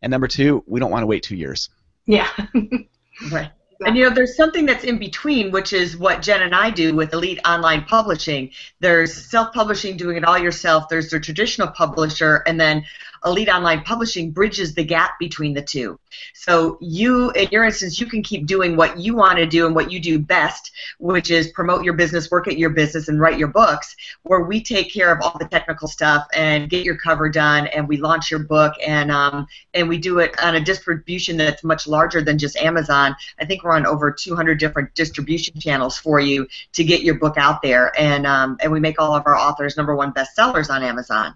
And 0.00 0.10
number 0.10 0.26
two, 0.26 0.64
we 0.66 0.80
don't 0.80 0.90
want 0.90 1.02
to 1.02 1.06
wait 1.06 1.22
two 1.22 1.36
years. 1.36 1.68
Yeah. 2.06 2.28
right. 3.30 3.50
And 3.84 3.96
you 3.98 4.04
know, 4.04 4.14
there's 4.14 4.36
something 4.36 4.64
that's 4.64 4.84
in 4.84 4.98
between, 4.98 5.50
which 5.50 5.74
is 5.74 5.98
what 5.98 6.22
Jen 6.22 6.40
and 6.40 6.54
I 6.54 6.70
do 6.70 6.94
with 6.94 7.12
Elite 7.12 7.40
Online 7.44 7.84
Publishing. 7.84 8.50
There's 8.80 9.12
self-publishing, 9.30 9.98
doing 9.98 10.16
it 10.16 10.24
all 10.24 10.38
yourself. 10.38 10.88
There's 10.88 11.10
the 11.10 11.20
traditional 11.20 11.68
publisher, 11.68 12.42
and 12.46 12.58
then 12.58 12.86
Elite 13.24 13.48
Online 13.48 13.82
Publishing 13.82 14.30
bridges 14.30 14.74
the 14.74 14.84
gap 14.84 15.18
between 15.18 15.54
the 15.54 15.62
two. 15.62 15.98
So 16.34 16.76
you, 16.80 17.30
in 17.30 17.48
your 17.50 17.64
instance, 17.64 18.00
you 18.00 18.06
can 18.06 18.22
keep 18.22 18.46
doing 18.46 18.76
what 18.76 18.98
you 18.98 19.14
want 19.14 19.38
to 19.38 19.46
do 19.46 19.66
and 19.66 19.74
what 19.74 19.90
you 19.90 19.98
do 20.00 20.18
best, 20.18 20.72
which 20.98 21.30
is 21.30 21.48
promote 21.48 21.84
your 21.84 21.94
business, 21.94 22.30
work 22.30 22.48
at 22.48 22.58
your 22.58 22.70
business, 22.70 23.08
and 23.08 23.20
write 23.20 23.38
your 23.38 23.48
books. 23.48 23.96
Where 24.22 24.40
we 24.40 24.62
take 24.62 24.92
care 24.92 25.12
of 25.12 25.20
all 25.22 25.36
the 25.38 25.48
technical 25.48 25.88
stuff 25.88 26.26
and 26.34 26.68
get 26.68 26.84
your 26.84 26.96
cover 26.96 27.28
done, 27.28 27.66
and 27.68 27.88
we 27.88 27.96
launch 27.96 28.30
your 28.30 28.40
book, 28.40 28.74
and 28.86 29.10
um, 29.10 29.46
and 29.72 29.88
we 29.88 29.98
do 29.98 30.18
it 30.18 30.38
on 30.42 30.56
a 30.56 30.60
distribution 30.60 31.36
that's 31.36 31.64
much 31.64 31.86
larger 31.86 32.22
than 32.22 32.38
just 32.38 32.56
Amazon. 32.56 33.16
I 33.40 33.44
think 33.44 33.64
we're 33.64 33.74
on 33.74 33.86
over 33.86 34.10
200 34.10 34.58
different 34.58 34.94
distribution 34.94 35.58
channels 35.58 35.98
for 35.98 36.20
you 36.20 36.46
to 36.72 36.84
get 36.84 37.02
your 37.02 37.14
book 37.14 37.36
out 37.38 37.62
there, 37.62 37.92
and 37.98 38.26
um, 38.26 38.58
and 38.60 38.70
we 38.70 38.80
make 38.80 39.00
all 39.00 39.14
of 39.14 39.24
our 39.26 39.36
authors 39.36 39.76
number 39.76 39.96
one 39.96 40.12
bestsellers 40.12 40.70
on 40.70 40.82
Amazon. 40.82 41.34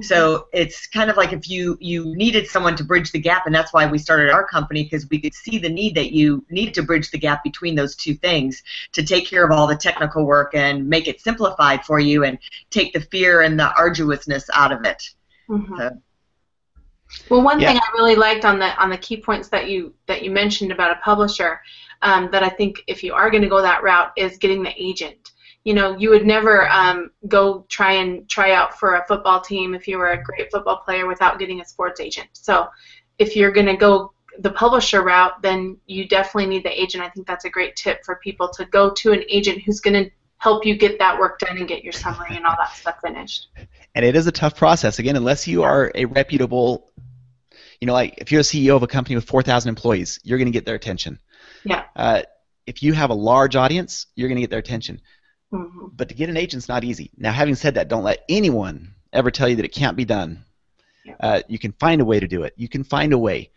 So 0.00 0.48
it's 0.52 0.86
kind 0.86 1.10
of 1.10 1.16
like 1.16 1.32
if 1.32 1.48
you 1.48 1.76
you 1.80 2.16
needed 2.16 2.46
someone 2.46 2.76
to 2.76 2.84
bridge 2.84 3.12
the 3.12 3.18
gap, 3.18 3.46
and 3.46 3.54
that's 3.54 3.72
why 3.72 3.86
we 3.86 3.98
started 3.98 4.30
our 4.30 4.46
company 4.46 4.84
because 4.84 5.08
we 5.10 5.20
could 5.20 5.34
see 5.34 5.58
the 5.58 5.68
need 5.68 5.94
that 5.96 6.12
you 6.12 6.44
need 6.50 6.72
to 6.74 6.82
bridge 6.82 7.10
the 7.10 7.18
gap 7.18 7.44
between 7.44 7.74
those 7.74 7.94
two 7.94 8.14
things 8.14 8.62
to 8.92 9.02
take 9.02 9.26
care 9.26 9.44
of 9.44 9.50
all 9.50 9.66
the 9.66 9.76
technical 9.76 10.24
work 10.24 10.54
and 10.54 10.88
make 10.88 11.08
it 11.08 11.20
simplified 11.20 11.84
for 11.84 12.00
you 12.00 12.24
and 12.24 12.38
take 12.70 12.92
the 12.92 13.00
fear 13.00 13.42
and 13.42 13.58
the 13.58 13.70
arduousness 13.74 14.48
out 14.54 14.72
of 14.72 14.84
it. 14.84 15.10
Mm-hmm. 15.48 15.76
So. 15.76 15.98
Well, 17.28 17.42
one 17.42 17.60
yeah. 17.60 17.72
thing 17.72 17.80
I 17.82 17.92
really 17.92 18.16
liked 18.16 18.46
on 18.46 18.58
the 18.58 18.74
on 18.82 18.88
the 18.88 18.96
key 18.96 19.18
points 19.18 19.48
that 19.48 19.68
you 19.68 19.94
that 20.06 20.22
you 20.22 20.30
mentioned 20.30 20.72
about 20.72 20.96
a 20.96 21.00
publisher 21.00 21.60
um, 22.00 22.30
that 22.32 22.42
I 22.42 22.48
think 22.48 22.82
if 22.86 23.04
you 23.04 23.12
are 23.12 23.30
going 23.30 23.42
to 23.42 23.48
go 23.48 23.60
that 23.60 23.82
route 23.82 24.12
is 24.16 24.38
getting 24.38 24.62
the 24.62 24.72
agent 24.76 25.31
you 25.64 25.74
know, 25.74 25.96
you 25.96 26.10
would 26.10 26.26
never 26.26 26.68
um, 26.68 27.10
go 27.28 27.64
try 27.68 27.92
and 27.92 28.28
try 28.28 28.52
out 28.52 28.78
for 28.78 28.96
a 28.96 29.06
football 29.06 29.40
team 29.40 29.74
if 29.74 29.86
you 29.86 29.98
were 29.98 30.12
a 30.12 30.22
great 30.22 30.50
football 30.50 30.78
player 30.78 31.06
without 31.06 31.38
getting 31.38 31.60
a 31.60 31.64
sports 31.64 32.00
agent. 32.00 32.28
So 32.32 32.68
if 33.18 33.36
you're 33.36 33.52
going 33.52 33.66
to 33.66 33.76
go 33.76 34.12
the 34.38 34.50
publisher 34.50 35.02
route, 35.02 35.40
then 35.42 35.76
you 35.86 36.08
definitely 36.08 36.46
need 36.46 36.64
the 36.64 36.80
agent. 36.80 37.04
I 37.04 37.08
think 37.10 37.26
that's 37.26 37.44
a 37.44 37.50
great 37.50 37.76
tip 37.76 38.04
for 38.04 38.16
people 38.16 38.48
to 38.50 38.64
go 38.64 38.90
to 38.90 39.12
an 39.12 39.22
agent 39.28 39.62
who's 39.62 39.80
going 39.80 40.04
to 40.04 40.10
help 40.38 40.66
you 40.66 40.76
get 40.76 40.98
that 40.98 41.18
work 41.18 41.38
done 41.38 41.56
and 41.56 41.68
get 41.68 41.84
your 41.84 41.92
summary 41.92 42.34
and 42.34 42.44
all 42.44 42.56
that 42.58 42.72
stuff 42.74 42.96
finished. 43.00 43.48
And 43.94 44.04
it 44.04 44.16
is 44.16 44.26
a 44.26 44.32
tough 44.32 44.56
process. 44.56 44.98
Again, 44.98 45.14
unless 45.14 45.46
you 45.46 45.62
are 45.62 45.92
a 45.94 46.06
reputable, 46.06 46.90
you 47.80 47.86
know, 47.86 47.92
like 47.92 48.14
if 48.18 48.32
you're 48.32 48.40
a 48.40 48.44
CEO 48.44 48.74
of 48.74 48.82
a 48.82 48.88
company 48.88 49.14
with 49.14 49.24
4,000 49.24 49.68
employees, 49.68 50.18
you're 50.24 50.38
going 50.38 50.46
to 50.46 50.52
get 50.52 50.64
their 50.64 50.74
attention. 50.74 51.20
Yeah. 51.62 51.84
Uh, 51.94 52.22
if 52.66 52.82
you 52.82 52.92
have 52.92 53.10
a 53.10 53.14
large 53.14 53.54
audience, 53.54 54.06
you're 54.16 54.28
going 54.28 54.36
to 54.36 54.42
get 54.42 54.50
their 54.50 54.58
attention. 54.58 55.00
Mm-hmm. 55.52 55.86
But 55.92 56.08
to 56.08 56.14
get 56.14 56.30
an 56.30 56.36
agent's 56.36 56.68
not 56.68 56.84
easy. 56.84 57.10
Now, 57.16 57.32
having 57.32 57.54
said 57.54 57.74
that, 57.74 57.88
don't 57.88 58.04
let 58.04 58.24
anyone 58.28 58.94
ever 59.12 59.30
tell 59.30 59.48
you 59.48 59.56
that 59.56 59.64
it 59.64 59.74
can't 59.74 59.96
be 59.96 60.04
done. 60.04 60.44
Yeah. 61.04 61.14
Uh, 61.20 61.42
you 61.48 61.58
can 61.58 61.72
find 61.72 62.00
a 62.00 62.04
way 62.04 62.20
to 62.20 62.28
do 62.28 62.44
it. 62.44 62.54
You 62.56 62.68
can 62.68 62.84
find 62.84 63.12
a 63.12 63.18
way. 63.18 63.50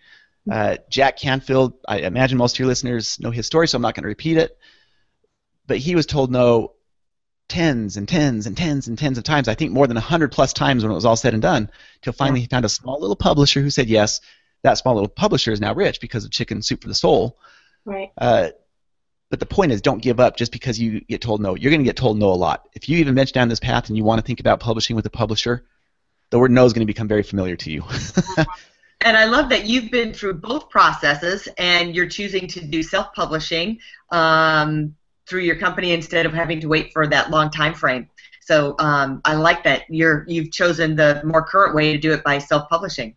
Uh, 0.49 0.77
Jack 0.89 1.17
Canfield, 1.17 1.73
I 1.87 1.99
imagine 1.99 2.37
most 2.37 2.55
of 2.55 2.59
your 2.59 2.67
listeners 2.67 3.19
know 3.19 3.31
his 3.31 3.45
story, 3.45 3.67
so 3.67 3.77
I'm 3.77 3.81
not 3.81 3.95
going 3.95 4.03
to 4.03 4.09
repeat 4.09 4.37
it. 4.37 4.57
But 5.67 5.77
he 5.77 5.95
was 5.95 6.05
told 6.05 6.31
no 6.31 6.73
tens 7.47 7.97
and 7.97 8.07
tens 8.07 8.47
and 8.47 8.57
tens 8.57 8.87
and 8.87 8.97
tens 8.97 9.17
of 9.17 9.23
times. 9.23 9.47
I 9.47 9.55
think 9.55 9.71
more 9.71 9.87
than 9.87 9.95
100 9.95 10.31
plus 10.31 10.53
times 10.53 10.83
when 10.83 10.91
it 10.91 10.95
was 10.95 11.05
all 11.05 11.15
said 11.15 11.33
and 11.33 11.41
done, 11.41 11.69
till 12.01 12.13
finally 12.13 12.41
he 12.41 12.47
found 12.47 12.65
a 12.65 12.69
small 12.69 12.99
little 12.99 13.15
publisher 13.15 13.61
who 13.61 13.69
said 13.69 13.87
yes. 13.87 14.21
That 14.63 14.77
small 14.77 14.95
little 14.95 15.09
publisher 15.09 15.51
is 15.51 15.61
now 15.61 15.73
rich 15.73 16.01
because 16.01 16.25
of 16.25 16.31
Chicken 16.31 16.61
Soup 16.61 16.81
for 16.81 16.87
the 16.87 16.95
Soul. 16.95 17.37
Right. 17.85 18.11
Uh, 18.17 18.49
but 19.35 19.41
the 19.41 19.53
point 19.53 19.73
is, 19.73 19.81
don't 19.81 20.01
give 20.01 20.21
up 20.21 20.37
just 20.37 20.53
because 20.53 20.79
you 20.79 21.01
get 21.01 21.19
told 21.19 21.41
no. 21.41 21.55
You're 21.55 21.69
going 21.69 21.81
to 21.81 21.85
get 21.85 21.97
told 21.97 22.17
no 22.17 22.29
a 22.29 22.39
lot. 22.39 22.69
If 22.73 22.87
you 22.87 22.99
even 22.99 23.15
venture 23.15 23.33
down 23.33 23.49
this 23.49 23.59
path 23.59 23.89
and 23.89 23.97
you 23.97 24.05
want 24.05 24.21
to 24.21 24.25
think 24.25 24.39
about 24.39 24.61
publishing 24.61 24.95
with 24.95 25.05
a 25.05 25.09
publisher, 25.09 25.65
the 26.29 26.39
word 26.39 26.51
no 26.51 26.63
is 26.63 26.71
going 26.71 26.87
to 26.87 26.93
become 26.93 27.09
very 27.09 27.21
familiar 27.21 27.57
to 27.57 27.69
you. 27.69 27.83
And 29.01 29.17
I 29.17 29.25
love 29.25 29.49
that 29.49 29.65
you've 29.65 29.91
been 29.91 30.13
through 30.13 30.35
both 30.35 30.69
processes 30.69 31.49
and 31.57 31.93
you're 31.93 32.07
choosing 32.07 32.47
to 32.47 32.65
do 32.65 32.81
self-publishing 32.81 33.79
um, 34.09 34.95
through 35.27 35.41
your 35.41 35.57
company 35.57 35.91
instead 35.91 36.25
of 36.25 36.33
having 36.33 36.61
to 36.61 36.67
wait 36.67 36.93
for 36.93 37.05
that 37.05 37.29
long 37.29 37.51
time 37.51 37.73
frame. 37.73 38.09
So 38.39 38.75
um, 38.79 39.21
I 39.25 39.35
like 39.35 39.65
that 39.65 39.83
you're 39.89 40.23
you've 40.29 40.51
chosen 40.51 40.95
the 40.95 41.21
more 41.25 41.43
current 41.43 41.75
way 41.75 41.91
to 41.91 41.99
do 41.99 42.13
it 42.13 42.23
by 42.23 42.37
self-publishing. 42.39 43.15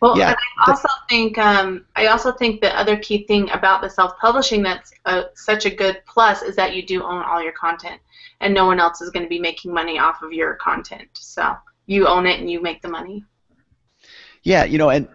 Well, 0.00 0.16
Yeah, 0.16 0.28
and 0.28 0.36
I 0.58 0.70
also 0.70 0.88
think 1.08 1.36
um, 1.36 1.84
I 1.94 2.06
also 2.06 2.32
think 2.32 2.60
the 2.60 2.76
other 2.78 2.96
key 2.96 3.24
thing 3.26 3.50
about 3.50 3.82
the 3.82 3.90
self-publishing 3.90 4.62
that's 4.62 4.92
a, 5.04 5.24
such 5.34 5.66
a 5.66 5.70
good 5.70 6.00
plus 6.06 6.42
is 6.42 6.56
that 6.56 6.74
you 6.74 6.86
do 6.86 7.02
own 7.02 7.22
all 7.22 7.42
your 7.42 7.52
content, 7.52 8.00
and 8.40 8.54
no 8.54 8.64
one 8.64 8.80
else 8.80 9.02
is 9.02 9.10
going 9.10 9.24
to 9.24 9.28
be 9.28 9.38
making 9.38 9.74
money 9.74 9.98
off 9.98 10.22
of 10.22 10.32
your 10.32 10.54
content. 10.54 11.08
So 11.12 11.54
you 11.86 12.06
own 12.06 12.26
it 12.26 12.40
and 12.40 12.50
you 12.50 12.62
make 12.62 12.80
the 12.80 12.88
money. 12.88 13.24
Yeah, 14.42 14.64
you 14.64 14.78
know, 14.78 14.88
and 14.88 15.06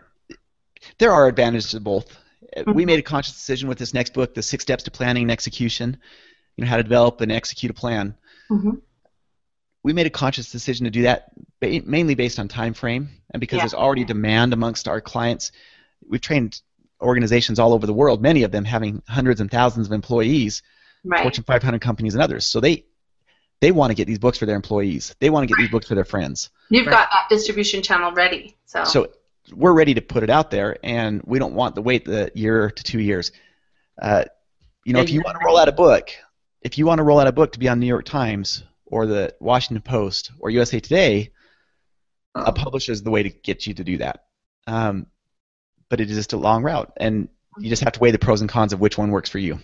there 0.99 1.11
are 1.11 1.27
advantages 1.27 1.71
to 1.71 1.79
both. 1.79 2.17
Uh, 2.55 2.71
We 2.73 2.85
made 2.85 2.99
a 2.99 3.03
conscious 3.03 3.33
decision 3.33 3.67
with 3.67 3.79
this 3.79 3.93
next 3.93 4.13
book, 4.13 4.35
The 4.35 4.43
Six 4.43 4.61
Steps 4.61 4.83
to 4.83 4.91
Planning 4.91 5.23
and 5.23 5.31
Execution, 5.31 5.97
you 6.55 6.63
know, 6.63 6.69
how 6.69 6.77
to 6.77 6.83
develop 6.83 7.21
and 7.21 7.31
execute 7.31 7.71
a 7.71 7.73
plan. 7.73 8.15
Mhm. 8.51 8.81
We 9.85 9.93
made 9.93 10.07
a 10.07 10.09
conscious 10.09 10.51
decision 10.51 10.85
to 10.85 10.89
do 10.89 11.03
that 11.03 11.29
ba- 11.61 11.83
mainly 11.85 12.15
based 12.15 12.39
on 12.39 12.47
time 12.47 12.73
frame 12.73 13.07
and 13.29 13.39
because 13.39 13.57
Yeah. 13.57 13.61
there's 13.65 13.75
already 13.75 14.03
demand 14.03 14.51
amongst 14.51 14.87
our 14.87 14.99
clients. 14.99 15.51
We've 16.09 16.19
trained 16.19 16.59
organizations 16.99 17.59
all 17.59 17.71
over 17.71 17.85
the 17.85 17.93
world, 17.93 18.19
many 18.19 18.41
of 18.41 18.51
them 18.51 18.65
having 18.65 19.03
hundreds 19.07 19.41
and 19.41 19.51
thousands 19.51 19.85
of 19.85 19.93
employees, 19.93 20.63
Right. 21.03 21.21
Fortune 21.21 21.43
500 21.43 21.81
companies 21.81 22.15
and 22.15 22.23
others. 22.23 22.47
So 22.47 22.59
they 22.59 22.85
they 23.61 23.71
want 23.71 23.91
to 23.91 23.95
get 23.95 24.07
these 24.07 24.17
books 24.17 24.39
for 24.39 24.47
their 24.47 24.55
employees. 24.55 25.15
They 25.19 25.29
want 25.29 25.43
to 25.43 25.47
get 25.47 25.61
these 25.61 25.69
books 25.69 25.87
for 25.87 25.93
their 25.93 26.03
friends. 26.03 26.49
You've 26.69 26.87
Right. 26.87 26.93
got 26.93 27.09
that 27.11 27.29
distribution 27.29 27.83
channel 27.83 28.11
ready. 28.11 28.57
So. 28.65 28.83
So 28.85 29.07
we're 29.53 29.73
ready 29.73 29.93
to 29.93 30.01
put 30.01 30.23
it 30.23 30.31
out 30.31 30.49
there, 30.49 30.77
and 30.83 31.21
we 31.25 31.37
don't 31.37 31.53
want 31.53 31.75
to 31.75 31.81
wait 31.83 32.05
the 32.05 32.31
year 32.33 32.71
to 32.71 32.83
two 32.83 32.99
years. 32.99 33.31
Uh, 34.01 34.25
you 34.83 34.93
know, 34.93 35.01
if 35.01 35.11
you 35.11 35.21
want 35.21 35.37
to 35.39 35.45
roll 35.45 35.57
out 35.57 35.69
a 35.69 35.71
book, 35.71 36.09
if 36.63 36.79
you 36.79 36.87
want 36.87 36.97
to 36.97 37.03
roll 37.03 37.19
out 37.19 37.27
a 37.27 37.31
book 37.31 37.51
to 37.51 37.59
be 37.59 37.69
on 37.69 37.79
New 37.79 37.85
York 37.85 38.05
Times 38.05 38.63
or 38.85 39.05
the 39.05 39.35
Washington 39.39 39.81
Post 39.81 40.31
or 40.39 40.49
USA 40.49 40.79
Today, 40.79 41.31
a 42.35 42.51
publisher 42.51 42.91
is 42.91 43.03
the 43.03 43.11
way 43.11 43.23
to 43.23 43.29
get 43.29 43.65
you 43.65 43.73
to 43.75 43.83
do 43.83 43.97
that. 43.99 44.25
Um, 44.67 45.07
but 45.89 46.01
it 46.01 46.09
is 46.09 46.17
just 46.17 46.33
a 46.33 46.37
long 46.37 46.63
route, 46.63 46.91
and 46.97 47.29
you 47.59 47.69
just 47.69 47.83
have 47.83 47.93
to 47.93 47.99
weigh 47.99 48.11
the 48.11 48.19
pros 48.19 48.41
and 48.41 48.49
cons 48.49 48.73
of 48.73 48.79
which 48.79 48.97
one 48.97 49.11
works 49.11 49.29
for 49.29 49.39
you. 49.39 49.59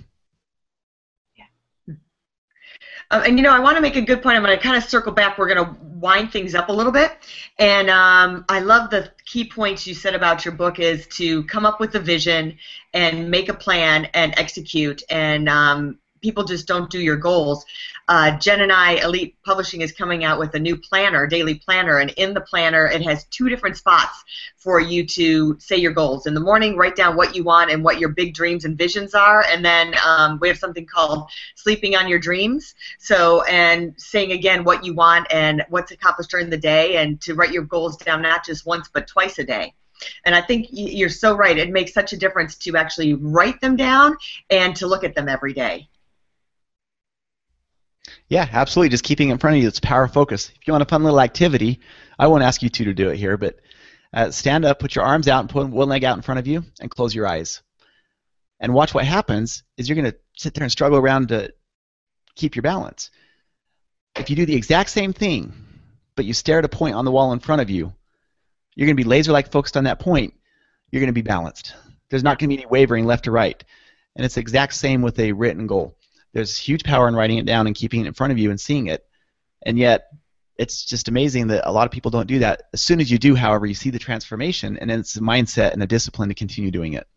Um, 3.11 3.23
and 3.23 3.37
you 3.37 3.43
know, 3.43 3.51
I 3.51 3.59
want 3.59 3.75
to 3.75 3.81
make 3.81 3.97
a 3.97 4.01
good 4.01 4.23
point. 4.23 4.37
I'm 4.37 4.43
going 4.43 4.55
to 4.55 4.63
kind 4.63 4.77
of 4.77 4.83
circle 4.83 5.11
back. 5.11 5.37
We're 5.37 5.53
going 5.53 5.65
to 5.65 5.75
wind 5.83 6.31
things 6.31 6.55
up 6.55 6.69
a 6.69 6.71
little 6.71 6.93
bit. 6.93 7.11
And 7.59 7.89
um, 7.89 8.45
I 8.47 8.59
love 8.61 8.89
the 8.89 9.11
key 9.25 9.43
points 9.43 9.85
you 9.85 9.93
said 9.93 10.15
about 10.15 10.45
your 10.45 10.53
book 10.53 10.79
is 10.79 11.07
to 11.07 11.43
come 11.43 11.65
up 11.65 11.81
with 11.81 11.93
a 11.95 11.99
vision 11.99 12.57
and 12.93 13.29
make 13.29 13.49
a 13.49 13.53
plan 13.53 14.05
and 14.13 14.33
execute. 14.37 15.03
And 15.09 15.49
um, 15.49 15.99
people 16.21 16.43
just 16.43 16.67
don't 16.67 16.89
do 16.89 16.99
your 16.99 17.17
goals. 17.17 17.65
Uh, 18.07 18.37
Jen 18.37 18.61
and 18.61 18.71
I, 18.71 18.93
Elite 19.03 19.35
Publishing, 19.43 19.81
is 19.81 19.91
coming 19.91 20.23
out 20.23 20.39
with 20.39 20.53
a 20.55 20.59
new 20.59 20.77
planner, 20.77 21.27
daily 21.27 21.55
planner, 21.55 21.99
and 21.99 22.11
in 22.11 22.33
the 22.33 22.41
planner 22.41 22.87
it 22.87 23.01
has 23.01 23.25
two 23.25 23.49
different 23.49 23.77
spots 23.77 24.23
for 24.57 24.79
you 24.79 25.05
to 25.05 25.57
say 25.59 25.77
your 25.77 25.93
goals. 25.93 26.27
In 26.27 26.33
the 26.33 26.39
morning, 26.39 26.75
write 26.77 26.95
down 26.95 27.15
what 27.15 27.35
you 27.35 27.43
want 27.43 27.71
and 27.71 27.83
what 27.83 27.99
your 27.99 28.09
big 28.09 28.33
dreams 28.33 28.65
and 28.65 28.77
visions 28.77 29.13
are, 29.13 29.45
and 29.49 29.63
then 29.63 29.95
um, 30.05 30.39
we 30.41 30.47
have 30.47 30.57
something 30.57 30.85
called 30.85 31.29
sleeping 31.55 31.95
on 31.95 32.07
your 32.07 32.19
dreams. 32.19 32.75
So, 32.99 33.43
and 33.43 33.93
saying 33.97 34.31
again 34.31 34.63
what 34.63 34.85
you 34.85 34.93
want 34.93 35.27
and 35.31 35.63
what's 35.69 35.91
accomplished 35.91 36.31
during 36.31 36.49
the 36.49 36.57
day, 36.57 36.97
and 36.97 37.19
to 37.21 37.33
write 37.33 37.51
your 37.51 37.63
goals 37.63 37.97
down 37.97 38.21
not 38.21 38.45
just 38.45 38.65
once 38.65 38.89
but 38.91 39.07
twice 39.07 39.39
a 39.39 39.43
day. 39.43 39.73
And 40.25 40.35
I 40.35 40.41
think 40.41 40.67
you're 40.71 41.09
so 41.09 41.35
right. 41.35 41.57
It 41.57 41.69
makes 41.69 41.93
such 41.93 42.11
a 42.11 42.17
difference 42.17 42.55
to 42.57 42.75
actually 42.75 43.13
write 43.13 43.61
them 43.61 43.75
down 43.75 44.17
and 44.49 44.75
to 44.77 44.87
look 44.87 45.03
at 45.03 45.15
them 45.15 45.29
every 45.29 45.53
day. 45.53 45.87
Yeah, 48.31 48.47
absolutely. 48.49 48.87
Just 48.87 49.03
keeping 49.03 49.27
it 49.27 49.33
in 49.33 49.39
front 49.39 49.57
of 49.57 49.61
you. 49.61 49.67
It's 49.67 49.81
power 49.81 50.07
focus. 50.07 50.53
If 50.55 50.65
you 50.65 50.71
want 50.71 50.83
a 50.83 50.85
fun 50.85 51.03
little 51.03 51.19
activity, 51.19 51.81
I 52.17 52.27
won't 52.27 52.43
ask 52.43 52.63
you 52.63 52.69
two 52.69 52.85
to 52.85 52.93
do 52.93 53.09
it 53.09 53.17
here, 53.17 53.35
but 53.35 53.59
uh, 54.13 54.31
stand 54.31 54.63
up, 54.63 54.79
put 54.79 54.95
your 54.95 55.03
arms 55.03 55.27
out, 55.27 55.41
and 55.41 55.49
put 55.49 55.67
one 55.67 55.89
leg 55.89 56.05
out 56.05 56.15
in 56.15 56.21
front 56.21 56.39
of 56.39 56.47
you, 56.47 56.63
and 56.79 56.89
close 56.89 57.13
your 57.13 57.27
eyes. 57.27 57.61
And 58.61 58.73
watch 58.73 58.93
what 58.93 59.03
happens. 59.03 59.63
Is 59.75 59.89
you're 59.89 59.97
going 59.97 60.09
to 60.09 60.17
sit 60.37 60.53
there 60.53 60.63
and 60.63 60.71
struggle 60.71 60.97
around 60.97 61.27
to 61.27 61.53
keep 62.35 62.55
your 62.55 62.63
balance. 62.63 63.11
If 64.15 64.29
you 64.29 64.37
do 64.37 64.45
the 64.45 64.55
exact 64.55 64.91
same 64.91 65.11
thing, 65.11 65.51
but 66.15 66.23
you 66.23 66.33
stare 66.33 66.59
at 66.59 66.65
a 66.65 66.69
point 66.69 66.95
on 66.95 67.03
the 67.03 67.11
wall 67.11 67.33
in 67.33 67.39
front 67.39 67.61
of 67.61 67.69
you, 67.69 67.91
you're 68.75 68.87
going 68.87 68.95
to 68.95 69.03
be 69.03 69.09
laser-like 69.09 69.51
focused 69.51 69.75
on 69.75 69.83
that 69.83 69.99
point. 69.99 70.35
You're 70.89 71.01
going 71.01 71.07
to 71.07 71.13
be 71.13 71.21
balanced. 71.21 71.75
There's 72.09 72.23
not 72.23 72.39
going 72.39 72.49
to 72.49 72.55
be 72.55 72.61
any 72.63 72.71
wavering 72.71 73.05
left 73.05 73.27
or 73.27 73.31
right. 73.31 73.61
And 74.15 74.23
it's 74.23 74.35
the 74.35 74.41
exact 74.41 74.73
same 74.73 75.01
with 75.01 75.19
a 75.19 75.33
written 75.33 75.67
goal. 75.67 75.97
There's 76.33 76.57
huge 76.57 76.83
power 76.83 77.07
in 77.07 77.15
writing 77.15 77.37
it 77.37 77.45
down 77.45 77.67
and 77.67 77.75
keeping 77.75 78.01
it 78.01 78.07
in 78.07 78.13
front 78.13 78.31
of 78.31 78.39
you 78.39 78.49
and 78.49 78.59
seeing 78.59 78.87
it. 78.87 79.05
And 79.65 79.77
yet, 79.77 80.07
it's 80.57 80.85
just 80.85 81.07
amazing 81.07 81.47
that 81.47 81.67
a 81.67 81.71
lot 81.71 81.85
of 81.85 81.91
people 81.91 82.11
don't 82.11 82.27
do 82.27 82.39
that. 82.39 82.63
As 82.73 82.81
soon 82.81 83.01
as 83.01 83.09
you 83.09 83.17
do, 83.17 83.35
however, 83.35 83.65
you 83.65 83.73
see 83.73 83.89
the 83.89 83.99
transformation, 83.99 84.77
and 84.77 84.91
it's 84.91 85.15
a 85.15 85.21
mindset 85.21 85.73
and 85.73 85.81
a 85.81 85.87
discipline 85.87 86.29
to 86.29 86.35
continue 86.35 86.71
doing 86.71 86.93
it. 86.93 87.07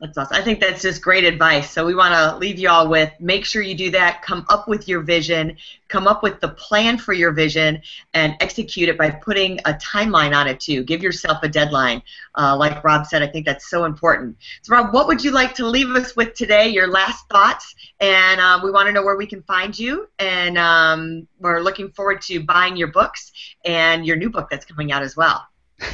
That's 0.00 0.18
awesome. 0.18 0.36
I 0.36 0.42
think 0.42 0.60
that's 0.60 0.82
just 0.82 1.00
great 1.00 1.24
advice. 1.24 1.70
So 1.70 1.86
we 1.86 1.94
want 1.94 2.12
to 2.12 2.36
leave 2.36 2.58
you 2.58 2.68
all 2.68 2.88
with 2.88 3.10
make 3.20 3.44
sure 3.44 3.62
you 3.62 3.74
do 3.74 3.90
that. 3.92 4.20
Come 4.20 4.44
up 4.50 4.68
with 4.68 4.86
your 4.86 5.00
vision, 5.00 5.56
come 5.88 6.06
up 6.06 6.22
with 6.22 6.40
the 6.40 6.48
plan 6.48 6.98
for 6.98 7.12
your 7.14 7.32
vision, 7.32 7.80
and 8.12 8.36
execute 8.40 8.88
it 8.88 8.98
by 8.98 9.10
putting 9.10 9.60
a 9.60 9.74
timeline 9.74 10.36
on 10.36 10.46
it 10.46 10.60
too. 10.60 10.82
Give 10.82 11.02
yourself 11.02 11.38
a 11.42 11.48
deadline. 11.48 12.02
Uh, 12.36 12.56
like 12.56 12.84
Rob 12.84 13.06
said, 13.06 13.22
I 13.22 13.28
think 13.28 13.46
that's 13.46 13.70
so 13.70 13.84
important. 13.84 14.36
So 14.62 14.74
Rob, 14.74 14.92
what 14.92 15.06
would 15.06 15.24
you 15.24 15.30
like 15.30 15.54
to 15.54 15.66
leave 15.66 15.88
us 15.90 16.16
with 16.16 16.34
today? 16.34 16.68
Your 16.68 16.88
last 16.88 17.28
thoughts, 17.28 17.74
and 18.00 18.40
uh, 18.40 18.60
we 18.62 18.70
want 18.70 18.88
to 18.88 18.92
know 18.92 19.04
where 19.04 19.16
we 19.16 19.26
can 19.26 19.42
find 19.44 19.78
you. 19.78 20.08
And 20.18 20.58
um, 20.58 21.28
we're 21.38 21.60
looking 21.60 21.90
forward 21.92 22.20
to 22.22 22.40
buying 22.40 22.76
your 22.76 22.88
books 22.88 23.32
and 23.64 24.04
your 24.04 24.16
new 24.16 24.28
book 24.28 24.48
that's 24.50 24.66
coming 24.66 24.92
out 24.92 25.02
as 25.02 25.16
well. 25.16 25.46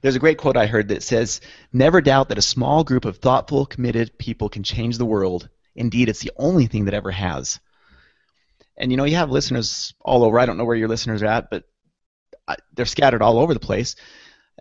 There's 0.00 0.16
a 0.16 0.20
great 0.20 0.38
quote 0.38 0.56
I 0.56 0.66
heard 0.66 0.88
that 0.88 1.02
says, 1.02 1.40
Never 1.72 2.00
doubt 2.00 2.28
that 2.28 2.38
a 2.38 2.42
small 2.42 2.84
group 2.84 3.04
of 3.04 3.18
thoughtful, 3.18 3.66
committed 3.66 4.18
people 4.18 4.48
can 4.48 4.62
change 4.62 4.98
the 4.98 5.04
world. 5.04 5.48
Indeed, 5.74 6.08
it's 6.08 6.20
the 6.20 6.32
only 6.36 6.66
thing 6.66 6.86
that 6.86 6.94
ever 6.94 7.10
has. 7.10 7.60
And 8.76 8.90
you 8.90 8.96
know, 8.96 9.04
you 9.04 9.16
have 9.16 9.30
listeners 9.30 9.94
all 10.00 10.24
over. 10.24 10.38
I 10.38 10.46
don't 10.46 10.56
know 10.56 10.64
where 10.64 10.76
your 10.76 10.88
listeners 10.88 11.22
are 11.22 11.26
at, 11.26 11.50
but 11.50 11.64
they're 12.74 12.86
scattered 12.86 13.22
all 13.22 13.38
over 13.38 13.54
the 13.54 13.60
place. 13.60 13.94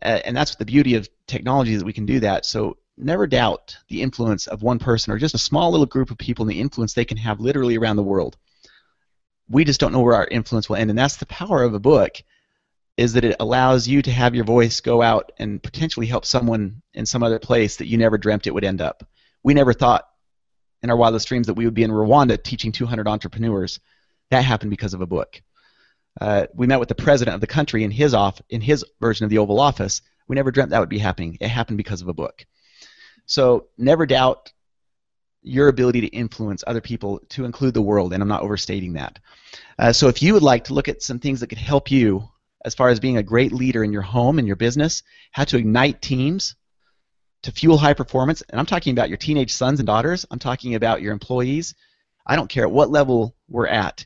And 0.01 0.35
that's 0.35 0.55
the 0.55 0.65
beauty 0.65 0.95
of 0.95 1.09
technology 1.27 1.75
that 1.75 1.85
we 1.85 1.93
can 1.93 2.05
do 2.05 2.19
that. 2.21 2.45
So 2.45 2.77
never 2.97 3.27
doubt 3.27 3.77
the 3.87 4.01
influence 4.01 4.47
of 4.47 4.61
one 4.61 4.79
person 4.79 5.11
or 5.11 5.17
just 5.17 5.35
a 5.35 5.39
small 5.39 5.71
little 5.71 5.85
group 5.85 6.11
of 6.11 6.17
people 6.17 6.43
and 6.43 6.51
the 6.51 6.59
influence 6.59 6.93
they 6.93 7.05
can 7.05 7.17
have 7.17 7.39
literally 7.39 7.77
around 7.77 7.95
the 7.95 8.03
world. 8.03 8.37
We 9.49 9.63
just 9.63 9.79
don't 9.79 9.91
know 9.91 10.01
where 10.01 10.15
our 10.15 10.27
influence 10.27 10.69
will 10.69 10.75
end. 10.75 10.89
And 10.89 10.99
that's 10.99 11.17
the 11.17 11.25
power 11.25 11.63
of 11.63 11.73
a 11.73 11.79
book 11.79 12.21
is 12.99 13.13
that 13.13 13.23
it 13.23 13.37
allows 13.39 13.87
you 13.87 14.01
to 14.01 14.11
have 14.11 14.35
your 14.35 14.43
voice 14.43 14.81
go 14.81 15.01
out 15.01 15.31
and 15.37 15.63
potentially 15.63 16.05
help 16.05 16.25
someone 16.25 16.81
in 16.93 17.05
some 17.05 17.23
other 17.23 17.39
place 17.39 17.77
that 17.77 17.87
you 17.87 17.97
never 17.97 18.17
dreamt 18.17 18.45
it 18.45 18.53
would 18.53 18.65
end 18.65 18.81
up. 18.81 19.07
We 19.41 19.53
never 19.53 19.71
thought 19.71 20.05
in 20.83 20.89
our 20.89 20.97
wildest 20.97 21.25
dreams 21.29 21.47
that 21.47 21.53
we 21.53 21.63
would 21.63 21.73
be 21.73 21.83
in 21.83 21.91
Rwanda 21.91 22.43
teaching 22.43 22.73
200 22.73 23.07
entrepreneurs. 23.07 23.79
That 24.31 24.43
happened 24.43 24.71
because 24.71 24.93
of 24.93 24.99
a 24.99 25.05
book. 25.05 25.41
Uh, 26.19 26.47
we 26.53 26.67
met 26.67 26.81
with 26.81 26.89
the 26.89 26.95
president 26.95 27.35
of 27.35 27.39
the 27.39 27.47
country 27.47 27.85
in 27.85 27.91
his 27.91 28.13
off 28.13 28.41
in 28.49 28.59
his 28.59 28.83
version 28.99 29.23
of 29.23 29.29
the 29.29 29.37
Oval 29.37 29.61
Office. 29.61 30.01
We 30.27 30.35
never 30.35 30.51
dreamt 30.51 30.71
that 30.71 30.81
would 30.81 30.89
be 30.89 30.99
happening. 30.99 31.37
It 31.39 31.47
happened 31.47 31.77
because 31.77 32.01
of 32.01 32.09
a 32.09 32.13
book. 32.13 32.45
So 33.25 33.67
never 33.77 34.07
doubt 34.07 34.51
your 35.41 35.69
ability 35.69 36.01
to 36.01 36.07
influence 36.07 36.65
other 36.67 36.81
people 36.81 37.21
to 37.29 37.45
include 37.45 37.75
the 37.75 37.81
world, 37.81 38.11
and 38.11 38.21
I'm 38.21 38.27
not 38.27 38.41
overstating 38.41 38.91
that. 38.93 39.19
Uh, 39.77 39.93
so 39.93 40.09
if 40.09 40.21
you 40.21 40.33
would 40.33 40.43
like 40.43 40.65
to 40.65 40.73
look 40.73 40.89
at 40.89 41.01
some 41.01 41.19
things 41.19 41.39
that 41.39 41.47
could 41.47 41.57
help 41.57 41.89
you 41.89 42.27
as 42.65 42.75
far 42.75 42.89
as 42.89 42.99
being 42.99 43.17
a 43.17 43.23
great 43.23 43.51
leader 43.51 43.83
in 43.83 43.93
your 43.93 44.01
home 44.01 44.37
and 44.37 44.47
your 44.47 44.55
business, 44.55 45.03
how 45.31 45.43
to 45.45 45.57
ignite 45.57 46.01
teams 46.01 46.55
to 47.43 47.51
fuel 47.51 47.77
high 47.77 47.93
performance, 47.93 48.41
and 48.49 48.59
I'm 48.59 48.65
talking 48.65 48.91
about 48.91 49.09
your 49.09 49.17
teenage 49.17 49.53
sons 49.53 49.79
and 49.79 49.87
daughters, 49.87 50.25
I'm 50.29 50.39
talking 50.39 50.75
about 50.75 51.01
your 51.01 51.13
employees. 51.13 51.73
I 52.25 52.35
don't 52.35 52.49
care 52.49 52.63
at 52.63 52.71
what 52.71 52.89
level 52.89 53.35
we're 53.47 53.67
at. 53.67 54.05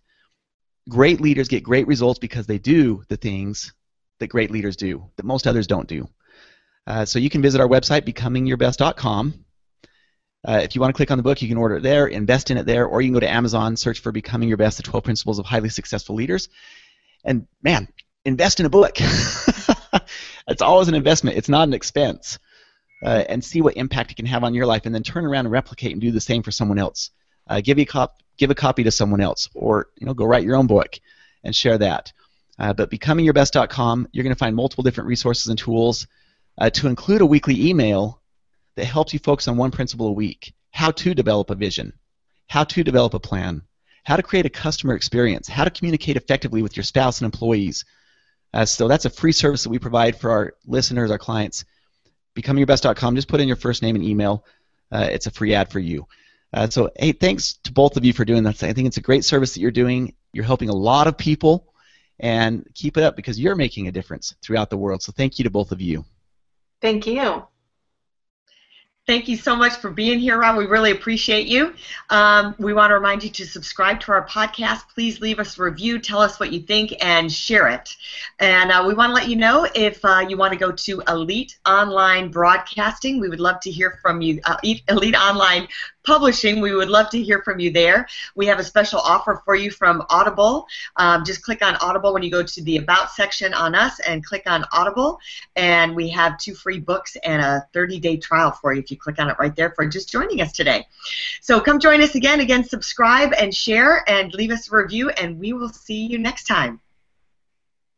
Great 0.87 1.19
leaders 1.19 1.47
get 1.47 1.63
great 1.63 1.87
results 1.87 2.19
because 2.19 2.45
they 2.45 2.59
do 2.59 3.03
the 3.07 3.17
things 3.17 3.73
that 4.19 4.27
great 4.27 4.51
leaders 4.51 4.75
do, 4.75 5.09
that 5.15 5.25
most 5.25 5.47
others 5.47 5.67
don't 5.67 5.87
do. 5.87 6.07
Uh, 6.85 7.05
so 7.05 7.19
you 7.19 7.29
can 7.29 7.41
visit 7.41 7.59
our 7.59 7.67
website, 7.67 8.01
becomingyourbest.com. 8.01 9.45
Uh, 10.45 10.59
if 10.61 10.75
you 10.75 10.81
want 10.81 10.93
to 10.93 10.97
click 10.97 11.09
on 11.09 11.17
the 11.17 11.23
book, 11.23 11.41
you 11.41 11.47
can 11.47 11.57
order 11.57 11.77
it 11.77 11.83
there, 11.83 12.07
invest 12.07 12.51
in 12.51 12.57
it 12.57 12.65
there, 12.65 12.85
or 12.85 13.01
you 13.01 13.07
can 13.07 13.13
go 13.13 13.19
to 13.21 13.31
Amazon, 13.31 13.77
search 13.77 13.99
for 13.99 14.11
Becoming 14.11 14.49
Your 14.49 14.57
Best, 14.57 14.77
the 14.77 14.83
12 14.83 15.03
Principles 15.03 15.39
of 15.39 15.45
Highly 15.45 15.69
Successful 15.69 16.15
Leaders. 16.15 16.49
And 17.23 17.47
man, 17.61 17.87
invest 18.25 18.59
in 18.59 18.65
a 18.65 18.69
book. 18.69 18.95
it's 20.47 20.61
always 20.61 20.87
an 20.87 20.95
investment, 20.95 21.37
it's 21.37 21.49
not 21.49 21.67
an 21.67 21.73
expense. 21.73 22.39
Uh, 23.05 23.25
and 23.27 23.43
see 23.43 23.61
what 23.61 23.75
impact 23.75 24.11
it 24.11 24.15
can 24.15 24.25
have 24.25 24.45
on 24.45 24.53
your 24.53 24.65
life, 24.65 24.85
and 24.85 24.95
then 24.95 25.03
turn 25.03 25.25
around 25.25 25.45
and 25.45 25.51
replicate 25.51 25.91
and 25.91 25.99
do 25.99 26.11
the 26.11 26.21
same 26.21 26.41
for 26.41 26.51
someone 26.51 26.79
else. 26.79 27.09
Uh, 27.47 27.59
give, 27.59 27.77
a 27.77 27.83
cop- 27.83 28.21
give 28.37 28.49
a 28.49 28.55
copy 28.55 28.81
to 28.81 28.91
someone 28.91 29.19
else, 29.19 29.49
or 29.53 29.87
you 29.97 30.05
know, 30.05 30.13
go 30.13 30.23
write 30.23 30.45
your 30.45 30.55
own 30.55 30.67
book 30.67 30.97
and 31.43 31.53
share 31.53 31.77
that. 31.77 32.13
Uh, 32.57 32.71
but 32.71 32.89
becomingyourbest.com, 32.89 34.07
you're 34.13 34.23
going 34.23 34.33
to 34.33 34.39
find 34.39 34.55
multiple 34.55 34.83
different 34.83 35.09
resources 35.09 35.47
and 35.47 35.59
tools 35.59 36.07
uh, 36.57 36.69
to 36.69 36.87
include 36.87 37.19
a 37.19 37.25
weekly 37.25 37.67
email 37.67 38.21
that 38.75 38.85
helps 38.85 39.11
you 39.11 39.19
focus 39.19 39.47
on 39.47 39.57
one 39.57 39.71
principle 39.71 40.07
a 40.07 40.13
week 40.13 40.53
how 40.71 40.89
to 40.89 41.13
develop 41.13 41.51
a 41.51 41.55
vision, 41.55 41.93
how 42.47 42.63
to 42.63 42.83
develop 42.83 43.13
a 43.13 43.19
plan, 43.19 43.61
how 44.03 44.15
to 44.15 44.23
create 44.23 44.45
a 44.45 44.49
customer 44.49 44.95
experience, 44.95 45.47
how 45.47 45.63
to 45.63 45.69
communicate 45.69 46.17
effectively 46.17 46.63
with 46.63 46.75
your 46.75 46.83
spouse 46.83 47.21
and 47.21 47.25
employees. 47.25 47.85
Uh, 48.53 48.65
so 48.65 48.87
that's 48.87 49.05
a 49.05 49.09
free 49.09 49.31
service 49.31 49.63
that 49.63 49.69
we 49.69 49.79
provide 49.79 50.15
for 50.15 50.29
our 50.29 50.53
listeners, 50.67 51.11
our 51.11 51.17
clients. 51.17 51.65
BecomingYourBest.com. 52.35 53.15
Just 53.15 53.27
put 53.27 53.41
in 53.41 53.47
your 53.47 53.57
first 53.57 53.81
name 53.81 53.95
and 53.95 54.03
email. 54.03 54.45
Uh, 54.91 55.07
it's 55.11 55.27
a 55.27 55.31
free 55.31 55.53
ad 55.53 55.71
for 55.71 55.79
you. 55.79 56.07
Uh, 56.53 56.69
so, 56.69 56.89
hey, 56.97 57.11
thanks 57.11 57.53
to 57.63 57.71
both 57.71 57.97
of 57.97 58.05
you 58.05 58.13
for 58.13 58.25
doing 58.25 58.43
that. 58.43 58.61
I 58.63 58.73
think 58.73 58.87
it's 58.87 58.97
a 58.97 59.01
great 59.01 59.25
service 59.25 59.53
that 59.53 59.59
you're 59.59 59.71
doing. 59.71 60.13
You're 60.33 60.45
helping 60.45 60.69
a 60.69 60.75
lot 60.75 61.07
of 61.07 61.17
people, 61.17 61.73
and 62.19 62.67
keep 62.75 62.95
it 62.97 63.03
up 63.03 63.15
because 63.15 63.39
you're 63.39 63.55
making 63.55 63.87
a 63.87 63.91
difference 63.91 64.35
throughout 64.41 64.69
the 64.69 64.77
world. 64.77 65.01
So, 65.01 65.11
thank 65.11 65.39
you 65.39 65.43
to 65.43 65.49
both 65.49 65.71
of 65.71 65.81
you. 65.81 66.05
Thank 66.79 67.07
you. 67.07 67.47
Thank 69.05 69.27
you 69.27 69.35
so 69.35 69.53
much 69.53 69.73
for 69.73 69.89
being 69.89 70.17
here, 70.17 70.39
Rob. 70.39 70.55
We 70.55 70.65
really 70.65 70.91
appreciate 70.91 71.45
you. 71.45 71.73
Um, 72.09 72.55
we 72.57 72.73
want 72.73 72.91
to 72.91 72.93
remind 72.93 73.21
you 73.21 73.29
to 73.31 73.45
subscribe 73.45 73.99
to 74.01 74.13
our 74.13 74.25
podcast. 74.25 74.83
Please 74.95 75.19
leave 75.19 75.39
us 75.39 75.59
a 75.59 75.63
review, 75.63 75.99
tell 75.99 76.21
us 76.21 76.39
what 76.39 76.53
you 76.53 76.61
think, 76.61 76.93
and 77.03 77.29
share 77.29 77.67
it. 77.67 77.93
And 78.39 78.71
uh, 78.71 78.85
we 78.87 78.93
want 78.93 79.09
to 79.09 79.13
let 79.13 79.27
you 79.27 79.35
know 79.35 79.67
if 79.75 80.03
uh, 80.05 80.25
you 80.29 80.37
want 80.37 80.53
to 80.53 80.59
go 80.59 80.71
to 80.71 81.03
Elite 81.09 81.59
Online 81.65 82.31
Broadcasting. 82.31 83.19
We 83.19 83.27
would 83.27 83.41
love 83.41 83.59
to 83.63 83.71
hear 83.71 83.99
from 84.01 84.21
you. 84.21 84.39
Uh, 84.45 84.55
Elite 84.87 85.17
Online 85.17 85.67
Publishing. 86.05 86.59
We 86.59 86.75
would 86.75 86.89
love 86.89 87.09
to 87.11 87.21
hear 87.21 87.41
from 87.43 87.59
you 87.59 87.71
there. 87.71 88.07
We 88.35 88.45
have 88.47 88.59
a 88.59 88.63
special 88.63 88.99
offer 88.99 89.41
for 89.45 89.55
you 89.55 89.71
from 89.71 90.03
Audible. 90.09 90.67
Um, 90.97 91.23
just 91.23 91.43
click 91.43 91.63
on 91.63 91.75
Audible 91.77 92.13
when 92.13 92.23
you 92.23 92.29
go 92.29 92.43
to 92.43 92.63
the 92.63 92.77
About 92.77 93.11
section 93.11 93.53
on 93.53 93.73
us 93.73 93.99
and 94.01 94.25
click 94.25 94.43
on 94.45 94.65
Audible. 94.71 95.19
And 95.55 95.95
we 95.95 96.09
have 96.09 96.37
two 96.37 96.55
free 96.55 96.79
books 96.79 97.15
and 97.23 97.41
a 97.41 97.65
30 97.73 97.99
day 97.99 98.17
trial 98.17 98.51
for 98.51 98.73
you 98.73 98.81
if 98.81 98.91
you 98.91 98.97
click 98.97 99.19
on 99.19 99.29
it 99.29 99.37
right 99.39 99.55
there 99.55 99.71
for 99.71 99.85
just 99.87 100.11
joining 100.11 100.41
us 100.41 100.51
today. 100.51 100.87
So 101.41 101.59
come 101.59 101.79
join 101.79 102.01
us 102.01 102.15
again. 102.15 102.41
Again, 102.41 102.63
subscribe 102.63 103.33
and 103.39 103.53
share 103.53 104.03
and 104.09 104.33
leave 104.33 104.51
us 104.51 104.71
a 104.71 104.75
review, 104.75 105.09
and 105.09 105.39
we 105.39 105.53
will 105.53 105.69
see 105.69 106.05
you 106.05 106.17
next 106.17 106.45
time 106.45 106.81